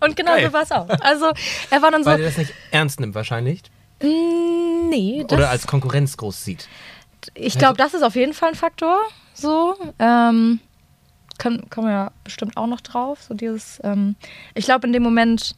Und 0.00 0.16
genau 0.16 0.32
Geil. 0.32 0.46
so 0.46 0.52
war 0.52 0.62
es 0.62 0.72
auch. 0.72 0.88
Also 1.00 1.32
er 1.70 1.82
war 1.82 1.90
dann 1.90 2.04
so. 2.04 2.10
Weil 2.10 2.20
er 2.20 2.26
das 2.26 2.38
nicht 2.38 2.52
ernst 2.70 3.00
nimmt 3.00 3.14
wahrscheinlich? 3.14 3.62
Mm, 4.02 4.88
nee. 4.88 5.24
Oder 5.30 5.50
als 5.50 5.66
Konkurrenz 5.66 6.16
groß 6.16 6.44
sieht. 6.44 6.68
Ich 7.34 7.56
glaube, 7.56 7.76
das 7.76 7.94
ist 7.94 8.02
auf 8.02 8.16
jeden 8.16 8.34
Fall 8.34 8.50
ein 8.50 8.54
Faktor. 8.54 8.98
So. 9.34 9.76
Ähm, 9.98 10.60
können, 11.38 11.68
kommen 11.70 11.86
wir 11.88 11.92
ja 11.92 12.12
bestimmt 12.24 12.56
auch 12.56 12.66
noch 12.66 12.80
drauf. 12.80 13.22
So 13.22 13.34
dieses, 13.34 13.80
ähm, 13.84 14.16
ich 14.54 14.64
glaube, 14.64 14.86
in 14.86 14.92
dem 14.92 15.02
Moment, 15.02 15.54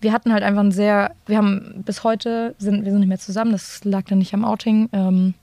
wir 0.00 0.12
hatten 0.12 0.32
halt 0.32 0.42
einfach 0.42 0.62
ein 0.62 0.72
sehr, 0.72 1.14
wir 1.26 1.36
haben 1.36 1.82
bis 1.84 2.04
heute, 2.04 2.54
sind, 2.58 2.84
wir 2.84 2.90
sind 2.90 3.00
nicht 3.00 3.08
mehr 3.08 3.18
zusammen, 3.18 3.52
das 3.52 3.84
lag 3.84 4.04
dann 4.04 4.18
nicht 4.18 4.34
am 4.34 4.44
Outing. 4.44 4.88
Ähm, 4.92 5.34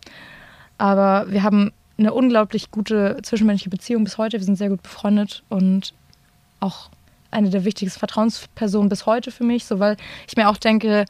aber 0.77 1.25
wir 1.29 1.43
haben 1.43 1.71
eine 1.97 2.13
unglaublich 2.13 2.71
gute 2.71 3.17
zwischenmenschliche 3.23 3.69
Beziehung 3.69 4.03
bis 4.03 4.17
heute. 4.17 4.37
Wir 4.37 4.45
sind 4.45 4.57
sehr 4.57 4.69
gut 4.69 4.83
befreundet 4.83 5.43
und 5.49 5.93
auch 6.59 6.89
eine 7.31 7.49
der 7.49 7.65
wichtigsten 7.65 7.99
Vertrauenspersonen 7.99 8.89
bis 8.89 9.05
heute 9.05 9.31
für 9.31 9.43
mich, 9.43 9.65
so 9.65 9.79
weil 9.79 9.97
ich 10.27 10.37
mir 10.37 10.49
auch 10.49 10.57
denke, 10.57 11.05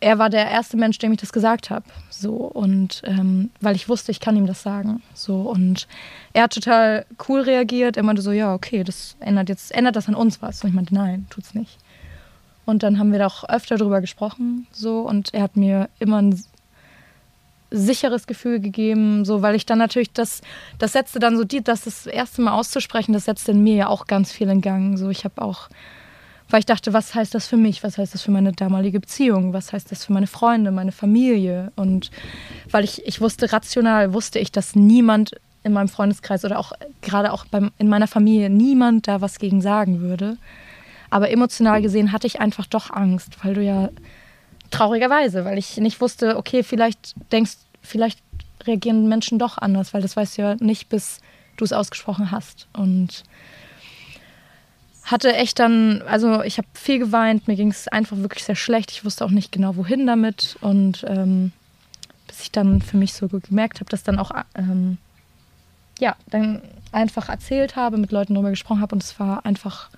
er 0.00 0.18
war 0.18 0.30
der 0.30 0.50
erste 0.50 0.76
Mensch, 0.76 0.98
dem 0.98 1.12
ich 1.12 1.20
das 1.20 1.32
gesagt 1.32 1.70
habe. 1.70 1.84
So 2.08 2.32
und 2.32 3.02
ähm, 3.04 3.50
weil 3.60 3.76
ich 3.76 3.88
wusste, 3.88 4.10
ich 4.10 4.20
kann 4.20 4.36
ihm 4.36 4.46
das 4.46 4.62
sagen. 4.62 5.02
So 5.14 5.42
und 5.42 5.86
er 6.32 6.44
hat 6.44 6.54
total 6.54 7.04
cool 7.28 7.40
reagiert. 7.40 7.96
Er 7.96 8.02
meinte 8.02 8.22
so, 8.22 8.32
ja, 8.32 8.54
okay, 8.54 8.82
das 8.82 9.16
ändert 9.20 9.50
jetzt, 9.50 9.72
ändert 9.72 9.96
das 9.96 10.08
an 10.08 10.14
uns 10.14 10.40
was? 10.40 10.62
Und 10.64 10.70
ich 10.70 10.74
meinte, 10.74 10.94
nein, 10.94 11.26
tut's 11.28 11.54
nicht. 11.54 11.78
Und 12.64 12.82
dann 12.82 12.98
haben 12.98 13.12
wir 13.12 13.18
da 13.18 13.26
auch 13.26 13.44
öfter 13.48 13.76
drüber 13.76 14.00
gesprochen. 14.00 14.66
So 14.72 15.00
und 15.00 15.34
er 15.34 15.42
hat 15.42 15.56
mir 15.56 15.90
immer 15.98 16.22
ein 16.22 16.42
sicheres 17.70 18.26
Gefühl 18.26 18.60
gegeben, 18.60 19.24
so 19.24 19.42
weil 19.42 19.54
ich 19.54 19.66
dann 19.66 19.78
natürlich 19.78 20.12
das, 20.12 20.40
das 20.78 20.92
setzte 20.92 21.18
dann 21.18 21.36
so 21.36 21.44
die, 21.44 21.62
das 21.62 21.82
das 21.82 22.06
erste 22.06 22.42
Mal 22.42 22.52
auszusprechen, 22.52 23.12
das 23.12 23.26
setzte 23.26 23.52
in 23.52 23.62
mir 23.62 23.76
ja 23.76 23.86
auch 23.88 24.06
ganz 24.06 24.32
viel 24.32 24.48
in 24.48 24.60
Gang. 24.60 24.98
So 24.98 25.08
ich 25.08 25.24
habe 25.24 25.40
auch, 25.40 25.68
weil 26.48 26.60
ich 26.60 26.66
dachte, 26.66 26.92
was 26.92 27.14
heißt 27.14 27.34
das 27.34 27.46
für 27.46 27.56
mich, 27.56 27.82
was 27.84 27.96
heißt 27.96 28.14
das 28.14 28.22
für 28.22 28.32
meine 28.32 28.52
damalige 28.52 29.00
Beziehung, 29.00 29.52
was 29.52 29.72
heißt 29.72 29.90
das 29.90 30.04
für 30.04 30.12
meine 30.12 30.26
Freunde, 30.26 30.72
meine 30.72 30.92
Familie 30.92 31.72
und 31.76 32.10
weil 32.70 32.84
ich, 32.84 33.06
ich 33.06 33.20
wusste 33.20 33.52
rational, 33.52 34.12
wusste 34.12 34.38
ich, 34.38 34.50
dass 34.50 34.74
niemand 34.74 35.32
in 35.62 35.72
meinem 35.72 35.88
Freundeskreis 35.88 36.44
oder 36.44 36.58
auch 36.58 36.72
gerade 37.02 37.32
auch 37.32 37.44
beim, 37.44 37.70
in 37.78 37.88
meiner 37.88 38.08
Familie 38.08 38.50
niemand 38.50 39.06
da 39.06 39.20
was 39.20 39.38
gegen 39.38 39.60
sagen 39.60 40.00
würde. 40.00 40.38
Aber 41.10 41.30
emotional 41.30 41.82
gesehen 41.82 42.12
hatte 42.12 42.26
ich 42.26 42.40
einfach 42.40 42.66
doch 42.66 42.90
Angst, 42.90 43.44
weil 43.44 43.54
du 43.54 43.62
ja 43.62 43.90
traurigerweise, 44.70 45.44
weil 45.44 45.58
ich 45.58 45.76
nicht 45.76 46.00
wusste, 46.00 46.36
okay, 46.36 46.62
vielleicht 46.62 47.14
denkst, 47.32 47.56
vielleicht 47.82 48.20
reagieren 48.66 49.08
Menschen 49.08 49.38
doch 49.38 49.58
anders, 49.58 49.94
weil 49.94 50.02
das 50.02 50.16
weißt 50.16 50.38
du 50.38 50.42
ja 50.42 50.54
nicht, 50.56 50.88
bis 50.88 51.18
du 51.56 51.64
es 51.64 51.72
ausgesprochen 51.72 52.30
hast. 52.30 52.68
Und 52.72 53.24
hatte 55.04 55.34
echt 55.34 55.58
dann, 55.58 56.02
also 56.02 56.42
ich 56.42 56.58
habe 56.58 56.68
viel 56.74 56.98
geweint, 56.98 57.48
mir 57.48 57.56
ging 57.56 57.70
es 57.70 57.88
einfach 57.88 58.16
wirklich 58.18 58.44
sehr 58.44 58.56
schlecht. 58.56 58.90
Ich 58.92 59.04
wusste 59.04 59.24
auch 59.24 59.30
nicht 59.30 59.50
genau, 59.50 59.76
wohin 59.76 60.06
damit. 60.06 60.56
Und 60.60 61.04
ähm, 61.08 61.52
bis 62.26 62.42
ich 62.42 62.52
dann 62.52 62.80
für 62.80 62.96
mich 62.96 63.14
so 63.14 63.28
gemerkt 63.28 63.80
habe, 63.80 63.90
dass 63.90 64.04
dann 64.04 64.18
auch, 64.18 64.30
ähm, 64.54 64.98
ja, 65.98 66.16
dann 66.28 66.62
einfach 66.92 67.28
erzählt 67.28 67.76
habe, 67.76 67.98
mit 67.98 68.12
Leuten 68.12 68.34
darüber 68.34 68.50
gesprochen 68.50 68.80
habe 68.80 68.94
und 68.94 69.02
es 69.02 69.18
war 69.18 69.44
einfach 69.44 69.90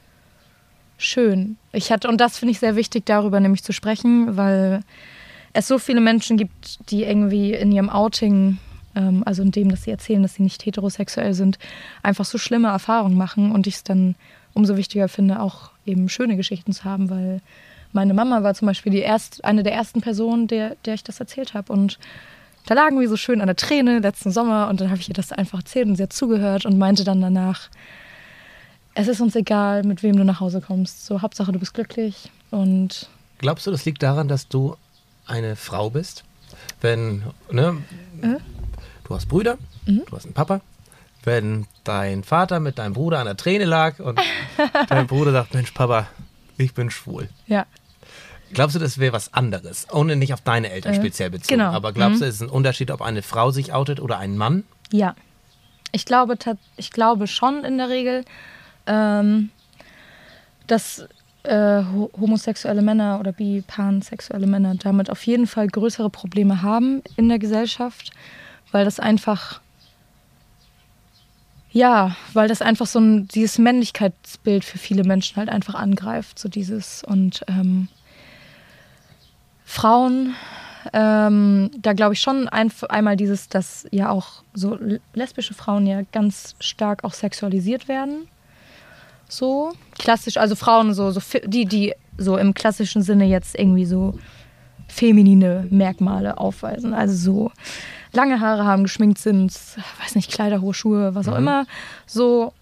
schön. 1.02 1.56
Ich 1.72 1.92
hatte, 1.92 2.08
und 2.08 2.20
das 2.20 2.38
finde 2.38 2.52
ich 2.52 2.58
sehr 2.58 2.76
wichtig, 2.76 3.06
darüber 3.06 3.40
nämlich 3.40 3.62
zu 3.62 3.72
sprechen, 3.72 4.36
weil 4.36 4.80
es 5.52 5.68
so 5.68 5.78
viele 5.78 6.00
Menschen 6.00 6.36
gibt, 6.36 6.90
die 6.90 7.04
irgendwie 7.04 7.52
in 7.52 7.72
ihrem 7.72 7.90
Outing, 7.90 8.58
ähm, 8.94 9.22
also 9.26 9.42
in 9.42 9.50
dem, 9.50 9.70
dass 9.70 9.84
sie 9.84 9.90
erzählen, 9.90 10.22
dass 10.22 10.34
sie 10.34 10.42
nicht 10.42 10.64
heterosexuell 10.64 11.34
sind, 11.34 11.58
einfach 12.02 12.24
so 12.24 12.38
schlimme 12.38 12.68
Erfahrungen 12.68 13.16
machen 13.16 13.52
und 13.52 13.66
ich 13.66 13.76
es 13.76 13.84
dann 13.84 14.14
umso 14.54 14.76
wichtiger 14.76 15.08
finde, 15.08 15.40
auch 15.40 15.70
eben 15.86 16.08
schöne 16.08 16.36
Geschichten 16.36 16.72
zu 16.72 16.84
haben, 16.84 17.10
weil 17.10 17.40
meine 17.92 18.14
Mama 18.14 18.42
war 18.42 18.54
zum 18.54 18.66
Beispiel 18.66 18.92
die 18.92 19.00
erst, 19.00 19.44
eine 19.44 19.62
der 19.62 19.74
ersten 19.74 20.00
Personen, 20.00 20.46
der, 20.46 20.76
der 20.84 20.94
ich 20.94 21.04
das 21.04 21.20
erzählt 21.20 21.54
habe 21.54 21.72
und 21.72 21.98
da 22.66 22.74
lagen 22.74 23.00
wir 23.00 23.08
so 23.08 23.16
schön 23.16 23.40
an 23.40 23.48
der 23.48 23.56
Träne 23.56 23.98
letzten 23.98 24.30
Sommer 24.30 24.68
und 24.68 24.80
dann 24.80 24.90
habe 24.90 25.00
ich 25.00 25.08
ihr 25.08 25.14
das 25.14 25.32
einfach 25.32 25.60
erzählt 25.60 25.88
und 25.88 25.96
sie 25.96 26.04
hat 26.04 26.12
zugehört 26.12 26.64
und 26.64 26.78
meinte 26.78 27.04
dann 27.04 27.20
danach, 27.20 27.68
es 28.94 29.08
ist 29.08 29.20
uns 29.20 29.34
egal, 29.36 29.82
mit 29.84 30.02
wem 30.02 30.16
du 30.16 30.24
nach 30.24 30.40
Hause 30.40 30.60
kommst. 30.60 31.06
So, 31.06 31.22
Hauptsache, 31.22 31.52
du 31.52 31.58
bist 31.58 31.74
glücklich. 31.74 32.30
Und 32.50 33.08
Glaubst 33.38 33.66
du, 33.66 33.70
das 33.70 33.84
liegt 33.84 34.02
daran, 34.02 34.28
dass 34.28 34.48
du 34.48 34.76
eine 35.26 35.56
Frau 35.56 35.90
bist? 35.90 36.24
Wenn, 36.80 37.22
ne, 37.50 37.82
äh? 38.22 38.36
du 39.04 39.14
hast 39.14 39.26
Brüder, 39.28 39.58
Mhm. 39.86 40.02
du 40.08 40.16
hast 40.16 40.24
einen 40.26 40.34
Papa. 40.34 40.60
Wenn 41.24 41.66
dein 41.84 42.22
Vater 42.24 42.60
mit 42.60 42.78
deinem 42.78 42.92
Bruder 42.94 43.18
an 43.20 43.26
der 43.26 43.36
Träne 43.36 43.64
lag 43.64 43.98
und 44.00 44.20
dein 44.88 45.06
Bruder 45.06 45.32
sagt, 45.32 45.54
Mensch, 45.54 45.70
Papa, 45.72 46.06
ich 46.58 46.74
bin 46.74 46.90
schwul. 46.90 47.28
ja, 47.46 47.66
Glaubst 48.52 48.76
du, 48.76 48.80
das 48.80 48.98
wäre 48.98 49.14
was 49.14 49.32
anderes? 49.32 49.86
Ohne 49.92 50.14
nicht 50.14 50.34
auf 50.34 50.42
deine 50.42 50.70
Eltern 50.70 50.92
Äh, 50.92 50.96
speziell 50.96 51.30
bezogen. 51.30 51.58
genau. 51.58 51.70
Aber 51.72 51.92
glaubst 51.94 52.20
du, 52.20 52.24
Mhm. 52.24 52.28
es 52.28 52.34
ist 52.36 52.42
ein 52.42 52.48
Unterschied, 52.50 52.90
ob 52.90 53.00
eine 53.00 53.22
Frau 53.22 53.50
sich 53.50 53.72
outet 53.72 53.98
oder 53.98 54.18
ein 54.18 54.36
Mann? 54.36 54.64
ja. 54.90 55.14
Ich 55.94 56.06
glaube, 56.06 56.36
ich 56.78 56.90
glaube 56.90 57.26
schon 57.26 57.64
in 57.64 57.76
der 57.76 57.90
Regel, 57.90 58.24
ähm, 58.86 59.50
dass 60.66 61.06
äh, 61.42 61.82
ho- 61.82 62.10
homosexuelle 62.18 62.82
Männer 62.82 63.18
oder 63.20 63.32
bi 63.32 63.62
pansexuelle 63.66 64.46
Männer 64.46 64.74
damit 64.76 65.10
auf 65.10 65.24
jeden 65.26 65.46
Fall 65.46 65.66
größere 65.66 66.10
Probleme 66.10 66.62
haben 66.62 67.02
in 67.16 67.28
der 67.28 67.38
Gesellschaft, 67.38 68.12
weil 68.70 68.84
das 68.84 69.00
einfach 69.00 69.60
ja, 71.74 72.14
weil 72.34 72.48
das 72.48 72.60
einfach 72.60 72.86
so 72.86 73.00
ein 73.00 73.28
dieses 73.28 73.58
Männlichkeitsbild 73.58 74.62
für 74.62 74.76
viele 74.76 75.04
Menschen 75.04 75.36
halt 75.38 75.48
einfach 75.48 75.74
angreift, 75.74 76.38
so 76.38 76.50
dieses 76.50 77.02
und 77.02 77.42
ähm, 77.48 77.88
Frauen 79.64 80.34
ähm, 80.92 81.70
da 81.78 81.92
glaube 81.92 82.14
ich 82.14 82.20
schon 82.20 82.48
ein, 82.48 82.72
einmal 82.88 83.16
dieses, 83.16 83.48
dass 83.48 83.86
ja 83.90 84.10
auch 84.10 84.42
so 84.52 84.78
lesbische 85.14 85.54
Frauen 85.54 85.86
ja 85.86 86.02
ganz 86.12 86.56
stark 86.60 87.04
auch 87.04 87.14
sexualisiert 87.14 87.88
werden. 87.88 88.28
So 89.32 89.72
klassisch, 89.98 90.36
also 90.36 90.54
Frauen 90.54 90.92
so, 90.92 91.10
so 91.10 91.20
die, 91.46 91.64
die 91.64 91.94
so 92.18 92.36
im 92.36 92.52
klassischen 92.52 93.00
Sinne 93.00 93.24
jetzt 93.24 93.58
irgendwie 93.58 93.86
so 93.86 94.12
feminine 94.88 95.66
Merkmale 95.70 96.36
aufweisen. 96.36 96.92
Also 96.92 97.14
so 97.14 97.52
lange 98.12 98.40
Haare 98.40 98.66
haben, 98.66 98.82
geschminkt 98.82 99.16
sind, 99.16 99.50
weiß 100.02 100.16
nicht, 100.16 100.30
Kleider, 100.30 100.60
hohe 100.60 100.74
Schuhe, 100.74 101.14
was 101.14 101.28
auch 101.28 101.36
immer. 101.38 101.64
So, 102.04 102.52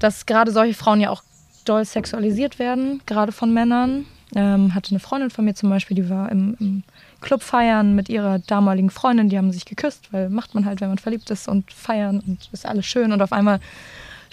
dass 0.00 0.26
gerade 0.26 0.52
solche 0.52 0.74
Frauen 0.74 1.00
ja 1.00 1.08
auch 1.08 1.22
doll 1.64 1.82
sexualisiert 1.86 2.58
werden, 2.58 3.00
gerade 3.06 3.32
von 3.32 3.54
Männern. 3.54 4.04
Ähm, 4.34 4.74
hatte 4.74 4.90
eine 4.90 5.00
Freundin 5.00 5.30
von 5.30 5.46
mir 5.46 5.54
zum 5.54 5.70
Beispiel, 5.70 5.94
die 5.94 6.10
war 6.10 6.30
im, 6.30 6.56
im 6.60 6.82
Club 7.22 7.42
feiern 7.42 7.94
mit 7.94 8.10
ihrer 8.10 8.38
damaligen 8.38 8.90
Freundin, 8.90 9.30
die 9.30 9.38
haben 9.38 9.52
sich 9.52 9.64
geküsst, 9.64 10.12
weil 10.12 10.28
macht 10.28 10.54
man 10.54 10.66
halt, 10.66 10.82
wenn 10.82 10.88
man 10.88 10.98
verliebt 10.98 11.30
ist 11.30 11.48
und 11.48 11.72
feiern 11.72 12.20
und 12.26 12.50
ist 12.52 12.66
alles 12.66 12.84
schön 12.84 13.12
und 13.12 13.22
auf 13.22 13.32
einmal 13.32 13.60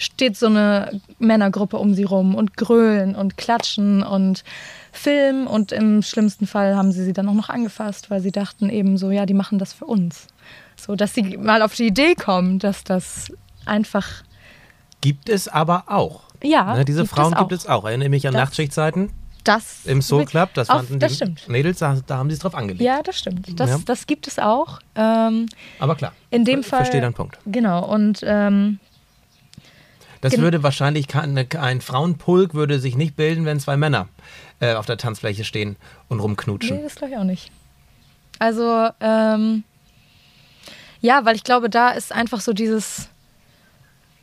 steht 0.00 0.36
so 0.36 0.46
eine 0.46 1.00
Männergruppe 1.18 1.76
um 1.76 1.92
sie 1.94 2.04
rum 2.04 2.34
und 2.34 2.56
grölen 2.56 3.14
und 3.14 3.36
klatschen 3.36 4.02
und 4.02 4.42
filmen 4.92 5.46
und 5.46 5.72
im 5.72 6.02
schlimmsten 6.02 6.46
Fall 6.46 6.74
haben 6.74 6.90
sie 6.90 7.04
sie 7.04 7.12
dann 7.12 7.28
auch 7.28 7.34
noch 7.34 7.50
angefasst, 7.50 8.10
weil 8.10 8.20
sie 8.20 8.32
dachten 8.32 8.70
eben 8.70 8.96
so, 8.96 9.10
ja, 9.10 9.26
die 9.26 9.34
machen 9.34 9.58
das 9.58 9.72
für 9.74 9.84
uns. 9.84 10.26
So, 10.76 10.96
dass 10.96 11.14
sie 11.14 11.36
mal 11.36 11.60
auf 11.62 11.74
die 11.74 11.86
Idee 11.86 12.14
kommen, 12.14 12.58
dass 12.58 12.82
das 12.82 13.30
einfach, 13.66 14.06
Gibt 15.02 15.28
es 15.28 15.46
aber 15.48 15.84
auch. 15.86 16.22
ja, 16.42 16.74
ne, 16.74 16.84
diese 16.86 17.02
gibt 17.02 17.12
Frauen 17.14 17.32
es 17.34 17.38
gibt 17.38 17.52
es 17.52 17.66
auch. 17.66 17.84
Erinnere 17.84 18.08
mich 18.08 18.26
an 18.26 18.32
Das- 18.32 18.44
Nachtschichtzeiten 18.44 19.10
Das 19.44 19.84
im 19.86 20.00
Soul 20.02 20.24
Club. 20.24 20.50
Das 20.54 20.70
auf, 20.70 20.78
fanden 20.78 20.98
das 20.98 21.12
die 21.12 21.16
stimmt. 21.16 21.48
Mädels, 21.48 21.78
da, 21.78 21.96
da 22.06 22.16
haben 22.16 22.30
sie 22.30 22.34
es 22.34 22.40
drauf 22.40 22.54
angelegt. 22.54 22.82
Ja, 22.82 23.02
das 23.02 23.18
stimmt. 23.18 23.58
Das, 23.60 23.68
Ja. 23.70 23.78
das 23.84 24.06
gibt 24.06 24.26
es 24.26 24.38
auch. 24.38 24.80
Ähm, 24.94 25.46
Aber 25.78 25.94
klar. 25.94 26.12
in 26.30 26.44
dem 26.46 26.60
ich 26.60 26.66
Fall. 26.66 26.80
Verstehe 26.80 27.00
deinen 27.02 27.14
Punkt. 27.14 27.38
Genau. 27.46 27.86
Und 27.86 28.20
ähm, 28.26 28.78
Das 30.20 30.32
Gen- 30.34 30.42
würde 30.42 30.62
wahrscheinlich 30.62 31.08
kein, 31.08 31.36
ein 31.38 31.80
Frauenpulk 31.80 32.54
würde 32.54 32.78
sich 32.78 32.96
nicht 32.96 33.16
bilden, 33.16 33.44
wenn 33.46 33.58
zwei 33.58 33.76
Männer 33.76 34.08
äh, 34.60 34.74
auf 34.74 34.86
der 34.86 34.98
Tanzfläche 34.98 35.44
stehen 35.44 35.76
und 36.08 36.20
rumknutschen. 36.20 36.76
Nee, 36.76 36.82
das 36.82 36.96
glaube 36.96 37.12
ich 37.14 37.18
auch 37.18 37.24
nicht. 37.24 37.50
Also, 38.38 38.88
ähm, 39.00 39.64
ja, 41.00 41.24
weil 41.24 41.36
ich 41.36 41.44
glaube, 41.44 41.70
da 41.70 41.90
ist 41.90 42.12
einfach 42.12 42.40
so 42.40 42.52
dieses 42.52 43.08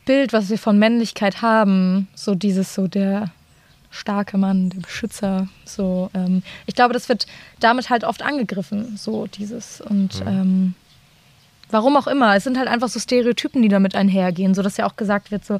Bild, 0.06 0.32
was 0.32 0.48
wir 0.48 0.58
von 0.58 0.78
Männlichkeit 0.78 1.42
haben, 1.42 2.08
so 2.14 2.34
dieses, 2.34 2.74
so 2.74 2.86
der 2.88 3.30
starke 3.90 4.38
Mann, 4.38 4.70
der 4.70 4.80
Beschützer, 4.80 5.48
so, 5.64 6.10
ähm, 6.14 6.42
ich 6.66 6.74
glaube, 6.74 6.94
das 6.94 7.08
wird 7.08 7.26
damit 7.60 7.90
halt 7.90 8.04
oft 8.04 8.22
angegriffen, 8.22 8.96
so 8.96 9.26
dieses 9.26 9.80
und 9.80 10.22
ähm, 10.26 10.74
warum 11.70 11.96
auch 11.96 12.06
immer, 12.06 12.36
es 12.36 12.44
sind 12.44 12.58
halt 12.58 12.68
einfach 12.68 12.88
so 12.88 12.98
Stereotypen, 12.98 13.62
die 13.62 13.68
damit 13.68 13.94
einhergehen, 13.94 14.54
so 14.54 14.62
dass 14.62 14.76
ja 14.76 14.86
auch 14.86 14.96
gesagt 14.96 15.30
wird, 15.30 15.44
so, 15.44 15.58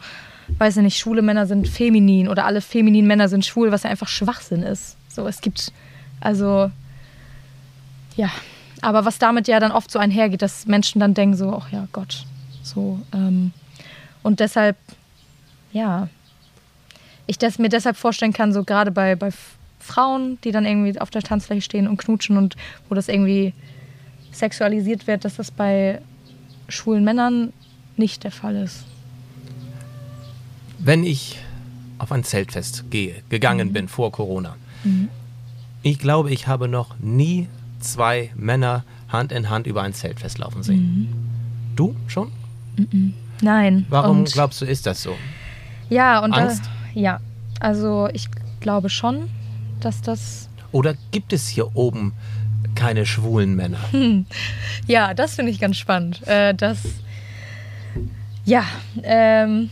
weiß 0.59 0.77
ich 0.79 0.83
nicht, 0.83 0.99
schwule 0.99 1.23
Männer 1.23 1.47
sind 1.47 1.69
feminin 1.69 2.29
oder 2.29 2.47
alle 2.47 2.61
femininen 2.61 3.07
Männer 3.07 3.29
sind 3.29 3.45
schwul, 3.45 3.73
was 3.73 3.83
ja 3.83 3.91
einfach 3.91 4.09
Schwachsinn 4.09 4.63
ist. 4.63 4.97
So, 5.09 5.27
es 5.27 5.41
gibt, 5.41 5.73
also, 6.21 6.71
ja, 8.17 8.31
aber 8.81 9.05
was 9.05 9.19
damit 9.19 9.49
ja 9.49 9.61
dann 9.61 9.73
oft 9.73 9.91
so 9.91 9.99
einhergeht, 9.99 10.43
dass 10.43 10.67
Menschen 10.67 11.01
dann 11.01 11.15
denken 11.15 11.37
so, 11.37 11.53
ach 11.53 11.71
ja, 11.71 11.89
Gott, 11.93 12.25
so, 12.63 13.01
ähm, 13.13 13.53
und 14.23 14.41
deshalb, 14.41 14.77
ja, 15.73 16.09
ich 17.27 17.39
das 17.39 17.59
mir 17.59 17.69
deshalb 17.69 17.97
vorstellen 17.97 18.33
kann, 18.33 18.53
so 18.53 18.65
gerade 18.65 18.91
bei, 18.91 19.15
bei 19.15 19.31
Frauen, 19.79 20.39
die 20.45 20.51
dann 20.51 20.65
irgendwie 20.65 20.99
auf 21.01 21.11
der 21.11 21.23
Tanzfläche 21.23 21.63
stehen 21.63 21.87
und 21.87 21.99
knutschen 21.99 22.37
und 22.37 22.57
wo 22.89 22.95
das 22.95 23.09
irgendwie 23.09 23.53
sexualisiert 24.33 25.07
wird, 25.07 25.24
dass 25.24 25.37
das 25.37 25.51
bei 25.51 26.01
schwulen 26.68 27.05
Männern 27.05 27.53
nicht 27.97 28.24
der 28.24 28.31
Fall 28.31 28.57
ist. 28.57 28.85
Wenn 30.79 31.05
ich 31.05 31.39
auf 31.99 32.12
ein 32.12 32.24
Zeltfest 32.24 32.91
gehe, 32.91 33.14
Mhm. 33.14 33.29
gegangen 33.31 33.72
bin 33.72 33.89
vor 33.89 34.12
Corona, 34.12 34.57
ich 35.83 35.99
glaube, 35.99 36.31
ich 36.31 36.47
habe 36.47 36.68
noch 36.68 36.97
nie 37.01 37.49
zwei 37.81 38.31
Männer 38.37 38.85
Hand 39.09 39.33
in 39.33 39.49
Hand 39.51 39.66
über 39.66 39.83
ein 39.83 39.93
Zeltfest 39.95 40.39
laufen 40.39 40.62
sehen. 40.62 41.09
Mhm. 41.11 41.76
Du 41.76 41.97
schon? 42.07 42.31
Nein. 43.41 43.87
Warum 43.89 44.20
und, 44.20 44.33
glaubst 44.33 44.61
du, 44.61 44.64
ist 44.66 44.87
das 44.87 45.03
so? 45.03 45.14
ja, 45.89 46.20
und 46.22 46.33
Angst? 46.33 46.64
Da, 46.95 47.01
ja, 47.01 47.20
also 47.61 48.09
ich 48.12 48.29
glaube 48.61 48.89
schon, 48.91 49.29
dass 49.81 50.01
das 50.03 50.49
Oder 50.70 50.95
gibt 51.12 51.33
es 51.33 51.49
hier 51.49 51.74
oben 51.76 52.12
keine 52.79 53.05
schwulen 53.07 53.55
Männer? 53.55 53.79
Ja, 54.87 55.12
das 55.14 55.35
finde 55.35 55.51
ich 55.53 55.59
ganz 55.61 55.76
spannend. 55.76 56.26
Äh, 56.26 56.55
das, 56.55 56.79
ja, 58.45 58.64
ähm, 59.03 59.68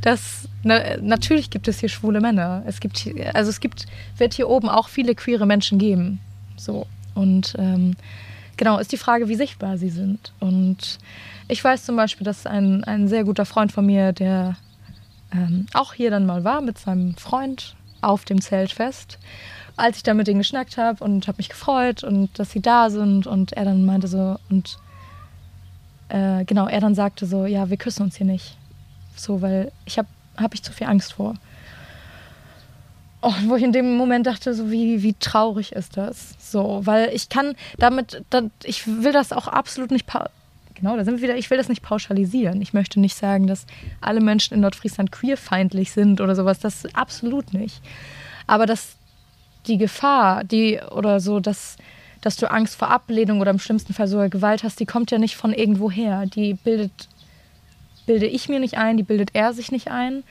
das, 0.00 0.48
na, 0.62 0.96
natürlich 1.00 1.50
gibt 1.50 1.66
es 1.68 1.80
hier 1.80 1.88
schwule 1.88 2.20
Männer. 2.20 2.62
Es 2.66 2.80
gibt, 2.80 2.98
hier- 2.98 3.34
also 3.34 3.50
es 3.50 3.60
gibt, 3.60 3.86
wird 4.16 4.34
hier 4.34 4.48
oben 4.48 4.68
auch 4.68 4.88
viele 4.88 5.14
queere 5.14 5.46
Menschen 5.46 5.78
geben. 5.78 6.20
So 6.56 6.86
und 7.14 7.54
ähm, 7.58 7.96
genau, 8.56 8.78
ist 8.78 8.92
die 8.92 8.96
Frage, 8.96 9.28
wie 9.28 9.34
sichtbar 9.34 9.76
sie 9.76 9.90
sind. 9.90 10.32
Und 10.40 10.98
ich 11.48 11.62
weiß 11.62 11.84
zum 11.84 11.96
Beispiel, 11.96 12.24
dass 12.24 12.46
ein, 12.46 12.84
ein 12.84 13.08
sehr 13.08 13.24
guter 13.24 13.44
Freund 13.44 13.72
von 13.72 13.84
mir, 13.84 14.12
der 14.12 14.56
ähm, 15.32 15.66
auch 15.74 15.92
hier 15.92 16.10
dann 16.10 16.26
mal 16.26 16.44
war 16.44 16.60
mit 16.60 16.78
seinem 16.78 17.16
Freund 17.16 17.74
auf 18.00 18.24
dem 18.24 18.40
Zeltfest, 18.40 19.18
als 19.76 19.96
ich 19.98 20.02
da 20.02 20.14
mit 20.14 20.26
denen 20.26 20.38
geschnackt 20.38 20.76
habe 20.76 21.02
und 21.02 21.26
habe 21.26 21.38
mich 21.38 21.48
gefreut 21.48 22.04
und 22.04 22.38
dass 22.38 22.52
sie 22.52 22.60
da 22.60 22.90
sind 22.90 23.26
und 23.26 23.52
er 23.52 23.64
dann 23.64 23.84
meinte 23.84 24.08
so 24.08 24.36
und 24.50 24.78
äh, 26.08 26.44
genau, 26.44 26.68
er 26.68 26.80
dann 26.80 26.94
sagte 26.94 27.26
so, 27.26 27.46
ja, 27.46 27.70
wir 27.70 27.76
küssen 27.76 28.02
uns 28.02 28.16
hier 28.16 28.26
nicht. 28.26 28.56
So, 29.16 29.42
weil 29.42 29.72
ich 29.84 29.98
habe 29.98 30.08
hab 30.36 30.54
ich 30.54 30.62
zu 30.62 30.72
viel 30.72 30.86
Angst 30.86 31.14
vor. 31.14 31.34
Oh, 33.22 33.32
wo 33.46 33.56
ich 33.56 33.62
in 33.62 33.72
dem 33.72 33.96
Moment 33.96 34.26
dachte, 34.26 34.52
so 34.52 34.70
wie, 34.70 35.02
wie 35.02 35.14
traurig 35.14 35.72
ist 35.72 35.96
das? 35.96 36.34
So, 36.38 36.82
weil 36.84 37.10
ich 37.14 37.30
kann 37.30 37.54
damit, 37.78 38.22
das, 38.30 38.44
ich 38.64 38.86
will 38.86 39.12
das 39.12 39.32
auch 39.32 39.48
absolut 39.48 39.90
nicht, 39.90 40.06
genau, 40.74 40.96
da 40.96 41.04
sind 41.04 41.16
wir 41.16 41.22
wieder, 41.22 41.36
ich 41.36 41.48
will 41.48 41.56
das 41.56 41.70
nicht 41.70 41.82
pauschalisieren. 41.82 42.60
Ich 42.60 42.74
möchte 42.74 43.00
nicht 43.00 43.16
sagen, 43.16 43.46
dass 43.46 43.64
alle 44.00 44.20
Menschen 44.20 44.54
in 44.54 44.60
Nordfriesland 44.60 45.10
queerfeindlich 45.10 45.92
sind 45.92 46.20
oder 46.20 46.34
sowas, 46.34 46.58
das 46.58 46.84
absolut 46.94 47.54
nicht. 47.54 47.80
Aber 48.46 48.66
dass 48.66 48.96
die 49.66 49.78
Gefahr, 49.78 50.44
die 50.44 50.80
oder 50.90 51.20
so, 51.20 51.40
dass, 51.40 51.76
dass 52.20 52.36
du 52.36 52.50
Angst 52.50 52.76
vor 52.76 52.90
Ablehnung 52.90 53.40
oder 53.40 53.50
im 53.50 53.58
schlimmsten 53.58 53.94
Fall 53.94 54.08
sogar 54.08 54.28
Gewalt 54.28 54.62
hast, 54.62 54.80
die 54.80 54.86
kommt 54.86 55.10
ja 55.10 55.18
nicht 55.18 55.36
von 55.36 55.52
irgendwo 55.52 55.90
her. 55.90 56.26
Die 56.26 56.54
bildet, 56.54 57.08
bilde 58.06 58.26
ich 58.26 58.48
mir 58.48 58.60
nicht 58.60 58.76
ein, 58.76 58.96
die 58.96 59.02
bildet 59.02 59.30
er 59.34 59.52
sich 59.52 59.72
nicht 59.72 59.90
ein 59.90 60.22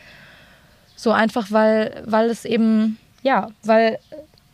so 0.95 1.11
einfach, 1.11 1.51
weil, 1.51 2.03
weil 2.05 2.29
es 2.29 2.45
eben, 2.45 2.97
ja, 3.21 3.49
weil 3.63 3.99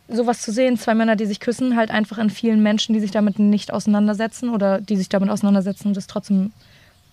sowas 0.08 0.42
zu 0.42 0.52
sehen, 0.52 0.76
zwei 0.76 0.94
Männer, 0.94 1.14
die 1.14 1.26
sich 1.26 1.38
küssen, 1.38 1.76
halt 1.76 1.90
einfach 1.90 2.18
in 2.18 2.30
vielen 2.30 2.62
Menschen, 2.62 2.92
die 2.92 3.00
sich 3.00 3.12
damit 3.12 3.38
nicht 3.38 3.72
auseinandersetzen 3.72 4.50
oder 4.50 4.80
die 4.80 4.96
sich 4.96 5.08
damit 5.08 5.30
auseinandersetzen 5.30 5.88
und 5.88 5.96
das 5.96 6.08
trotzdem 6.08 6.52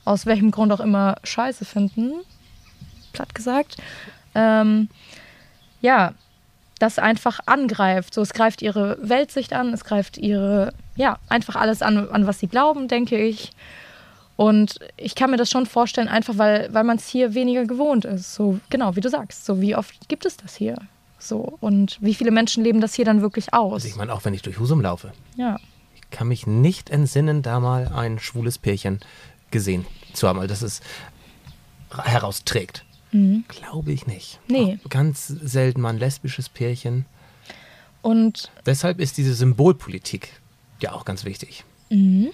aus 0.06 0.26
welchem 0.26 0.52
Grund 0.52 0.72
auch 0.72 0.80
immer 0.80 1.18
scheiße 1.24 1.66
finden, 1.66 2.14
platt 3.14 3.36
gesagt, 3.36 3.78
ähm, 4.34 4.90
ja, 5.82 6.14
das 6.80 7.00
einfach 7.00 7.40
angreift. 7.46 8.14
So, 8.14 8.22
es 8.22 8.34
greift 8.34 8.62
ihre 8.62 8.98
Weltsicht 9.02 9.54
an, 9.54 9.74
es 9.74 9.84
greift 9.84 10.18
ihre, 10.18 10.74
ja, 10.96 11.18
einfach 11.30 11.56
alles 11.56 11.82
an, 11.82 12.10
an 12.10 12.28
was 12.28 12.40
sie 12.40 12.48
glauben, 12.48 12.88
denke 12.88 13.18
ich. 13.18 13.52
Und 14.36 14.80
ich 14.98 15.16
kann 15.16 15.32
mir 15.32 15.38
das 15.38 15.50
schon 15.50 15.66
vorstellen, 15.66 16.08
einfach 16.08 16.38
weil, 16.38 16.72
weil 16.72 16.84
man 16.84 16.98
es 16.98 17.08
hier 17.08 17.34
weniger 17.34 17.66
gewohnt 17.66 18.06
ist. 18.06 18.36
So, 18.36 18.60
genau, 18.70 18.96
wie 18.96 19.02
du 19.02 19.10
sagst. 19.10 19.46
So, 19.46 19.62
wie 19.62 19.76
oft 19.76 20.08
gibt 20.08 20.26
es 20.26 20.38
das 20.38 20.56
hier? 20.56 20.76
So, 21.20 21.58
und 21.60 21.98
wie 22.00 22.14
viele 22.14 22.30
Menschen 22.30 22.64
leben 22.64 22.80
das 22.80 22.94
hier 22.94 23.06
dann 23.06 23.22
wirklich 23.22 23.54
aus? 23.54 23.74
Also 23.74 23.88
ich 23.88 23.96
meine, 23.96 24.14
auch 24.14 24.24
wenn 24.26 24.36
ich 24.36 24.44
durch 24.44 24.60
Husum 24.60 24.82
laufe. 24.82 25.12
Ja. 25.36 25.58
Ich 25.96 26.10
kann 26.12 26.28
mich 26.28 26.46
nicht 26.46 26.92
entsinnen, 26.92 27.42
da 27.42 27.60
mal 27.60 27.88
ein 27.88 28.20
schwules 28.20 28.60
Pärchen 28.60 29.00
gesehen 29.50 29.86
zu 30.14 30.28
haben, 30.28 30.40
weil 30.40 30.48
das 30.48 30.62
es 30.62 30.82
herausträgt. 31.92 32.86
Mhm. 33.12 33.46
Glaube 33.48 33.92
ich 33.92 34.08
nicht. 34.08 34.40
Nee. 34.48 34.80
Auch 34.84 34.90
ganz 34.90 35.28
selten 35.28 35.82
mal 35.82 35.90
ein 35.90 36.00
lesbisches 36.00 36.50
Pärchen. 36.50 37.06
Und 38.02 38.52
deshalb 38.66 39.00
ist 39.00 39.18
diese 39.18 39.34
Symbolpolitik 39.34 40.30
ja 40.80 40.94
auch 40.94 41.06
ganz 41.06 41.26
wichtig. 41.26 41.64
Mhm. 41.90 42.30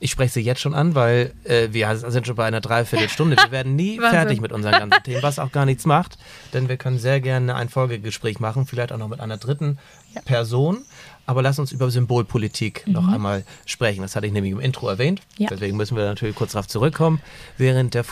Ich 0.00 0.10
spreche 0.10 0.34
sie 0.34 0.40
jetzt 0.40 0.60
schon 0.60 0.74
an, 0.74 0.94
weil 0.94 1.32
äh, 1.44 1.68
wir 1.70 1.96
sind 1.96 2.26
schon 2.26 2.36
bei 2.36 2.44
einer 2.44 2.60
Dreiviertelstunde. 2.60 3.36
Wir 3.36 3.50
werden 3.50 3.74
nie 3.74 3.98
fertig 4.10 4.40
mit 4.40 4.52
unseren 4.52 4.72
ganzen 4.72 5.02
Themen, 5.02 5.22
was 5.22 5.38
auch 5.38 5.50
gar 5.50 5.64
nichts 5.64 5.86
macht, 5.86 6.18
denn 6.52 6.68
wir 6.68 6.76
können 6.76 6.98
sehr 6.98 7.20
gerne 7.20 7.54
ein 7.54 7.70
Folgegespräch 7.70 8.38
machen, 8.38 8.66
vielleicht 8.66 8.92
auch 8.92 8.98
noch 8.98 9.08
mit 9.08 9.20
einer 9.20 9.38
dritten 9.38 9.78
ja. 10.14 10.20
Person. 10.22 10.84
Aber 11.26 11.40
lass 11.40 11.58
uns 11.58 11.72
über 11.72 11.90
Symbolpolitik 11.90 12.86
mhm. 12.86 12.92
noch 12.92 13.08
einmal 13.08 13.44
sprechen. 13.64 14.02
Das 14.02 14.14
hatte 14.14 14.26
ich 14.26 14.32
nämlich 14.32 14.52
im 14.52 14.60
Intro 14.60 14.88
erwähnt. 14.88 15.22
Ja. 15.38 15.48
Deswegen 15.48 15.76
müssen 15.76 15.96
wir 15.96 16.04
natürlich 16.04 16.34
kurz 16.34 16.52
darauf 16.52 16.68
zurückkommen. 16.68 17.22
Während 17.56 17.94
der 17.94 18.04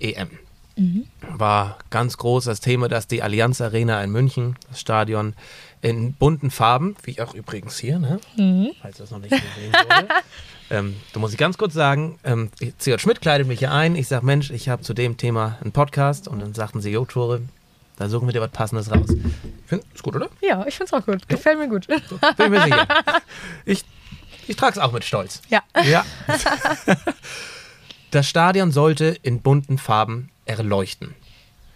Fußball-EM 0.00 0.28
mhm. 0.76 1.06
war 1.28 1.78
ganz 1.90 2.16
groß 2.16 2.44
das 2.44 2.60
Thema, 2.60 2.88
dass 2.88 3.06
die 3.06 3.22
Allianz 3.22 3.60
Arena 3.60 4.02
in 4.02 4.10
München, 4.10 4.56
das 4.68 4.80
Stadion, 4.80 5.34
in 5.82 6.14
bunten 6.14 6.50
Farben, 6.50 6.96
wie 7.04 7.20
auch 7.20 7.34
übrigens 7.34 7.78
hier, 7.78 7.98
ne? 7.98 8.18
Mhm. 8.36 8.72
falls 8.80 8.98
das 8.98 9.10
noch 9.10 9.18
nicht 9.18 9.30
gesehen 9.30 9.72
wurde, 9.72 10.08
Ähm, 10.68 10.96
da 11.12 11.20
muss 11.20 11.30
ich 11.30 11.38
ganz 11.38 11.58
kurz 11.58 11.74
sagen, 11.74 12.18
ähm, 12.24 12.50
C.J. 12.78 13.00
Schmidt 13.00 13.20
kleidet 13.20 13.46
mich 13.46 13.60
hier 13.60 13.70
ein. 13.70 13.94
Ich 13.94 14.08
sage, 14.08 14.26
Mensch, 14.26 14.50
ich 14.50 14.68
habe 14.68 14.82
zu 14.82 14.94
dem 14.94 15.16
Thema 15.16 15.58
einen 15.62 15.70
Podcast. 15.70 16.26
Und 16.26 16.40
dann 16.40 16.54
sagten 16.54 16.80
sie, 16.80 16.90
Jo, 16.90 17.04
Tore, 17.04 17.42
da 17.96 18.08
suchen 18.08 18.26
wir 18.26 18.32
dir 18.32 18.40
was 18.40 18.50
Passendes 18.50 18.90
raus. 18.90 19.06
Ich 19.08 19.68
finde, 19.68 19.84
ist 19.94 20.02
gut, 20.02 20.16
oder? 20.16 20.28
Ja, 20.40 20.66
ich 20.66 20.76
finde 20.76 20.92
es 20.92 20.92
auch 20.92 21.06
gut. 21.06 21.28
Gefällt 21.28 21.60
mir 21.60 21.68
gut. 21.68 21.86
So, 22.08 22.18
bin 22.36 22.50
mir 22.50 22.62
sicher. 22.64 22.88
Ich, 23.64 23.84
ich 24.48 24.56
trage 24.56 24.72
es 24.72 24.78
auch 24.78 24.90
mit 24.90 25.04
Stolz. 25.04 25.40
Ja. 25.50 25.62
ja. 25.84 26.04
Das 28.10 28.28
Stadion 28.28 28.72
sollte 28.72 29.16
in 29.22 29.40
bunten 29.40 29.78
Farben 29.78 30.30
erleuchten. 30.44 31.14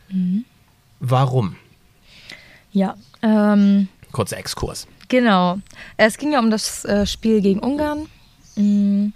Mhm. 0.08 0.44
Warum? 1.00 1.56
Ja. 2.72 2.96
Ähm, 3.22 3.88
Kurzer 4.12 4.38
Exkurs. 4.38 4.86
Genau. 5.08 5.58
Es 5.96 6.18
ging 6.18 6.32
ja 6.32 6.38
um 6.38 6.50
das 6.50 6.84
äh, 6.84 7.06
Spiel 7.06 7.40
gegen 7.40 7.60
Ungarn. 7.60 8.06
Mm. 8.56 9.08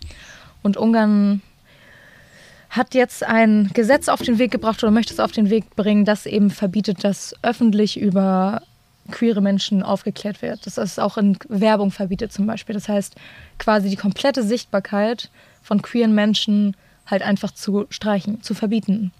Und 0.62 0.76
Ungarn 0.76 1.42
hat 2.70 2.94
jetzt 2.94 3.22
ein 3.22 3.70
Gesetz 3.74 4.08
auf 4.08 4.22
den 4.22 4.38
Weg 4.38 4.50
gebracht 4.50 4.82
oder 4.82 4.90
möchte 4.90 5.12
es 5.12 5.20
auf 5.20 5.30
den 5.30 5.50
Weg 5.50 5.76
bringen, 5.76 6.04
das 6.04 6.26
eben 6.26 6.50
verbietet, 6.50 7.04
dass 7.04 7.34
öffentlich 7.42 8.00
über 8.00 8.62
queere 9.10 9.40
Menschen 9.40 9.82
aufgeklärt 9.82 10.42
wird. 10.42 10.66
Das 10.66 10.78
ist 10.78 10.98
auch 10.98 11.16
in 11.16 11.38
Werbung 11.48 11.90
verbietet 11.90 12.32
zum 12.32 12.46
Beispiel. 12.46 12.74
Das 12.74 12.88
heißt, 12.88 13.14
quasi 13.58 13.90
die 13.90 13.96
komplette 13.96 14.42
Sichtbarkeit 14.42 15.30
von 15.62 15.82
queeren 15.82 16.14
Menschen 16.14 16.76
halt 17.06 17.22
einfach 17.22 17.52
zu 17.52 17.86
streichen, 17.90 18.42
zu 18.42 18.54
verbieten. 18.54 19.12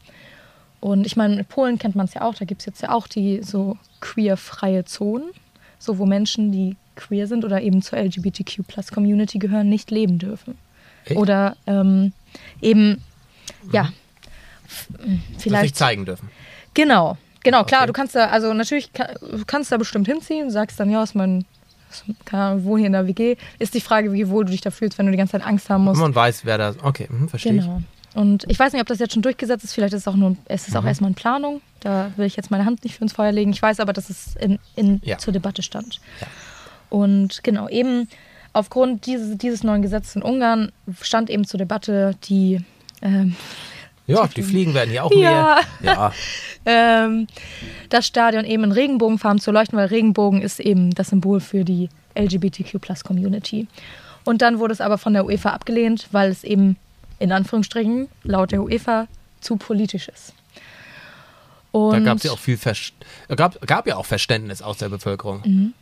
Und 0.81 1.07
ich 1.07 1.17
meine, 1.17 1.39
in 1.39 1.45
Polen 1.45 1.79
kennt 1.79 1.97
man 1.97 2.07
es 2.07 2.15
ja 2.15 2.23
auch, 2.23 2.35
da 2.35 2.45
gibt 2.45 2.61
es 2.61 2.67
jetzt 2.67 2.83
ja 2.83 2.91
auch 2.91 3.07
die 3.07 3.43
so 3.43 3.79
queer-freie 4.01 4.85
Zonen, 4.85 5.31
so 5.79 5.99
wo 5.99 6.07
Menschen, 6.07 6.53
die 6.53 6.77
queer 6.97 7.27
sind 7.27 7.45
oder 7.45 7.63
eben 7.63 7.83
zur 7.83 7.99
LGBTQ-Plus-Community 7.99 9.39
gehören, 9.39 9.69
nicht 9.69 9.91
leben 9.91 10.19
dürfen. 10.19 10.59
Echt? 11.05 11.17
Oder 11.19 11.57
ähm, 11.67 12.13
eben, 12.61 13.03
ja, 13.73 13.93
mhm. 15.05 15.23
vielleicht. 15.39 15.65
Nicht 15.65 15.77
zeigen 15.77 16.05
dürfen. 16.05 16.31
Genau, 16.75 17.17
genau, 17.43 17.61
okay. 17.61 17.69
klar, 17.69 17.87
du 17.87 17.93
kannst 17.93 18.15
da, 18.15 18.29
also 18.29 18.53
natürlich 18.53 18.91
kannst 19.47 19.73
da 19.73 19.77
bestimmt 19.77 20.07
hinziehen, 20.07 20.51
sagst 20.51 20.79
dann, 20.81 20.91
ja, 20.91 21.03
ist 21.03 21.15
mein, 21.15 21.45
keine 22.25 22.43
Ahnung, 22.43 22.65
wohne 22.65 22.81
hier 22.81 22.87
in 22.87 22.93
der 22.93 23.07
WG. 23.07 23.37
Ist 23.59 23.75
die 23.75 23.81
Frage, 23.81 24.13
wie 24.13 24.29
wohl 24.29 24.45
du 24.45 24.51
dich 24.51 24.61
da 24.61 24.71
fühlst, 24.71 24.99
wenn 24.99 25.07
du 25.07 25.13
die 25.13 25.19
ganze 25.19 25.33
Zeit 25.33 25.47
Angst 25.47 25.71
haben 25.71 25.85
musst. 25.85 26.01
Man 26.01 26.15
weiß, 26.15 26.45
wer 26.45 26.59
da, 26.59 26.75
okay, 26.83 27.09
hm, 27.09 27.29
verstehe 27.29 27.53
genau. 27.53 27.79
ich. 27.79 28.19
Und 28.19 28.45
ich 28.49 28.59
weiß 28.59 28.73
nicht, 28.73 28.81
ob 28.81 28.87
das 28.87 29.01
jetzt 29.01 29.13
schon 29.13 29.23
durchgesetzt 29.23 29.65
ist. 29.65 29.73
Vielleicht 29.73 29.93
ist 29.93 30.03
es 30.03 30.09
auch 30.09 30.15
nur, 30.15 30.37
es 30.47 30.69
ist 30.69 30.77
auch 30.77 30.83
mhm. 30.83 30.89
erstmal 30.89 31.11
in 31.11 31.15
Planung. 31.15 31.61
Da 31.81 32.13
will 32.17 32.27
ich 32.27 32.37
jetzt 32.37 32.51
meine 32.51 32.65
Hand 32.65 32.85
nicht 32.85 32.97
für 32.97 33.03
ins 33.03 33.13
Feuer 33.13 33.33
legen. 33.33 33.51
Ich 33.51 33.61
weiß 33.61 33.81
aber, 33.81 33.93
dass 33.93 34.09
es 34.09 34.37
in, 34.37 34.59
in 34.77 35.01
ja. 35.05 35.19
zur 35.19 35.33
Debatte 35.33 35.63
stand. 35.63 36.01
Ja. 36.21 36.27
Und 36.91 37.43
genau, 37.43 37.69
eben 37.69 38.09
aufgrund 38.53 39.07
dieses, 39.07 39.37
dieses 39.37 39.65
neuen 39.65 39.83
Gesetzes 39.83 40.15
in 40.15 40.23
Ungarn 40.23 40.71
stand 41.01 41.29
eben 41.29 41.45
zur 41.45 41.59
Debatte 41.59 42.15
die. 42.25 42.61
Ähm, 43.03 43.35
ja, 44.07 44.27
die 44.27 44.43
Fliegen 44.43 44.75
werden 44.75 44.93
ja 44.93 45.03
auch 45.03 45.13
ja. 45.13 45.19
mehr. 45.19 45.59
Ja. 45.83 46.13
ähm, 46.67 47.27
das 47.89 48.07
Stadion 48.07 48.45
eben 48.45 48.65
in 48.65 48.73
Regenbogenfarben 48.73 49.41
zu 49.41 49.51
leuchten, 49.51 49.79
weil 49.79 49.87
Regenbogen 49.87 50.43
ist 50.43 50.61
eben 50.61 50.91
das 50.91 51.09
Symbol 51.09 51.41
für 51.41 51.65
die 51.65 51.89
LGBTQ-Plus-Community. 52.17 53.67
Und 54.25 54.43
dann 54.43 54.59
wurde 54.59 54.73
es 54.73 54.81
aber 54.81 54.99
von 54.99 55.13
der 55.13 55.27
UEFA 55.27 55.51
abgelehnt, 55.51 56.09
weil 56.13 56.31
es 56.31 56.45
eben 56.45 56.77
in 57.19 57.33
Anführungsstrichen 57.33 58.09
laut 58.23 58.53
der 58.53 58.63
UEFA 58.63 59.07
zu 59.41 59.57
politisch 59.57 60.09
ist. 60.09 60.35
Und 61.73 61.93
da 61.93 62.01
gab 62.01 62.19
es 62.19 62.23
ja 62.23 62.31
auch 62.31 62.39
viel 62.39 62.57
Ver 62.57 62.75
gab, 63.35 63.61
gab 63.67 63.87
ja 63.87 63.97
auch 63.97 64.07
Verständnis 64.07 64.63
aus 64.63 64.79
der 64.79 64.89
Bevölkerung. 64.89 65.43
Mhm. 65.45 65.73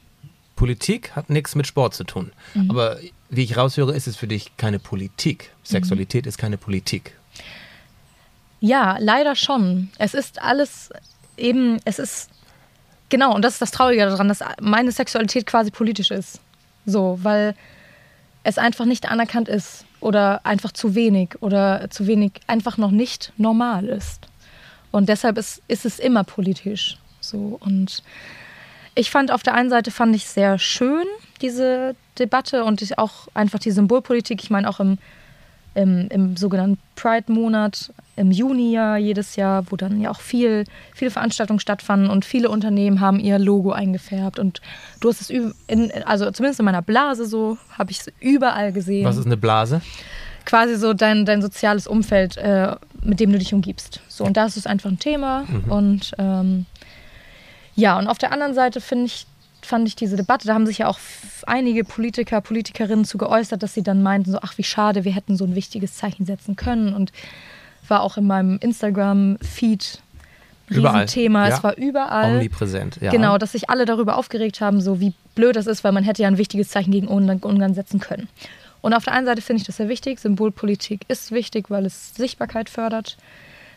Politik 0.57 1.15
hat 1.15 1.29
nichts 1.29 1.55
mit 1.55 1.67
Sport 1.67 1.95
zu 1.95 2.05
tun. 2.05 2.33
Mhm. 2.55 2.71
Aber 2.71 2.99
wie 3.29 3.43
ich 3.43 3.57
raushöre, 3.57 3.95
ist 3.95 4.07
es 4.07 4.17
für 4.17 4.27
dich 4.27 4.57
keine 4.57 4.79
Politik. 4.79 5.51
Sexualität 5.63 6.25
mhm. 6.25 6.29
ist 6.29 6.39
keine 6.39 6.57
Politik. 6.57 7.17
Ja, 8.63 8.97
leider 9.01 9.35
schon. 9.35 9.91
Es 9.99 10.15
ist 10.15 10.41
alles 10.41 10.91
eben, 11.37 11.81
es 11.85 11.99
ist, 11.99 12.31
genau, 13.09 13.35
und 13.35 13.43
das 13.43 13.55
ist 13.55 13.63
das 13.63 13.73
Traurige 13.73 14.05
daran, 14.07 14.29
dass 14.29 14.39
meine 14.61 14.93
Sexualität 14.93 15.47
quasi 15.47 15.73
politisch 15.73 16.13
ist. 16.13 16.41
So, 16.87 17.19
weil 17.23 17.57
es 18.45 18.59
einfach 18.59 18.85
nicht 18.85 19.11
anerkannt 19.11 19.49
ist 19.49 19.85
oder 19.99 20.47
einfach 20.47 20.71
zu 20.71 20.95
wenig 20.95 21.31
oder 21.41 21.91
zu 21.91 22.07
wenig 22.07 22.35
einfach 22.47 22.79
noch 22.79 22.93
nicht 22.93 23.33
normal 23.37 23.87
ist. 23.87 24.29
Und 24.93 25.09
deshalb 25.09 25.39
ist, 25.39 25.61
ist 25.67 25.85
es 25.85 25.99
immer 25.99 26.23
politisch. 26.23 26.99
So, 27.21 27.59
und 27.59 28.05
ich 28.95 29.11
fand 29.11 29.33
auf 29.33 29.43
der 29.43 29.55
einen 29.55 29.71
Seite 29.71 29.91
fand 29.91 30.15
ich 30.15 30.29
sehr 30.29 30.61
schön 30.61 31.05
diese 31.41 31.97
Debatte 32.17 32.63
und 32.63 32.97
auch 32.97 33.27
einfach 33.35 33.59
die 33.59 33.73
Symbolpolitik. 33.73 34.41
Ich 34.45 34.51
meine 34.51 34.69
auch 34.69 34.79
im 34.79 34.99
im, 35.75 36.09
im 36.09 36.37
sogenannten 36.37 36.79
Pride-Monat 36.97 37.93
im 38.17 38.31
Juni 38.31 38.73
ja 38.73 38.97
jedes 38.97 39.37
Jahr, 39.37 39.65
wo 39.71 39.77
dann 39.77 40.01
ja 40.01 40.11
auch 40.11 40.21
viel, 40.21 40.65
viele 40.95 41.11
Veranstaltungen 41.11 41.61
stattfanden 41.61 42.11
und 42.11 42.25
viele 42.25 42.51
Unternehmen 42.51 43.01
haben 43.01 43.19
ihr 43.19 43.39
Logo 43.39 43.73
eingefärbt. 43.73 44.39
Und 44.39 44.61
du 45.01 45.09
hast 45.09 45.23
es, 45.23 45.31
in, 45.31 45.91
also 46.05 46.31
zumindest 46.31 46.61
in 46.61 46.67
meiner 46.67 46.83
Blase 46.83 47.27
so, 47.27 47.57
habe 47.79 47.91
ich 47.91 48.01
es 48.01 48.13
überall 48.21 48.73
gesehen. 48.73 49.07
Was 49.07 49.17
ist 49.17 49.27
eine 49.27 49.39
Blase? 49.39 49.81
Quasi 50.45 50.77
so 50.77 50.93
dein, 50.93 51.25
dein 51.25 51.41
soziales 51.41 51.87
Umfeld, 51.87 52.37
äh, 52.37 52.75
mit 53.01 53.21
dem 53.21 53.33
du 53.33 53.39
dich 53.39 53.55
umgibst. 53.55 54.01
So, 54.09 54.25
und 54.25 54.37
da 54.37 54.45
ist 54.45 54.57
es 54.57 54.67
einfach 54.67 54.91
ein 54.91 54.99
Thema. 54.99 55.45
Mhm. 55.49 55.73
Und 55.73 56.13
ähm, 56.19 56.67
ja, 57.75 57.99
und 57.99 58.09
auf 58.09 58.19
der 58.19 58.33
anderen 58.33 58.55
Seite 58.55 58.81
finde 58.81 59.07
ich, 59.07 59.27
fand 59.63 59.89
ich 59.89 59.97
diese 59.97 60.17
Debatte, 60.17 60.47
da 60.47 60.55
haben 60.55 60.67
sich 60.67 60.79
ja 60.79 60.89
auch 60.89 60.99
einige 61.47 61.85
Politiker, 61.85 62.41
Politikerinnen 62.41 63.05
zu 63.05 63.19
geäußert, 63.19 63.63
dass 63.63 63.75
sie 63.75 63.83
dann 63.83 64.03
meinten, 64.03 64.33
so, 64.33 64.39
ach, 64.43 64.59
wie 64.59 64.65
schade, 64.65 65.05
wir 65.05 65.13
hätten 65.13 65.37
so 65.37 65.45
ein 65.45 65.55
wichtiges 65.55 65.97
Zeichen 65.97 66.27
setzen 66.27 66.57
können. 66.57 66.95
Und 66.95 67.13
war 67.89 68.03
auch 68.03 68.17
in 68.17 68.27
meinem 68.27 68.59
Instagram-Feed 68.61 70.03
Riesenthema. 70.71 71.49
Ja. 71.49 71.57
Es 71.57 71.63
war 71.63 71.77
überall. 71.77 72.37
Omnipräsent, 72.37 72.99
ja. 73.01 73.11
Genau, 73.11 73.39
dass 73.39 73.53
sich 73.53 73.69
alle 73.69 73.85
darüber 73.85 74.17
aufgeregt 74.17 74.61
haben, 74.61 74.81
so 74.81 75.01
wie 75.01 75.13
blöd 75.35 75.57
das 75.57 75.67
ist, 75.67 75.85
weil 75.85 75.93
man 75.93 76.05
hätte 76.05 76.23
ja 76.23 76.29
ein 76.29 76.39
wichtiges 76.39 76.69
Zeichen 76.69 76.91
gegen 76.91 77.09
Ungarn 77.09 77.75
setzen 77.75 78.01
können. 78.01 78.29
Und 78.81 78.95
auf 78.95 79.05
der 79.05 79.13
einen 79.13 79.27
Seite 79.27 79.43
finde 79.43 79.61
ich 79.61 79.67
das 79.67 79.77
sehr 79.77 79.89
wichtig. 79.89 80.19
Symbolpolitik 80.19 81.03
ist 81.09 81.31
wichtig, 81.31 81.71
weil 81.71 81.87
es 81.87 82.15
Sichtbarkeit 82.15 82.69
fördert. 82.69 83.17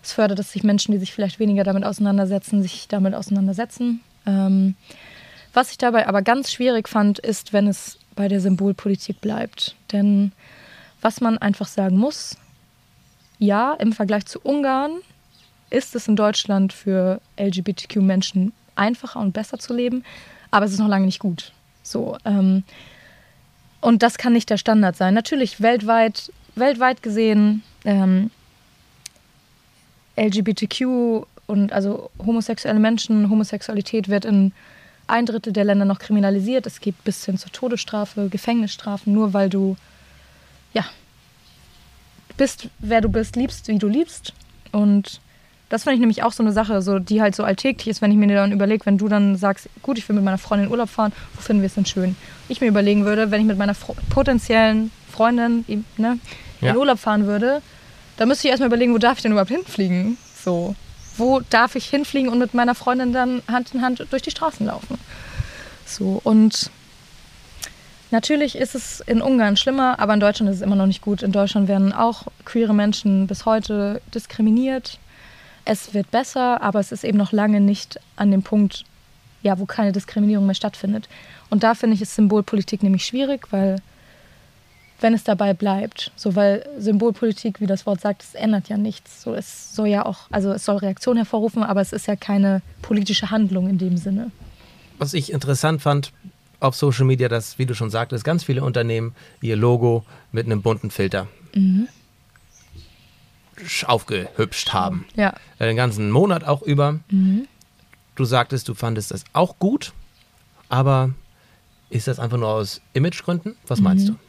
Es 0.01 0.13
fördert, 0.13 0.39
dass 0.39 0.51
sich 0.51 0.63
Menschen, 0.63 0.93
die 0.93 0.97
sich 0.97 1.13
vielleicht 1.13 1.39
weniger 1.39 1.63
damit 1.63 1.83
auseinandersetzen, 1.83 2.61
sich 2.61 2.87
damit 2.87 3.13
auseinandersetzen. 3.13 4.01
Ähm, 4.25 4.75
was 5.55 5.71
ich 5.71 5.77
dabei 5.77 6.07
aber 6.07 6.21
ganz 6.21 6.51
schwierig 6.51 6.87
fand, 6.89 7.19
ist, 7.19 7.53
wenn 7.53 7.67
es 7.67 7.97
bei 8.15 8.27
der 8.27 8.41
Symbolpolitik 8.41 9.21
bleibt. 9.21 9.75
Denn 9.91 10.31
was 11.01 11.21
man 11.21 11.37
einfach 11.37 11.67
sagen 11.67 11.97
muss, 11.97 12.37
ja, 13.39 13.73
im 13.73 13.93
Vergleich 13.93 14.25
zu 14.25 14.39
Ungarn 14.41 14.99
ist 15.69 15.95
es 15.95 16.07
in 16.07 16.15
Deutschland 16.15 16.73
für 16.73 17.19
LGBTQ-Menschen 17.37 18.53
einfacher 18.75 19.19
und 19.19 19.33
besser 19.33 19.59
zu 19.59 19.73
leben, 19.73 20.03
aber 20.51 20.65
es 20.65 20.73
ist 20.73 20.79
noch 20.79 20.87
lange 20.87 21.05
nicht 21.05 21.19
gut. 21.19 21.51
So, 21.83 22.17
ähm, 22.25 22.63
und 23.81 24.03
das 24.03 24.17
kann 24.17 24.33
nicht 24.33 24.49
der 24.49 24.57
Standard 24.57 24.95
sein. 24.95 25.13
Natürlich 25.13 25.61
weltweit, 25.61 26.31
weltweit 26.55 27.03
gesehen, 27.03 27.63
ähm, 27.83 28.31
LGBTQ 30.17 31.25
und 31.47 31.71
also 31.73 32.09
homosexuelle 32.25 32.79
Menschen, 32.79 33.29
Homosexualität 33.29 34.09
wird 34.09 34.25
in 34.25 34.53
ein 35.07 35.25
Drittel 35.25 35.53
der 35.53 35.63
Länder 35.63 35.85
noch 35.85 35.99
kriminalisiert. 35.99 36.65
Es 36.65 36.79
geht 36.79 37.01
bis 37.03 37.25
hin 37.25 37.37
zur 37.37 37.51
Todesstrafe, 37.51 38.29
Gefängnisstrafen, 38.29 39.13
nur 39.13 39.33
weil 39.33 39.49
du 39.49 39.77
ja 40.73 40.85
bist, 42.37 42.69
wer 42.79 43.01
du 43.01 43.09
bist, 43.09 43.35
liebst, 43.35 43.67
wie 43.67 43.77
du 43.77 43.87
liebst. 43.87 44.33
Und 44.71 45.21
das 45.69 45.83
fand 45.83 45.95
ich 45.95 45.99
nämlich 45.99 46.23
auch 46.23 46.31
so 46.31 46.43
eine 46.43 46.51
Sache, 46.51 46.81
so, 46.81 46.99
die 46.99 47.21
halt 47.21 47.35
so 47.35 47.43
alltäglich 47.43 47.87
ist, 47.87 48.01
wenn 48.01 48.11
ich 48.11 48.17
mir 48.17 48.27
dann 48.27 48.51
überlege, 48.51 48.85
wenn 48.85 48.97
du 48.97 49.07
dann 49.07 49.35
sagst, 49.35 49.69
gut, 49.81 49.97
ich 49.97 50.07
will 50.07 50.15
mit 50.15 50.25
meiner 50.25 50.37
Freundin 50.37 50.67
in 50.67 50.71
Urlaub 50.71 50.89
fahren, 50.89 51.11
wo 51.33 51.41
finden 51.41 51.61
wir 51.61 51.67
es 51.67 51.75
denn 51.75 51.85
schön? 51.85 52.15
Ich 52.49 52.61
mir 52.61 52.67
überlegen 52.67 53.05
würde, 53.05 53.31
wenn 53.31 53.41
ich 53.41 53.47
mit 53.47 53.57
meiner 53.57 53.73
Fro 53.73 53.95
potenziellen 54.09 54.91
Freundin 55.11 55.65
ne, 55.97 56.19
ja. 56.61 56.71
in 56.71 56.77
Urlaub 56.77 56.99
fahren 56.99 57.25
würde, 57.25 57.61
dann 58.17 58.27
müsste 58.27 58.47
ich 58.47 58.51
erstmal 58.51 58.67
überlegen, 58.67 58.93
wo 58.93 58.97
darf 58.97 59.17
ich 59.17 59.23
denn 59.23 59.31
überhaupt 59.31 59.51
hinfliegen? 59.51 60.17
So, 60.35 60.75
wo 61.17 61.41
darf 61.49 61.75
ich 61.75 61.85
hinfliegen 61.85 62.29
und 62.29 62.39
mit 62.39 62.53
meiner 62.53 62.75
Freundin 62.75 63.13
dann 63.13 63.41
Hand 63.47 63.73
in 63.73 63.81
Hand 63.81 64.05
durch 64.11 64.21
die 64.21 64.31
Straßen 64.31 64.65
laufen? 64.65 64.97
So, 65.85 66.19
und 66.23 66.71
Natürlich 68.11 68.55
ist 68.55 68.75
es 68.75 69.01
in 69.01 69.21
Ungarn 69.21 69.57
schlimmer, 69.57 69.99
aber 69.99 70.13
in 70.13 70.19
Deutschland 70.19 70.49
ist 70.49 70.57
es 70.57 70.61
immer 70.61 70.75
noch 70.75 70.85
nicht 70.85 71.01
gut. 71.01 71.23
In 71.23 71.31
Deutschland 71.31 71.67
werden 71.67 71.91
auch 71.91 72.27
queere 72.45 72.73
Menschen 72.73 73.27
bis 73.27 73.45
heute 73.45 74.01
diskriminiert. 74.13 74.99
Es 75.65 75.93
wird 75.93 76.11
besser, 76.11 76.61
aber 76.61 76.79
es 76.79 76.91
ist 76.91 77.03
eben 77.03 77.17
noch 77.17 77.31
lange 77.31 77.59
nicht 77.59 77.99
an 78.15 78.29
dem 78.31 78.43
Punkt, 78.43 78.85
ja, 79.41 79.59
wo 79.59 79.65
keine 79.65 79.91
Diskriminierung 79.91 80.45
mehr 80.45 80.55
stattfindet. 80.55 81.09
Und 81.49 81.63
da 81.63 81.73
finde 81.73 81.95
ich 81.95 82.01
es 82.01 82.15
Symbolpolitik 82.15 82.83
nämlich 82.83 83.05
schwierig, 83.05 83.51
weil 83.51 83.81
wenn 85.01 85.13
es 85.13 85.23
dabei 85.23 85.53
bleibt, 85.53 86.11
so 86.15 86.35
weil 86.35 86.67
Symbolpolitik, 86.77 87.59
wie 87.59 87.67
das 87.67 87.85
Wort 87.85 88.01
sagt, 88.01 88.23
es 88.23 88.35
ändert 88.35 88.69
ja 88.69 88.77
nichts. 88.77 89.21
So 89.21 89.33
es 89.33 89.75
soll 89.75 89.87
ja 89.87 90.05
auch, 90.05 90.19
also 90.31 90.51
es 90.51 90.65
soll 90.65 90.77
Reaktion 90.77 91.17
hervorrufen, 91.17 91.63
aber 91.63 91.81
es 91.81 91.91
ist 91.91 92.07
ja 92.07 92.15
keine 92.15 92.61
politische 92.81 93.29
Handlung 93.29 93.69
in 93.69 93.77
dem 93.77 93.97
Sinne. 93.97 94.31
Was 94.97 95.13
ich 95.13 95.31
interessant 95.31 95.81
fand 95.81 96.13
auf 96.59 96.75
Social 96.75 97.05
Media, 97.05 97.27
dass, 97.27 97.59
wie 97.59 97.65
du 97.65 97.75
schon 97.75 97.89
sagtest, 97.89 98.23
ganz 98.23 98.43
viele 98.43 98.63
Unternehmen 98.63 99.13
ihr 99.41 99.55
Logo 99.55 100.05
mit 100.31 100.45
einem 100.45 100.61
bunten 100.61 100.89
Filter 100.91 101.27
mhm. 101.53 101.89
aufgehübscht 103.85 104.73
haben. 104.73 105.05
Ja. 105.15 105.33
Den 105.59 105.75
ganzen 105.75 106.11
Monat 106.11 106.45
auch 106.45 106.61
über. 106.61 106.99
Mhm. 107.09 107.47
Du 108.15 108.23
sagtest, 108.23 108.69
du 108.69 108.73
fandest 108.73 109.11
das 109.11 109.25
auch 109.33 109.59
gut, 109.59 109.91
aber 110.69 111.11
ist 111.89 112.07
das 112.07 112.17
einfach 112.17 112.37
nur 112.37 112.47
aus 112.47 112.81
Imagegründen? 112.93 113.57
Was 113.67 113.81
meinst 113.81 114.07
mhm. 114.07 114.13
du? 114.13 114.19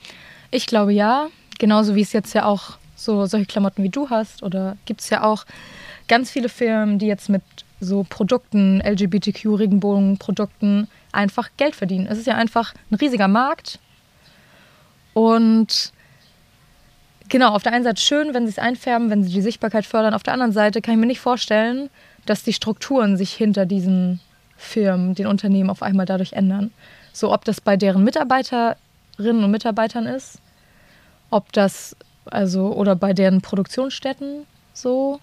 Ich 0.51 0.67
glaube 0.67 0.93
ja. 0.93 1.29
Genauso 1.59 1.95
wie 1.95 2.03
es 2.03 2.13
jetzt 2.13 2.35
ja 2.35 2.45
auch 2.45 2.77
so 2.97 3.27
solche 3.27 3.47
Klamotten 3.47 3.83
wie 3.83 3.89
du 3.89 4.11
hast 4.11 4.43
oder 4.43 4.77
gibt 4.85 5.01
es 5.01 5.11
ja 5.11 5.23
auch 5.23 5.45
ganz 6.09 6.31
viele 6.31 6.49
Firmen, 6.49 6.99
die 6.99 7.07
jetzt 7.07 7.29
mit 7.29 7.43
so 7.81 8.05
Produkten, 8.09 8.81
LGBTQ-Regenbogen-Produkten 8.81 10.89
einfach 11.13 11.51
Geld 11.57 11.77
verdienen. 11.77 12.07
Es 12.07 12.19
ist 12.19 12.27
ja 12.27 12.35
einfach 12.35 12.75
ein 12.91 12.97
riesiger 12.97 13.29
Markt. 13.29 13.79
Und 15.15 15.93
genau, 17.29 17.53
auf 17.53 17.63
der 17.63 17.73
einen 17.73 17.85
Seite 17.85 18.01
schön, 18.01 18.35
wenn 18.35 18.47
sie 18.47 18.53
es 18.53 18.59
einfärben, 18.59 19.11
wenn 19.11 19.25
sie 19.25 19.33
die 19.33 19.43
Sichtbarkeit 19.43 19.87
fördern. 19.87 20.15
Auf 20.15 20.23
der 20.23 20.33
anderen 20.33 20.53
Seite 20.53 20.81
kann 20.81 20.95
ich 20.95 21.01
mir 21.01 21.07
nicht 21.07 21.21
vorstellen, 21.21 21.91
dass 22.25 22.43
die 22.43 22.53
Strukturen 22.53 23.17
sich 23.17 23.33
hinter 23.33 23.67
diesen 23.67 24.21
Firmen, 24.57 25.15
den 25.15 25.27
Unternehmen 25.27 25.71
auf 25.71 25.83
einmal 25.83 26.07
dadurch 26.07 26.33
ändern. 26.33 26.71
So, 27.13 27.33
ob 27.33 27.45
das 27.45 27.61
bei 27.61 27.77
deren 27.77 28.05
Mitarbeiterinnen 29.17 29.45
und 29.45 29.51
Mitarbeitern 29.51 30.07
ist, 30.07 30.39
ob 31.31 31.53
das 31.53 31.97
also 32.27 32.73
oder 32.73 32.97
bei 32.97 33.13
deren 33.13 33.41
Produktionsstätten 33.41 34.47
so 34.73 35.21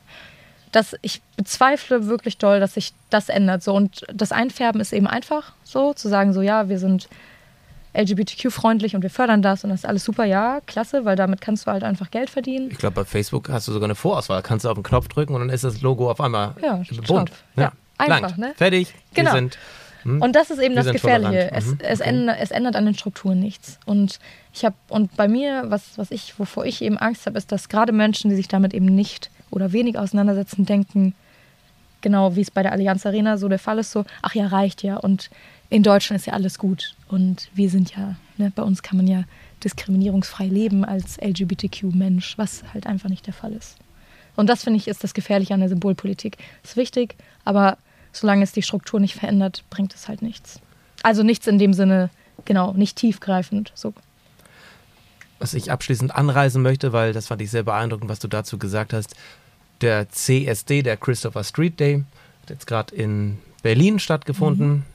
dass 0.73 0.95
ich 1.01 1.21
bezweifle 1.37 2.07
wirklich 2.07 2.37
doll, 2.37 2.59
dass 2.59 2.73
sich 2.73 2.93
das 3.09 3.29
ändert. 3.29 3.63
So. 3.63 3.73
Und 3.73 4.05
das 4.11 4.31
Einfärben 4.31 4.81
ist 4.81 4.91
eben 4.91 5.07
einfach 5.07 5.53
so, 5.63 5.93
zu 5.93 6.09
sagen, 6.09 6.33
so 6.33 6.41
ja, 6.41 6.67
wir 6.67 6.79
sind 6.79 7.07
LGBTQ-freundlich 7.95 8.95
und 8.95 9.03
wir 9.03 9.11
fördern 9.11 9.43
das 9.43 9.63
und 9.63 9.69
das 9.69 9.81
ist 9.81 9.85
alles 9.85 10.03
super, 10.03 10.25
ja, 10.25 10.61
klasse, 10.65 11.05
weil 11.05 11.15
damit 11.15 11.41
kannst 11.41 11.67
du 11.67 11.71
halt 11.71 11.83
einfach 11.83 12.09
Geld 12.09 12.31
verdienen. 12.31 12.71
Ich 12.71 12.79
glaube, 12.79 12.95
bei 12.95 13.05
Facebook 13.05 13.49
hast 13.49 13.67
du 13.67 13.71
sogar 13.71 13.85
eine 13.85 13.93
Vorauswahl. 13.93 14.41
Kannst 14.41 14.65
du 14.65 14.69
auf 14.69 14.75
den 14.75 14.83
Knopf 14.83 15.07
drücken 15.09 15.35
und 15.35 15.41
dann 15.41 15.49
ist 15.49 15.63
das 15.63 15.81
Logo 15.81 16.09
auf 16.09 16.19
einmal 16.19 16.55
ja, 16.61 16.81
bunt. 17.05 17.31
Ja, 17.55 17.61
ja, 17.63 17.71
einfach, 17.99 18.35
ne? 18.37 18.53
Fertig. 18.55 18.95
Genau. 19.13 19.31
Sind, 19.31 19.59
hm, 20.03 20.21
und 20.21 20.35
das 20.35 20.49
ist 20.51 20.59
eben 20.59 20.75
das 20.75 20.91
Gefährliche. 20.91 21.51
Es, 21.51 21.67
mhm, 21.67 21.77
es, 21.81 22.01
okay. 22.01 22.09
ändert, 22.09 22.37
es, 22.39 22.51
ändert, 22.51 22.75
an 22.75 22.85
den 22.85 22.95
Strukturen 22.95 23.39
nichts. 23.39 23.79
Und 23.85 24.19
ich 24.53 24.65
habe, 24.65 24.75
und 24.89 25.15
bei 25.15 25.27
mir, 25.27 25.63
was, 25.67 25.97
was 25.97 26.11
ich, 26.11 26.37
wovor 26.37 26.65
ich 26.65 26.81
eben 26.81 26.97
Angst 26.97 27.25
habe, 27.25 27.37
ist, 27.37 27.51
dass 27.51 27.69
gerade 27.69 27.91
Menschen, 27.91 28.29
die 28.29 28.35
sich 28.35 28.47
damit 28.47 28.73
eben 28.73 28.85
nicht 28.85 29.29
oder 29.49 29.71
wenig 29.71 29.97
auseinandersetzen, 29.97 30.65
denken, 30.65 31.15
genau 32.01 32.35
wie 32.35 32.41
es 32.41 32.51
bei 32.51 32.61
der 32.61 32.73
Allianz 32.73 33.05
Arena 33.05 33.37
so 33.37 33.47
der 33.47 33.59
Fall 33.59 33.79
ist, 33.79 33.91
so, 33.91 34.05
ach 34.21 34.35
ja, 34.35 34.47
reicht 34.47 34.83
ja 34.83 34.97
und 34.97 35.29
in 35.69 35.81
Deutschland 35.81 36.19
ist 36.19 36.27
ja 36.27 36.33
alles 36.33 36.59
gut 36.59 36.95
und 37.07 37.49
wir 37.55 37.69
sind 37.69 37.95
ja, 37.95 38.15
ne, 38.37 38.51
bei 38.53 38.61
uns 38.61 38.83
kann 38.83 38.97
man 38.97 39.07
ja 39.07 39.23
diskriminierungsfrei 39.63 40.45
leben 40.45 40.85
als 40.85 41.17
LGBTQ-Mensch, 41.19 42.37
was 42.37 42.63
halt 42.73 42.85
einfach 42.85 43.09
nicht 43.09 43.25
der 43.25 43.33
Fall 43.33 43.53
ist. 43.53 43.77
Und 44.35 44.49
das 44.49 44.63
finde 44.63 44.77
ich 44.77 44.87
ist 44.87 45.03
das 45.03 45.13
Gefährliche 45.13 45.53
an 45.53 45.61
der 45.61 45.69
Symbolpolitik. 45.69 46.37
Ist 46.63 46.75
wichtig, 46.75 47.15
aber 47.45 47.77
solange 48.13 48.43
es 48.43 48.53
die 48.53 48.61
Struktur 48.61 48.99
nicht 48.99 49.15
verändert, 49.15 49.63
bringt 49.69 49.93
es 49.93 50.07
halt 50.07 50.21
nichts. 50.21 50.61
Also 51.01 51.23
nichts 51.23 51.47
in 51.47 51.59
dem 51.59 51.73
Sinne, 51.73 52.09
genau, 52.45 52.73
nicht 52.73 52.95
tiefgreifend. 52.97 53.71
So 53.75 53.93
was 55.39 55.53
ich 55.53 55.71
abschließend 55.71 56.15
anreisen 56.15 56.61
möchte, 56.61 56.93
weil 56.93 57.11
das 57.11 57.27
fand 57.27 57.41
ich 57.41 57.51
sehr 57.51 57.63
beeindruckend, 57.63 58.09
was 58.09 58.19
du 58.19 58.29
dazu 58.29 58.57
gesagt 58.57 58.93
hast 58.93 59.13
der 59.83 60.09
CSD, 60.09 60.81
der 60.81 60.97
Christopher 60.97 61.43
Street 61.43 61.79
Day, 61.79 62.03
hat 62.41 62.49
jetzt 62.49 62.67
gerade 62.67 62.95
in 62.95 63.37
Berlin 63.61 63.99
stattgefunden, 63.99 64.85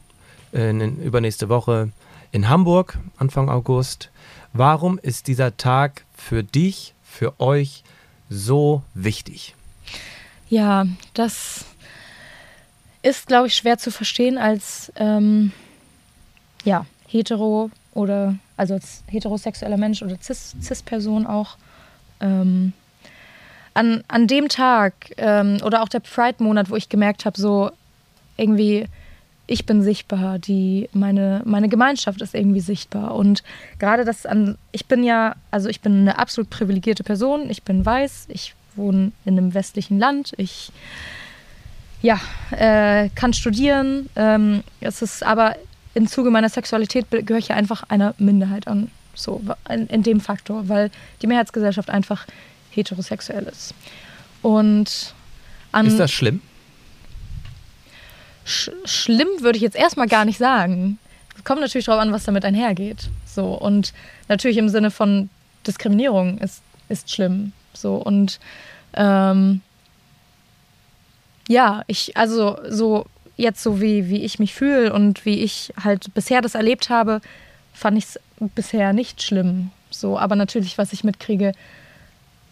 mhm. 0.52 0.58
in, 0.58 1.02
übernächste 1.02 1.48
Woche 1.48 1.90
in 2.32 2.48
Hamburg, 2.48 2.98
Anfang 3.18 3.50
August. 3.50 4.10
Warum 4.54 4.98
ist 4.98 5.26
dieser 5.26 5.56
Tag 5.56 6.04
für 6.16 6.42
dich, 6.42 6.94
für 7.02 7.38
euch 7.38 7.84
so 8.30 8.82
wichtig? 8.94 9.54
Ja, 10.48 10.86
das 11.12 11.66
ist, 13.02 13.26
glaube 13.26 13.46
ich, 13.46 13.54
schwer 13.54 13.78
zu 13.78 13.90
verstehen 13.90 14.38
als 14.38 14.92
ähm, 14.96 15.52
ja, 16.64 16.86
hetero 17.06 17.70
oder 17.94 18.36
also 18.56 18.74
als 18.74 19.02
heterosexueller 19.06 19.76
Mensch 19.76 20.02
oder 20.02 20.16
Cis-Person 20.20 21.22
Cis 21.22 21.30
auch. 21.30 21.56
Ähm, 22.20 22.72
an, 23.74 24.02
an 24.08 24.26
dem 24.26 24.48
Tag 24.48 24.94
ähm, 25.18 25.58
oder 25.64 25.82
auch 25.82 25.88
der 25.88 26.00
Pride-Monat, 26.00 26.68
wo 26.68 26.76
ich 26.76 26.88
gemerkt 26.88 27.24
habe, 27.24 27.40
so 27.40 27.70
irgendwie 28.36 28.86
ich 29.50 29.64
bin 29.64 29.82
sichtbar, 29.82 30.38
die, 30.38 30.90
meine, 30.92 31.40
meine 31.46 31.70
Gemeinschaft 31.70 32.20
ist 32.20 32.34
irgendwie 32.34 32.60
sichtbar. 32.60 33.14
Und 33.14 33.42
gerade 33.78 34.04
das 34.04 34.26
an, 34.26 34.58
ich 34.72 34.86
bin 34.86 35.02
ja, 35.02 35.36
also 35.50 35.70
ich 35.70 35.80
bin 35.80 36.00
eine 36.00 36.18
absolut 36.18 36.50
privilegierte 36.50 37.02
Person, 37.02 37.48
ich 37.48 37.62
bin 37.62 37.84
weiß, 37.84 38.26
ich 38.28 38.54
wohne 38.76 39.10
in 39.24 39.38
einem 39.38 39.54
westlichen 39.54 39.98
Land, 39.98 40.34
ich 40.36 40.70
ja, 42.02 42.20
äh, 42.50 43.08
kann 43.14 43.32
studieren. 43.32 44.08
Ähm, 44.16 44.62
es 44.80 45.02
ist 45.02 45.22
aber 45.22 45.56
im 45.94 46.06
Zuge 46.06 46.30
meiner 46.30 46.48
Sexualität 46.48 47.06
gehöre 47.10 47.38
ich 47.38 47.48
ja 47.48 47.56
einfach 47.56 47.84
einer 47.88 48.14
Minderheit 48.18 48.68
an. 48.68 48.90
So, 49.14 49.42
in, 49.68 49.88
in 49.88 50.02
dem 50.04 50.20
Faktor, 50.20 50.68
weil 50.68 50.90
die 51.22 51.26
Mehrheitsgesellschaft 51.26 51.90
einfach 51.90 52.24
heterosexuell 52.70 53.44
ist. 53.44 53.74
Und 54.42 55.12
an, 55.72 55.86
Ist 55.86 55.98
das 55.98 56.12
schlimm? 56.12 56.40
Sch 58.44 58.70
schlimm 58.84 59.28
würde 59.40 59.56
ich 59.56 59.62
jetzt 59.62 59.76
erstmal 59.76 60.06
gar 60.06 60.24
nicht 60.24 60.38
sagen. 60.38 60.98
Es 61.36 61.42
kommt 61.44 61.60
natürlich 61.60 61.86
darauf 61.86 62.00
an, 62.00 62.12
was 62.12 62.24
damit 62.24 62.44
einhergeht. 62.44 63.08
So, 63.26 63.54
und 63.54 63.92
natürlich 64.28 64.56
im 64.56 64.68
Sinne 64.68 64.90
von 64.90 65.28
Diskriminierung 65.66 66.38
ist, 66.38 66.62
ist 66.88 67.10
schlimm. 67.10 67.52
So, 67.74 67.96
und 67.96 68.38
ähm, 68.94 69.60
ja, 71.48 71.82
ich, 71.86 72.16
also 72.16 72.58
so 72.68 73.06
jetzt 73.36 73.62
so 73.62 73.80
wie, 73.80 74.08
wie 74.08 74.22
ich 74.22 74.38
mich 74.38 74.54
fühle 74.54 74.92
und 74.92 75.24
wie 75.24 75.40
ich 75.40 75.72
halt 75.82 76.12
bisher 76.14 76.42
das 76.42 76.54
erlebt 76.54 76.90
habe, 76.90 77.20
fand 77.72 77.96
ich 77.96 78.04
es 78.04 78.20
bisher 78.54 78.92
nicht 78.92 79.22
schlimm. 79.22 79.70
So, 79.90 80.18
aber 80.18 80.36
natürlich, 80.36 80.76
was 80.76 80.92
ich 80.92 81.04
mitkriege, 81.04 81.52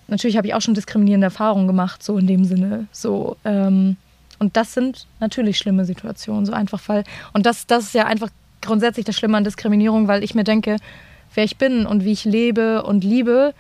natürlich 0.09 0.37
habe 0.37 0.47
ich 0.47 0.55
auch 0.55 0.63
schon 0.63 0.75
diskriminierende 0.75 1.27
Erfahrungen 1.27 1.67
gemacht, 1.67 2.03
so 2.03 2.17
in 2.17 2.27
dem 2.27 2.45
Sinne. 2.45 2.87
So, 2.93 3.37
ähm, 3.45 3.97
und 4.39 4.57
das 4.57 4.75
sind 4.75 5.07
natürlich 5.21 5.59
schlimme 5.59 5.85
Situationen, 5.85 6.47
so 6.47 6.53
einfach 6.53 6.81
weil. 6.87 7.05
Und 7.33 7.47
das, 7.47 7.67
das 7.67 7.85
ist 7.85 7.95
ja 7.95 8.07
einfach 8.07 8.31
grundsätzlich 8.63 9.05
das 9.05 9.17
Schlimme 9.17 9.37
an 9.37 9.45
Diskriminierung, 9.45 10.09
weil 10.09 10.23
ich 10.23 10.35
mir 10.35 10.45
denke, 10.45 10.77
wer 11.35 11.45
ich 11.45 11.57
bin 11.57 11.87
und 11.87 12.05
wie 12.05 12.13
ich 12.13 12.25
lebe 12.25 12.83
und 12.85 13.03
liebe, 13.03 13.55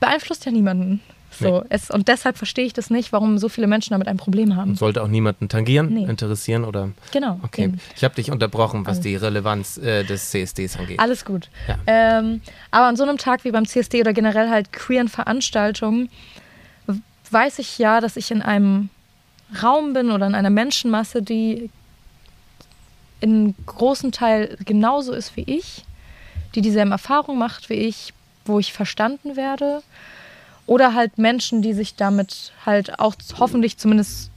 beeinflusst 0.00 0.46
ja 0.46 0.52
niemanden. 0.52 1.00
So, 1.38 1.60
nee. 1.60 1.66
es, 1.70 1.90
und 1.90 2.08
deshalb 2.08 2.36
verstehe 2.36 2.64
ich 2.64 2.72
das 2.72 2.90
nicht, 2.90 3.12
warum 3.12 3.38
so 3.38 3.48
viele 3.48 3.66
Menschen 3.66 3.92
damit 3.92 4.08
ein 4.08 4.16
Problem 4.16 4.56
haben. 4.56 4.74
sollte 4.76 5.02
auch 5.02 5.08
niemanden 5.08 5.48
tangieren, 5.48 5.92
nee. 5.92 6.04
interessieren 6.04 6.64
oder. 6.64 6.90
Genau. 7.12 7.40
Okay. 7.42 7.64
Eben. 7.64 7.80
Ich 7.96 8.04
habe 8.04 8.14
dich 8.14 8.30
unterbrochen, 8.30 8.84
was 8.86 8.98
Alles. 8.98 9.00
die 9.02 9.16
Relevanz 9.16 9.78
äh, 9.78 10.04
des 10.04 10.30
CSDs 10.30 10.78
angeht. 10.78 11.00
Alles 11.00 11.24
gut. 11.24 11.48
Ja. 11.66 11.78
Ähm, 11.86 12.42
aber 12.70 12.86
an 12.86 12.96
so 12.96 13.02
einem 13.02 13.18
Tag 13.18 13.44
wie 13.44 13.50
beim 13.50 13.66
CSD 13.66 14.00
oder 14.00 14.12
generell 14.12 14.50
halt 14.50 14.72
queeren 14.72 15.08
Veranstaltungen 15.08 16.08
weiß 17.32 17.58
ich 17.58 17.78
ja, 17.78 18.00
dass 18.00 18.16
ich 18.16 18.30
in 18.30 18.42
einem 18.42 18.90
Raum 19.62 19.92
bin 19.92 20.10
oder 20.10 20.26
in 20.26 20.34
einer 20.34 20.50
Menschenmasse, 20.50 21.22
die 21.22 21.70
in 23.20 23.54
großen 23.66 24.12
Teil 24.12 24.56
genauso 24.64 25.12
ist 25.12 25.36
wie 25.36 25.42
ich, 25.42 25.84
die 26.54 26.60
dieselben 26.60 26.92
Erfahrungen 26.92 27.38
macht 27.38 27.70
wie 27.70 27.74
ich, 27.74 28.12
wo 28.44 28.58
ich 28.58 28.72
verstanden 28.72 29.36
werde 29.36 29.82
oder 30.72 30.94
halt 30.94 31.18
Menschen, 31.18 31.60
die 31.60 31.74
sich 31.74 31.96
damit 31.96 32.50
halt 32.64 32.98
auch 32.98 33.14
hoffentlich 33.38 33.76
zumindest, 33.76 34.30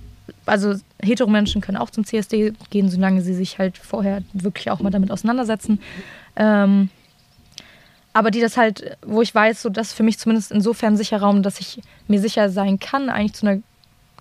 also 0.46 0.76
Heteromenschen 1.02 1.62
können 1.62 1.78
auch 1.78 1.90
zum 1.90 2.04
CSD 2.04 2.52
gehen, 2.70 2.90
solange 2.90 3.22
sie 3.22 3.34
sich 3.34 3.58
halt 3.58 3.78
vorher 3.78 4.22
wirklich 4.34 4.70
auch 4.70 4.82
mal 4.82 4.90
damit 4.90 5.12
auseinandersetzen. 5.12 5.80
Ähm, 6.36 6.90
aber 8.12 8.32
die 8.32 8.42
das 8.42 8.58
halt, 8.58 8.98
wo 9.02 9.22
ich 9.22 9.34
weiß, 9.34 9.62
so 9.62 9.70
das 9.70 9.88
ist 9.88 9.94
für 9.94 10.04
mich 10.04 10.20
zumindest 10.20 10.52
insofern 10.52 10.98
sicher 10.98 11.22
Raum, 11.22 11.42
dass 11.42 11.62
ich 11.62 11.82
mir 12.10 12.20
sicher 12.20 12.50
sein 12.50 12.80
kann, 12.80 13.10
eigentlich 13.10 13.34
zu 13.34 13.48
einer 13.48 13.62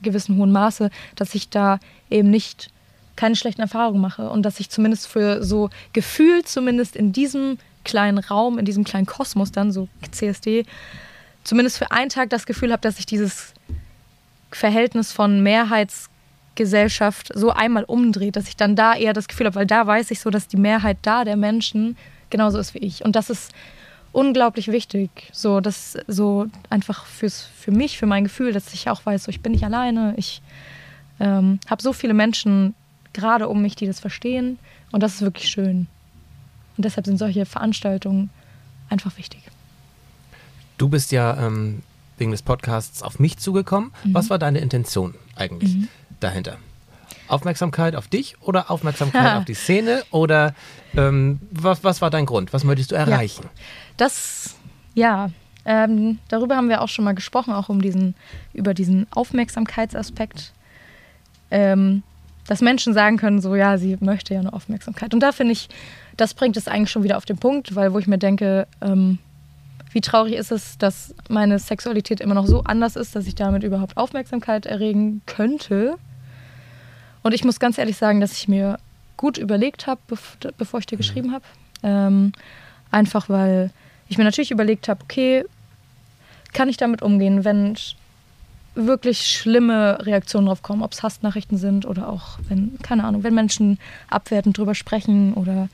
gewissen 0.01 0.37
hohen 0.37 0.53
Maße, 0.53 0.91
dass 1.17 1.35
ich 1.35 1.49
da 1.49 1.81
eben 2.11 2.31
nicht 2.31 2.71
keine 3.17 3.35
schlechten 3.35 3.63
Erfahrungen 3.63 4.01
mache 4.01 4.31
und 4.31 4.45
dass 4.45 4.61
ich 4.61 4.71
zumindest 4.71 5.09
für 5.09 5.43
so 5.43 5.69
gefühlt 5.93 6.47
zumindest 6.47 6.95
in 6.95 7.13
diesem 7.13 7.59
kleinen 7.83 8.19
Raum, 8.19 8.61
in 8.61 8.65
diesem 8.65 8.85
kleinen 8.85 9.07
Kosmos 9.07 9.51
dann, 9.51 9.73
so 9.73 9.89
CSD, 10.13 10.65
zumindest 11.45 11.79
für 11.79 11.91
einen 11.91 12.11
Tag 12.11 12.31
das 12.31 12.47
Gefühl 12.47 12.73
habe, 12.73 12.81
dass 12.81 12.99
ich 12.99 13.07
dieses 13.07 13.55
Verhältnis 14.51 15.13
von 15.13 15.43
Mehrheitsgesellschaft 15.43 17.31
so 17.35 17.51
einmal 17.51 17.85
umdreht, 17.85 18.37
dass 18.37 18.49
ich 18.49 18.57
dann 18.57 18.77
da 18.77 18.95
eher 18.95 19.13
das 19.13 19.29
Gefühl 19.29 19.47
habe, 19.47 19.57
weil 19.57 19.67
da 19.67 19.87
weiß 19.87 20.11
ich 20.11 20.21
so, 20.21 20.31
dass 20.31 20.49
die 20.49 20.57
Mehrheit 20.57 20.99
da 21.03 21.25
der 21.25 21.37
Menschen 21.37 21.97
genauso 22.31 22.59
ist 22.59 22.75
wie 22.75 22.79
ich. 22.79 23.05
Und 23.05 23.15
das 23.17 23.31
ist 23.31 23.53
unglaublich 24.13 24.69
wichtig. 24.69 25.11
So, 25.33 25.61
das 25.61 25.99
so 26.07 26.47
einfach 26.71 27.05
fürs, 27.07 27.43
für 27.43 27.73
mich, 27.73 27.99
für 27.99 28.07
mein 28.07 28.25
Gefühl, 28.25 28.53
dass 28.53 28.73
ich 28.73 28.89
auch 28.89 29.05
weiß, 29.05 29.25
so, 29.25 29.31
ich 29.31 29.41
bin 29.41 29.53
nicht 29.53 29.65
alleine. 29.65 30.15
Ich 30.17 30.41
ähm, 31.21 31.59
habe 31.69 31.83
so 31.83 31.93
viele 31.93 32.15
Menschen 32.15 32.75
gerade 33.13 33.49
um 33.49 33.61
mich, 33.61 33.77
die 33.77 33.87
das 33.87 34.01
verstehen. 34.01 34.59
Und 34.93 35.03
das 35.03 35.15
ist 35.15 35.23
wirklich 35.23 35.49
schön. 35.49 35.89
Und 36.77 36.85
deshalb 36.85 37.07
sind 37.07 37.19
solche 37.19 37.45
Veranstaltungen 37.47 38.31
einfach 38.89 39.17
wichtig. 39.19 39.43
Du 40.79 40.89
bist 40.89 41.13
ja 41.13 41.37
ähm, 41.47 41.83
wegen 42.19 42.31
des 42.31 42.43
Podcasts 42.43 43.03
auf 43.03 43.19
mich 43.19 43.39
zugekommen. 43.39 43.93
Mhm. 44.05 44.15
Was 44.15 44.31
war 44.31 44.39
deine 44.39 44.59
Intention 44.59 45.15
eigentlich 45.37 45.75
mhm. 45.75 45.89
dahinter? 46.21 46.57
Aufmerksamkeit 47.29 47.97
auf 47.97 48.09
dich 48.09 48.37
oder 48.41 48.71
Aufmerksamkeit 48.71 49.37
auf 49.39 49.45
die 49.45 49.55
Szene? 49.55 50.03
Oder 50.11 50.55
ähm, 50.97 51.41
was, 51.51 51.85
was 51.85 52.01
war 52.01 52.11
dein 52.11 52.27
Grund? 52.27 52.53
Was 52.53 52.65
möchtest 52.65 52.93
du 52.93 52.97
erreichen? 52.97 53.45
Ja, 53.45 53.51
das, 53.97 54.57
ja, 54.95 55.31
ähm, 55.65 56.19
darüber 56.29 56.57
haben 56.57 56.69
wir 56.69 56.83
auch 56.83 56.89
schon 56.89 57.05
mal 57.05 57.15
gesprochen, 57.15 57.53
auch 57.53 57.69
um 57.69 57.81
diesen, 57.81 58.15
über 58.53 58.75
diesen 58.75 59.07
Aufmerksamkeitsaspekt. 59.13 60.53
Ähm, 61.51 62.03
dass 62.47 62.61
Menschen 62.61 62.93
sagen 62.93 63.17
können, 63.17 63.41
so 63.41 63.55
ja, 63.55 63.79
sie 63.79 63.97
möchte 64.01 64.35
ja 64.35 64.41
eine 64.41 64.53
Aufmerksamkeit. 64.53 65.15
Und 65.15 65.21
da 65.21 65.33
finde 65.33 65.53
ich, 65.53 65.69
das 66.17 66.35
bringt 66.35 66.57
es 66.57 66.69
eigentlich 66.69 66.91
schon 66.91 67.03
wieder 67.03 67.17
auf 67.17 67.25
den 67.25 67.39
Punkt, 67.39 67.75
weil 67.75 67.95
wo 67.95 67.99
ich 67.99 68.07
mir 68.07 68.19
denke, 68.19 68.67
ähm, 68.83 69.19
wie 69.95 70.01
traurig 70.01 70.35
ist 70.35 70.51
es, 70.51 70.77
dass 70.77 71.15
meine 71.29 71.61
Sexualität 71.61 72.21
immer 72.21 72.35
noch 72.35 72.47
so 72.47 72.65
anders 72.65 72.97
ist, 72.97 73.15
dass 73.15 73.29
ich 73.29 73.37
damit 73.37 73.63
überhaupt 73.63 73.97
Aufmerksamkeit 73.97 74.67
erregen 74.67 75.23
könnte. 75.25 75.95
Und 77.23 77.33
ich 77.33 77.45
muss 77.45 77.61
ganz 77.61 77.79
ehrlich 77.79 77.97
sagen, 77.97 78.21
dass 78.21 78.33
ich 78.33 78.49
mir 78.49 78.79
gut 79.17 79.39
überlegt 79.39 79.87
habe, 79.87 80.01
bevor 80.59 80.81
ich 80.81 80.87
dir 80.87 80.97
mhm. 80.97 80.99
geschrieben 80.99 81.33
habe. 81.33 81.45
Ähm, 81.85 82.33
einfach 82.91 83.29
weil 83.29 83.71
ich 84.09 84.19
mir 84.19 84.25
natürlich 84.25 84.51
überlegt 84.51 84.89
habe, 84.89 85.01
okay, 85.05 85.45
kann 86.53 86.69
ich 86.69 86.77
damit 86.77 87.01
umgehen, 87.01 87.45
wenn 87.45 87.77
wirklich 88.75 89.29
schlimme 89.29 90.05
Reaktionen 90.05 90.49
drauf 90.49 90.63
kommen, 90.63 90.83
ob 90.83 90.93
es 90.93 91.05
Hassnachrichten 91.05 91.57
sind 91.57 91.87
oder 91.87 92.09
auch, 92.09 92.39
wenn, 92.49 92.79
keine 92.83 93.05
Ahnung, 93.05 93.23
wenn 93.23 93.35
Menschen 93.35 93.79
abwertend 94.11 94.59
drüber 94.59 94.75
sprechen 94.75 95.35
oder 95.35 95.69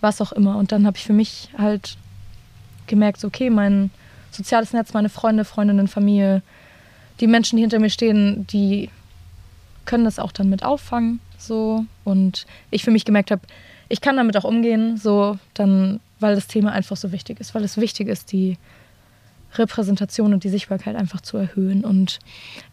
was 0.00 0.22
auch 0.22 0.32
immer. 0.32 0.56
Und 0.56 0.72
dann 0.72 0.86
habe 0.86 0.96
ich 0.96 1.04
für 1.04 1.12
mich 1.12 1.50
halt 1.58 1.98
gemerkt, 2.88 3.24
okay, 3.24 3.50
mein 3.50 3.90
soziales 4.30 4.72
Netz, 4.72 4.92
meine 4.92 5.08
Freunde, 5.08 5.44
Freundinnen, 5.44 5.88
Familie, 5.88 6.42
die 7.20 7.26
Menschen, 7.26 7.56
die 7.56 7.62
hinter 7.62 7.78
mir 7.78 7.90
stehen, 7.90 8.46
die 8.46 8.90
können 9.84 10.04
das 10.04 10.18
auch 10.18 10.32
dann 10.32 10.48
mit 10.48 10.64
auffangen. 10.64 11.20
So. 11.38 11.84
Und 12.04 12.46
ich 12.70 12.84
für 12.84 12.90
mich 12.90 13.04
gemerkt 13.04 13.30
habe, 13.30 13.42
ich 13.88 14.00
kann 14.00 14.16
damit 14.16 14.36
auch 14.36 14.44
umgehen, 14.44 14.96
so 14.98 15.38
dann, 15.54 16.00
weil 16.20 16.34
das 16.34 16.46
Thema 16.46 16.72
einfach 16.72 16.96
so 16.96 17.10
wichtig 17.12 17.40
ist, 17.40 17.54
weil 17.54 17.64
es 17.64 17.78
wichtig 17.78 18.08
ist, 18.08 18.32
die 18.32 18.58
Repräsentation 19.54 20.34
und 20.34 20.44
die 20.44 20.50
Sichtbarkeit 20.50 20.94
einfach 20.94 21.22
zu 21.22 21.38
erhöhen. 21.38 21.84
Und 21.84 22.18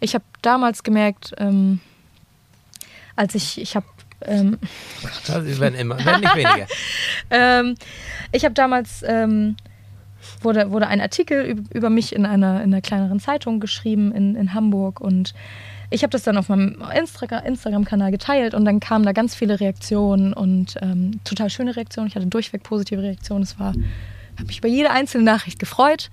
ich 0.02 0.14
habe 0.14 0.26
damals 0.42 0.84
gemerkt, 0.84 1.34
ähm, 1.38 1.80
als 3.16 3.34
ich, 3.34 3.62
ich 3.62 3.76
habe 3.76 3.86
ähm, 4.22 4.60
Sie 5.24 5.60
werden 5.60 5.76
immer, 5.76 6.04
werden 6.04 6.22
nicht 6.22 6.36
weniger. 6.36 6.68
ähm, 7.30 7.76
ich 8.32 8.44
habe 8.44 8.54
damals 8.54 9.04
ähm, 9.08 9.56
wurde, 10.42 10.72
wurde 10.72 10.88
ein 10.88 11.02
Artikel 11.02 11.64
über 11.74 11.90
mich 11.90 12.14
in 12.14 12.26
einer, 12.26 12.64
in 12.64 12.74
einer 12.74 12.82
kleineren 12.82 13.20
Zeitung 13.20 13.60
geschrieben 13.60 14.12
in, 14.12 14.36
in 14.36 14.54
Hamburg 14.54 15.02
und 15.02 15.34
ich 15.90 16.04
habe 16.04 16.12
das 16.12 16.24
dann 16.24 16.38
auf 16.38 16.50
meinem 16.50 16.82
Instagram-Kanal 17.46 18.12
geteilt 18.12 18.54
und 18.54 18.66
dann 18.66 18.80
kamen 18.80 19.06
da 19.06 19.12
ganz 19.12 19.36
viele 19.36 19.60
Reaktionen 19.60 20.34
und 20.34 20.76
ähm, 20.82 21.20
total 21.24 21.50
schöne 21.50 21.76
Reaktionen. 21.76 22.08
Ich 22.08 22.16
hatte 22.16 22.28
durchweg 22.28 22.64
positive 22.64 23.02
Reaktionen. 23.02 23.44
Es 23.44 23.60
war, 23.60 23.70
habe 23.70 24.48
mich 24.48 24.58
über 24.60 24.68
jede 24.68 24.90
einzelne 24.90 25.24
Nachricht 25.24 25.60
gefreut. 25.60 26.10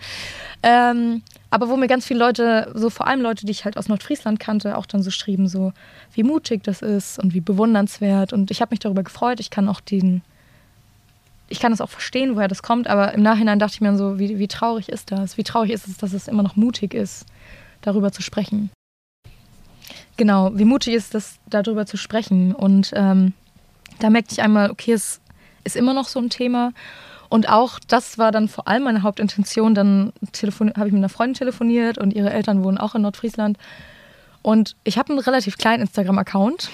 Ähm, 0.62 1.22
aber 1.50 1.68
wo 1.68 1.76
mir 1.76 1.86
ganz 1.86 2.06
viele 2.06 2.20
Leute, 2.20 2.70
so 2.74 2.90
vor 2.90 3.06
allem 3.06 3.20
Leute, 3.20 3.44
die 3.44 3.52
ich 3.52 3.64
halt 3.64 3.76
aus 3.76 3.88
Nordfriesland 3.88 4.40
kannte, 4.40 4.76
auch 4.76 4.86
dann 4.86 5.02
so 5.02 5.10
schrieben, 5.10 5.48
so 5.48 5.72
wie 6.14 6.22
mutig 6.22 6.62
das 6.64 6.80
ist 6.80 7.18
und 7.18 7.34
wie 7.34 7.40
bewundernswert. 7.40 8.32
Und 8.32 8.50
ich 8.50 8.60
habe 8.60 8.72
mich 8.72 8.80
darüber 8.80 9.02
gefreut. 9.02 9.40
Ich 9.40 9.50
kann 9.50 9.68
auch 9.68 9.80
den, 9.80 10.22
ich 11.48 11.60
kann 11.60 11.72
das 11.72 11.80
auch 11.80 11.90
verstehen, 11.90 12.34
woher 12.34 12.48
das 12.48 12.62
kommt, 12.62 12.88
aber 12.88 13.12
im 13.12 13.22
Nachhinein 13.22 13.58
dachte 13.58 13.74
ich 13.74 13.80
mir 13.80 13.96
so, 13.96 14.18
wie, 14.18 14.38
wie 14.38 14.48
traurig 14.48 14.88
ist 14.88 15.10
das? 15.10 15.36
Wie 15.36 15.44
traurig 15.44 15.70
ist 15.70 15.86
es, 15.86 15.98
dass 15.98 16.12
es 16.12 16.28
immer 16.28 16.42
noch 16.42 16.56
mutig 16.56 16.94
ist, 16.94 17.26
darüber 17.82 18.12
zu 18.12 18.22
sprechen. 18.22 18.70
Genau, 20.16 20.50
wie 20.54 20.64
mutig 20.64 20.94
ist 20.94 21.14
es, 21.14 21.38
darüber 21.48 21.86
zu 21.86 21.96
sprechen. 21.96 22.54
Und 22.54 22.92
ähm, 22.94 23.32
da 23.98 24.10
merkte 24.10 24.32
ich 24.32 24.42
einmal, 24.42 24.70
okay, 24.70 24.92
es 24.92 25.20
ist 25.64 25.76
immer 25.76 25.94
noch 25.94 26.08
so 26.08 26.20
ein 26.20 26.30
Thema. 26.30 26.72
Und 27.28 27.48
auch 27.48 27.78
das 27.88 28.18
war 28.18 28.30
dann 28.30 28.48
vor 28.48 28.68
allem 28.68 28.84
meine 28.84 29.02
Hauptintention. 29.02 29.74
Dann 29.74 30.12
habe 30.34 30.86
ich 30.86 30.92
mit 30.92 30.94
einer 30.94 31.08
Freundin 31.08 31.34
telefoniert 31.34 31.96
und 31.96 32.12
ihre 32.12 32.30
Eltern 32.30 32.62
wohnen 32.62 32.78
auch 32.78 32.94
in 32.94 33.02
Nordfriesland. 33.02 33.58
Und 34.42 34.76
ich 34.84 34.98
habe 34.98 35.10
einen 35.10 35.18
relativ 35.18 35.56
kleinen 35.56 35.82
Instagram-Account. 35.82 36.68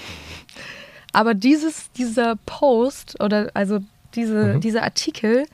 Aber 1.13 1.33
dieses, 1.33 1.91
dieser 1.93 2.35
Post 2.45 3.21
oder 3.21 3.51
also 3.53 3.79
diese, 4.15 4.55
mhm. 4.55 4.61
dieser 4.61 4.83
Artikel 4.83 5.45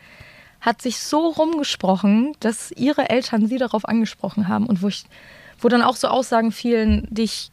hat 0.61 0.81
sich 0.81 0.99
so 0.99 1.27
rumgesprochen, 1.27 2.33
dass 2.39 2.71
ihre 2.71 3.09
Eltern 3.09 3.47
sie 3.47 3.57
darauf 3.57 3.87
angesprochen 3.87 4.47
haben 4.47 4.65
und 4.65 4.81
wo 4.81 4.87
ich, 4.87 5.05
wo 5.59 5.67
dann 5.69 5.83
auch 5.83 5.95
so 5.95 6.07
Aussagen 6.07 6.51
fielen, 6.51 7.07
die 7.11 7.23
ich 7.23 7.51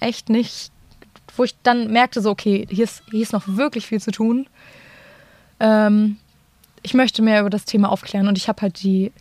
echt 0.00 0.28
nicht, 0.28 0.72
wo 1.36 1.44
ich 1.44 1.54
dann 1.62 1.92
merkte, 1.92 2.20
so, 2.20 2.30
okay, 2.30 2.66
hier 2.68 2.84
ist, 2.84 3.02
hier 3.10 3.22
ist 3.22 3.32
noch 3.32 3.46
wirklich 3.46 3.86
viel 3.86 4.00
zu 4.00 4.10
tun. 4.10 4.48
Ähm, 5.60 6.16
ich 6.82 6.94
möchte 6.94 7.22
mehr 7.22 7.40
über 7.40 7.50
das 7.50 7.66
Thema 7.66 7.90
aufklären 7.90 8.26
und 8.26 8.36
ich 8.36 8.48
habe 8.48 8.62
halt 8.62 8.82
die, 8.82 9.12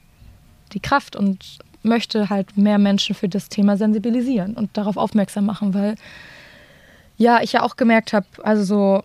die 0.73 0.79
Kraft 0.79 1.15
und 1.15 1.59
möchte 1.83 2.29
halt 2.29 2.57
mehr 2.57 2.77
Menschen 2.77 3.15
für 3.15 3.29
das 3.29 3.49
Thema 3.49 3.77
sensibilisieren 3.77 4.55
und 4.55 4.75
darauf 4.75 4.97
aufmerksam 4.97 5.45
machen, 5.45 5.73
weil 5.73 5.95
ja, 7.17 7.41
ich 7.41 7.51
ja 7.51 7.63
auch 7.63 7.75
gemerkt 7.75 8.13
habe, 8.13 8.25
also 8.43 8.63
so, 8.63 9.03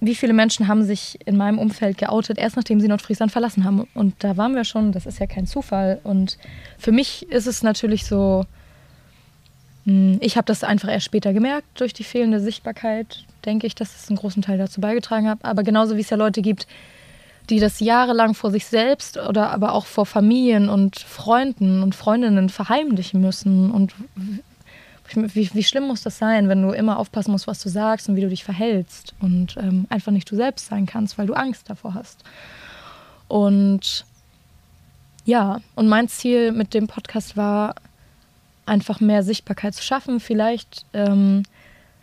wie 0.00 0.14
viele 0.14 0.32
Menschen 0.32 0.66
haben 0.66 0.82
sich 0.82 1.18
in 1.26 1.36
meinem 1.36 1.58
Umfeld 1.58 1.98
geoutet, 1.98 2.38
erst 2.38 2.56
nachdem 2.56 2.80
sie 2.80 2.88
Nordfriesland 2.88 3.30
verlassen 3.30 3.64
haben. 3.64 3.86
Und 3.94 4.14
da 4.20 4.36
waren 4.36 4.54
wir 4.54 4.64
schon, 4.64 4.92
das 4.92 5.06
ist 5.06 5.18
ja 5.18 5.26
kein 5.26 5.46
Zufall. 5.46 6.00
Und 6.04 6.38
für 6.78 6.92
mich 6.92 7.30
ist 7.30 7.46
es 7.46 7.62
natürlich 7.62 8.06
so, 8.06 8.46
hm, 9.84 10.18
ich 10.20 10.36
habe 10.36 10.46
das 10.46 10.64
einfach 10.64 10.88
erst 10.88 11.06
später 11.06 11.32
gemerkt, 11.32 11.66
durch 11.74 11.92
die 11.92 12.04
fehlende 12.04 12.40
Sichtbarkeit, 12.40 13.24
denke 13.44 13.66
ich, 13.66 13.74
dass 13.74 13.94
es 13.94 14.08
einen 14.08 14.18
großen 14.18 14.42
Teil 14.42 14.58
dazu 14.58 14.80
beigetragen 14.80 15.28
hat. 15.28 15.38
Aber 15.42 15.62
genauso 15.62 15.96
wie 15.96 16.00
es 16.00 16.10
ja 16.10 16.16
Leute 16.16 16.40
gibt, 16.40 16.66
die 17.50 17.60
das 17.60 17.80
jahrelang 17.80 18.34
vor 18.34 18.50
sich 18.50 18.66
selbst 18.66 19.18
oder 19.18 19.50
aber 19.50 19.72
auch 19.74 19.84
vor 19.84 20.06
Familien 20.06 20.68
und 20.68 20.98
Freunden 20.98 21.82
und 21.82 21.94
Freundinnen 21.94 22.48
verheimlichen 22.48 23.20
müssen. 23.20 23.70
Und 23.70 23.94
wie, 25.16 25.50
wie 25.52 25.64
schlimm 25.64 25.86
muss 25.86 26.02
das 26.02 26.18
sein, 26.18 26.48
wenn 26.48 26.62
du 26.62 26.70
immer 26.70 26.98
aufpassen 26.98 27.32
musst, 27.32 27.46
was 27.46 27.62
du 27.62 27.68
sagst 27.68 28.08
und 28.08 28.16
wie 28.16 28.20
du 28.20 28.28
dich 28.28 28.44
verhältst 28.44 29.14
und 29.20 29.56
ähm, 29.56 29.86
einfach 29.88 30.12
nicht 30.12 30.30
du 30.30 30.36
selbst 30.36 30.66
sein 30.66 30.86
kannst, 30.86 31.18
weil 31.18 31.26
du 31.26 31.34
Angst 31.34 31.68
davor 31.68 31.94
hast. 31.94 32.24
Und 33.28 34.04
ja, 35.24 35.60
und 35.74 35.88
mein 35.88 36.08
Ziel 36.08 36.52
mit 36.52 36.74
dem 36.74 36.86
Podcast 36.86 37.36
war, 37.36 37.74
einfach 38.66 39.00
mehr 39.00 39.22
Sichtbarkeit 39.22 39.74
zu 39.74 39.82
schaffen. 39.82 40.20
Vielleicht, 40.20 40.84
ähm, 40.92 41.42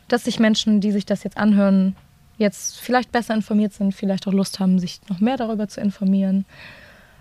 dass 0.07 0.25
sich 0.25 0.39
Menschen, 0.39 0.81
die 0.81 0.91
sich 0.91 1.05
das 1.05 1.23
jetzt 1.23 1.37
anhören, 1.37 1.95
jetzt 2.37 2.79
vielleicht 2.79 3.11
besser 3.11 3.33
informiert 3.33 3.73
sind, 3.73 3.95
vielleicht 3.95 4.27
auch 4.27 4.33
Lust 4.33 4.59
haben, 4.59 4.79
sich 4.79 5.01
noch 5.09 5.19
mehr 5.19 5.37
darüber 5.37 5.67
zu 5.67 5.81
informieren. 5.81 6.45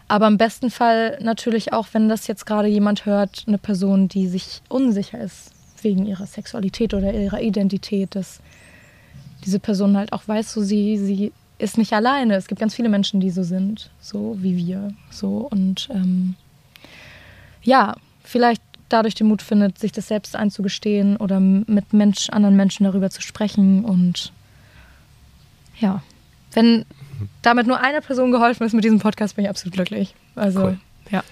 Aber 0.08 0.26
im 0.26 0.36
besten 0.36 0.70
Fall 0.70 1.18
natürlich 1.20 1.72
auch, 1.72 1.88
wenn 1.92 2.08
das 2.08 2.26
jetzt 2.26 2.46
gerade 2.46 2.68
jemand 2.68 3.06
hört, 3.06 3.44
eine 3.46 3.58
Person, 3.58 4.08
die 4.08 4.28
sich 4.28 4.62
unsicher 4.68 5.20
ist 5.20 5.55
wegen 5.86 6.06
ihrer 6.06 6.26
Sexualität 6.26 6.92
oder 6.94 7.14
ihrer 7.14 7.40
Identität, 7.40 8.14
dass 8.16 8.40
diese 9.44 9.60
Person 9.60 9.96
halt 9.96 10.12
auch 10.12 10.26
weiß, 10.26 10.52
so 10.52 10.60
sie, 10.60 10.98
sie 10.98 11.32
ist 11.58 11.78
nicht 11.78 11.92
alleine. 11.92 12.34
Es 12.34 12.48
gibt 12.48 12.60
ganz 12.60 12.74
viele 12.74 12.88
Menschen, 12.88 13.20
die 13.20 13.30
so 13.30 13.44
sind, 13.44 13.90
so 14.00 14.36
wie 14.40 14.56
wir. 14.56 14.92
So 15.10 15.48
und 15.50 15.88
ähm, 15.92 16.34
ja, 17.62 17.94
vielleicht 18.24 18.62
dadurch 18.88 19.14
den 19.14 19.28
Mut 19.28 19.42
findet, 19.42 19.78
sich 19.78 19.92
das 19.92 20.08
selbst 20.08 20.36
einzugestehen 20.36 21.16
oder 21.16 21.40
mit 21.40 21.92
Mensch, 21.92 22.30
anderen 22.30 22.56
Menschen 22.56 22.84
darüber 22.84 23.10
zu 23.10 23.22
sprechen 23.22 23.84
und 23.84 24.32
ja, 25.78 26.02
wenn 26.52 26.84
damit 27.42 27.66
nur 27.66 27.80
einer 27.80 28.00
Person 28.00 28.32
geholfen 28.32 28.64
ist 28.66 28.72
mit 28.72 28.84
diesem 28.84 28.98
Podcast, 28.98 29.36
bin 29.36 29.44
ich 29.44 29.50
absolut 29.50 29.74
glücklich. 29.74 30.14
Also, 30.34 30.62
cool. 30.62 30.78
ja. 31.10 31.22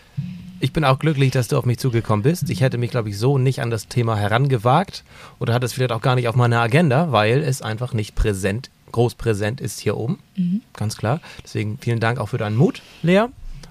Ich 0.60 0.72
bin 0.72 0.84
auch 0.84 0.98
glücklich, 0.98 1.30
dass 1.30 1.48
du 1.48 1.58
auf 1.58 1.66
mich 1.66 1.78
zugekommen 1.78 2.22
bist. 2.22 2.48
Ich 2.48 2.60
hätte 2.60 2.78
mich, 2.78 2.90
glaube 2.90 3.10
ich, 3.10 3.18
so 3.18 3.38
nicht 3.38 3.60
an 3.60 3.70
das 3.70 3.88
Thema 3.88 4.16
herangewagt 4.16 5.04
oder 5.38 5.52
hatte 5.52 5.66
es 5.66 5.72
vielleicht 5.72 5.92
auch 5.92 6.00
gar 6.00 6.14
nicht 6.14 6.28
auf 6.28 6.36
meiner 6.36 6.60
Agenda, 6.60 7.12
weil 7.12 7.42
es 7.42 7.60
einfach 7.60 7.92
nicht 7.92 8.14
präsent, 8.14 8.70
groß 8.92 9.14
präsent 9.14 9.60
ist 9.60 9.80
hier 9.80 9.96
oben. 9.96 10.18
Mhm. 10.36 10.62
Ganz 10.72 10.96
klar. 10.96 11.20
Deswegen 11.42 11.78
vielen 11.78 12.00
Dank 12.00 12.18
auch 12.18 12.28
für 12.28 12.38
deinen 12.38 12.56
Mut, 12.56 12.82
Lea. 13.02 13.26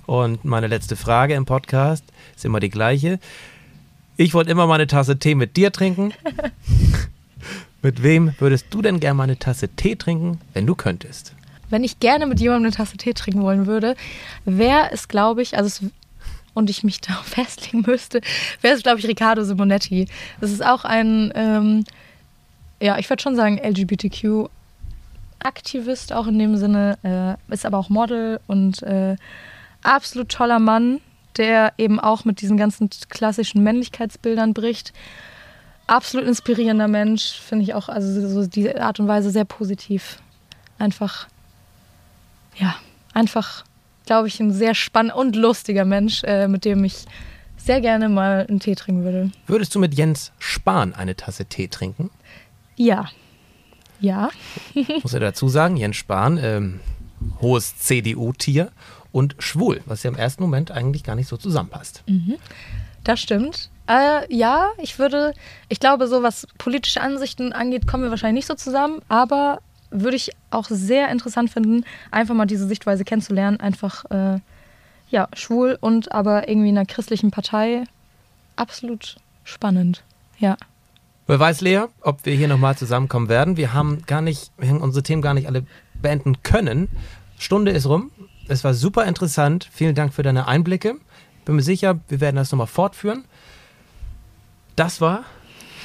Und 0.05 0.43
meine 0.43 0.67
letzte 0.67 0.95
Frage 0.95 1.33
im 1.33 1.45
Podcast 1.45 2.03
ist 2.35 2.45
immer 2.45 2.59
die 2.59 2.69
gleiche. 2.69 3.19
Ich 4.17 4.33
wollte 4.33 4.51
immer 4.51 4.67
mal 4.67 4.75
eine 4.75 4.87
Tasse 4.87 5.17
Tee 5.17 5.35
mit 5.35 5.57
dir 5.57 5.71
trinken. 5.71 6.13
Mit 7.81 8.01
wem 8.01 8.33
würdest 8.39 8.67
du 8.69 8.81
denn 8.81 9.01
gerne 9.01 9.15
mal 9.15 9.23
eine 9.23 9.37
Tasse 9.37 9.67
Tee 9.67 9.97
trinken, 9.97 10.39
wenn 10.53 10.65
du 10.65 10.73
könntest? 10.73 11.33
Wenn 11.69 11.83
ich 11.83 11.99
gerne 11.99 12.25
mit 12.25 12.39
jemandem 12.39 12.67
eine 12.67 12.75
Tasse 12.75 12.95
Tee 12.95 13.13
trinken 13.13 13.41
wollen 13.41 13.67
würde, 13.67 13.97
wäre 14.45 14.91
es, 14.91 15.09
glaube 15.09 15.41
ich, 15.41 15.57
also 15.57 15.67
es, 15.67 15.91
und 16.53 16.69
ich 16.69 16.83
mich 16.83 17.01
darauf 17.01 17.25
festlegen 17.25 17.83
müsste, 17.85 18.21
wäre 18.61 18.75
es, 18.75 18.83
glaube 18.83 18.99
ich, 18.99 19.07
Riccardo 19.07 19.43
Simonetti. 19.43 20.07
Das 20.41 20.51
ist 20.51 20.65
auch 20.65 20.85
ein, 20.85 21.31
ähm, 21.35 21.83
ja, 22.81 22.97
ich 22.97 23.09
würde 23.09 23.21
schon 23.21 23.35
sagen, 23.35 23.57
LGBTQ. 23.57 24.49
Aktivist 25.39 26.13
auch 26.13 26.27
in 26.27 26.39
dem 26.39 26.55
Sinne, 26.55 26.97
äh, 27.49 27.53
ist 27.53 27.65
aber 27.65 27.77
auch 27.77 27.89
Model 27.89 28.39
und 28.47 28.81
äh, 28.83 29.17
absolut 29.81 30.29
toller 30.29 30.59
Mann, 30.59 31.01
der 31.35 31.73
eben 31.77 31.99
auch 31.99 32.23
mit 32.23 32.39
diesen 32.39 32.55
ganzen 32.55 32.89
klassischen 33.09 33.61
Männlichkeitsbildern 33.61 34.53
bricht 34.53 34.93
absolut 35.87 36.27
inspirierender 36.27 36.87
Mensch, 36.87 37.33
finde 37.39 37.63
ich 37.63 37.73
auch, 37.73 37.89
also 37.89 38.27
so 38.27 38.47
die 38.47 38.75
Art 38.75 38.99
und 38.99 39.07
Weise 39.07 39.29
sehr 39.31 39.45
positiv. 39.45 40.19
Einfach, 40.77 41.27
ja, 42.55 42.75
einfach, 43.13 43.63
glaube 44.05 44.27
ich, 44.27 44.39
ein 44.39 44.51
sehr 44.51 44.75
spannender 44.75 45.17
und 45.17 45.35
lustiger 45.35 45.85
Mensch, 45.85 46.23
äh, 46.23 46.47
mit 46.47 46.65
dem 46.65 46.83
ich 46.83 47.05
sehr 47.57 47.81
gerne 47.81 48.09
mal 48.09 48.45
einen 48.47 48.59
Tee 48.59 48.75
trinken 48.75 49.03
würde. 49.03 49.31
Würdest 49.47 49.73
du 49.73 49.79
mit 49.79 49.93
Jens 49.93 50.31
Spahn 50.37 50.93
eine 50.93 51.15
Tasse 51.15 51.45
Tee 51.45 51.67
trinken? 51.67 52.09
Ja. 52.75 53.09
Ja. 53.99 54.29
Muss 55.01 55.13
er 55.13 55.21
dazu 55.21 55.47
sagen, 55.47 55.77
Jens 55.77 55.95
Spahn, 55.95 56.37
ähm, 56.41 56.79
hohes 57.41 57.77
CDU-Tier 57.77 58.71
und 59.11 59.35
schwul, 59.39 59.81
was 59.85 60.03
ja 60.03 60.09
im 60.09 60.17
ersten 60.17 60.43
Moment 60.43 60.71
eigentlich 60.71 61.03
gar 61.03 61.15
nicht 61.15 61.27
so 61.27 61.37
zusammenpasst. 61.37 62.03
Mhm. 62.07 62.35
Das 63.03 63.19
stimmt. 63.21 63.69
Äh, 63.87 64.33
ja, 64.33 64.69
ich 64.81 64.99
würde, 64.99 65.33
ich 65.69 65.79
glaube, 65.79 66.07
so 66.07 66.23
was 66.23 66.47
politische 66.57 67.01
Ansichten 67.01 67.53
angeht, 67.53 67.87
kommen 67.87 68.03
wir 68.03 68.09
wahrscheinlich 68.09 68.41
nicht 68.41 68.47
so 68.47 68.55
zusammen, 68.55 69.01
aber 69.09 69.59
würde 69.93 70.17
ich 70.17 70.31
auch 70.49 70.67
sehr 70.69 71.09
interessant 71.09 71.49
finden, 71.49 71.85
einfach 72.11 72.35
mal 72.35 72.45
diese 72.45 72.67
Sichtweise 72.67 73.05
kennenzulernen. 73.05 73.59
Einfach, 73.59 74.05
äh, 74.11 74.39
ja, 75.09 75.27
schwul 75.33 75.77
und 75.79 76.11
aber 76.11 76.49
irgendwie 76.49 76.69
in 76.69 76.77
einer 76.77 76.85
christlichen 76.85 77.31
Partei. 77.31 77.83
Absolut 78.55 79.17
spannend, 79.43 80.03
ja. 80.39 80.57
Wer 81.25 81.39
weiß, 81.39 81.61
Lea, 81.61 81.83
ob 82.01 82.25
wir 82.25 82.35
hier 82.35 82.49
nochmal 82.49 82.75
zusammenkommen 82.75 83.29
werden. 83.29 83.55
Wir 83.55 83.73
haben 83.73 84.03
gar 84.05 84.21
nicht, 84.21 84.51
wir 84.57 84.67
haben 84.67 84.81
unsere 84.81 85.03
Themen 85.03 85.21
gar 85.21 85.33
nicht 85.33 85.47
alle 85.47 85.65
beenden 85.93 86.43
können. 86.43 86.89
Stunde 87.37 87.71
ist 87.71 87.85
rum. 87.85 88.11
Es 88.49 88.63
war 88.65 88.73
super 88.73 89.05
interessant. 89.05 89.69
Vielen 89.71 89.95
Dank 89.95 90.13
für 90.13 90.23
deine 90.23 90.47
Einblicke. 90.47 90.95
Bin 91.45 91.55
mir 91.55 91.61
sicher, 91.61 91.99
wir 92.09 92.19
werden 92.19 92.35
das 92.35 92.51
nochmal 92.51 92.67
fortführen. 92.67 93.23
Das 94.75 94.99
war 94.99 95.23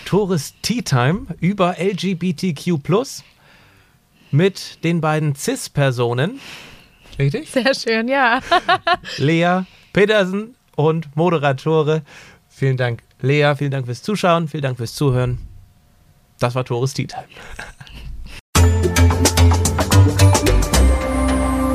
Tourist 0.07 0.57
Tea 0.63 0.83
Time 0.83 1.27
über 1.41 1.77
LGBTQ 1.79 2.83
mit 4.31 4.83
den 4.85 5.01
beiden 5.01 5.35
CIS-Personen. 5.35 6.41
Richtig? 7.19 7.51
Sehr 7.51 7.75
schön, 7.75 8.09
ja. 8.09 8.41
Lea 9.17 9.63
Petersen 9.93 10.55
und 10.77 11.17
Moderatore. 11.17 12.03
Vielen 12.49 12.77
Dank, 12.77 13.03
Lea. 13.21 13.55
Vielen 13.57 13.71
Dank 13.71 13.87
fürs 13.87 14.03
Zuschauen. 14.03 14.49
Vielen 14.49 14.63
Dank 14.63 14.77
fürs 14.77 14.95
Zuhören. 14.95 15.39
Das 16.39 16.55
war 16.55 16.65
Tourist 16.65 16.97
Tea 16.97 17.07
Time. 17.07 17.27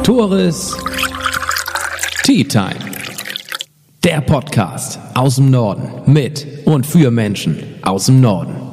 Tores 0.03 0.77
Tea 2.23 2.43
Time. 2.43 2.75
Der 4.03 4.21
Podcast 4.21 4.99
aus 5.13 5.35
dem 5.35 5.49
Norden 5.49 6.11
mit 6.11 6.45
und 6.65 6.85
für 6.85 7.09
Menschen 7.09 7.75
aus 7.81 8.07
dem 8.07 8.19
Norden. 8.19 8.72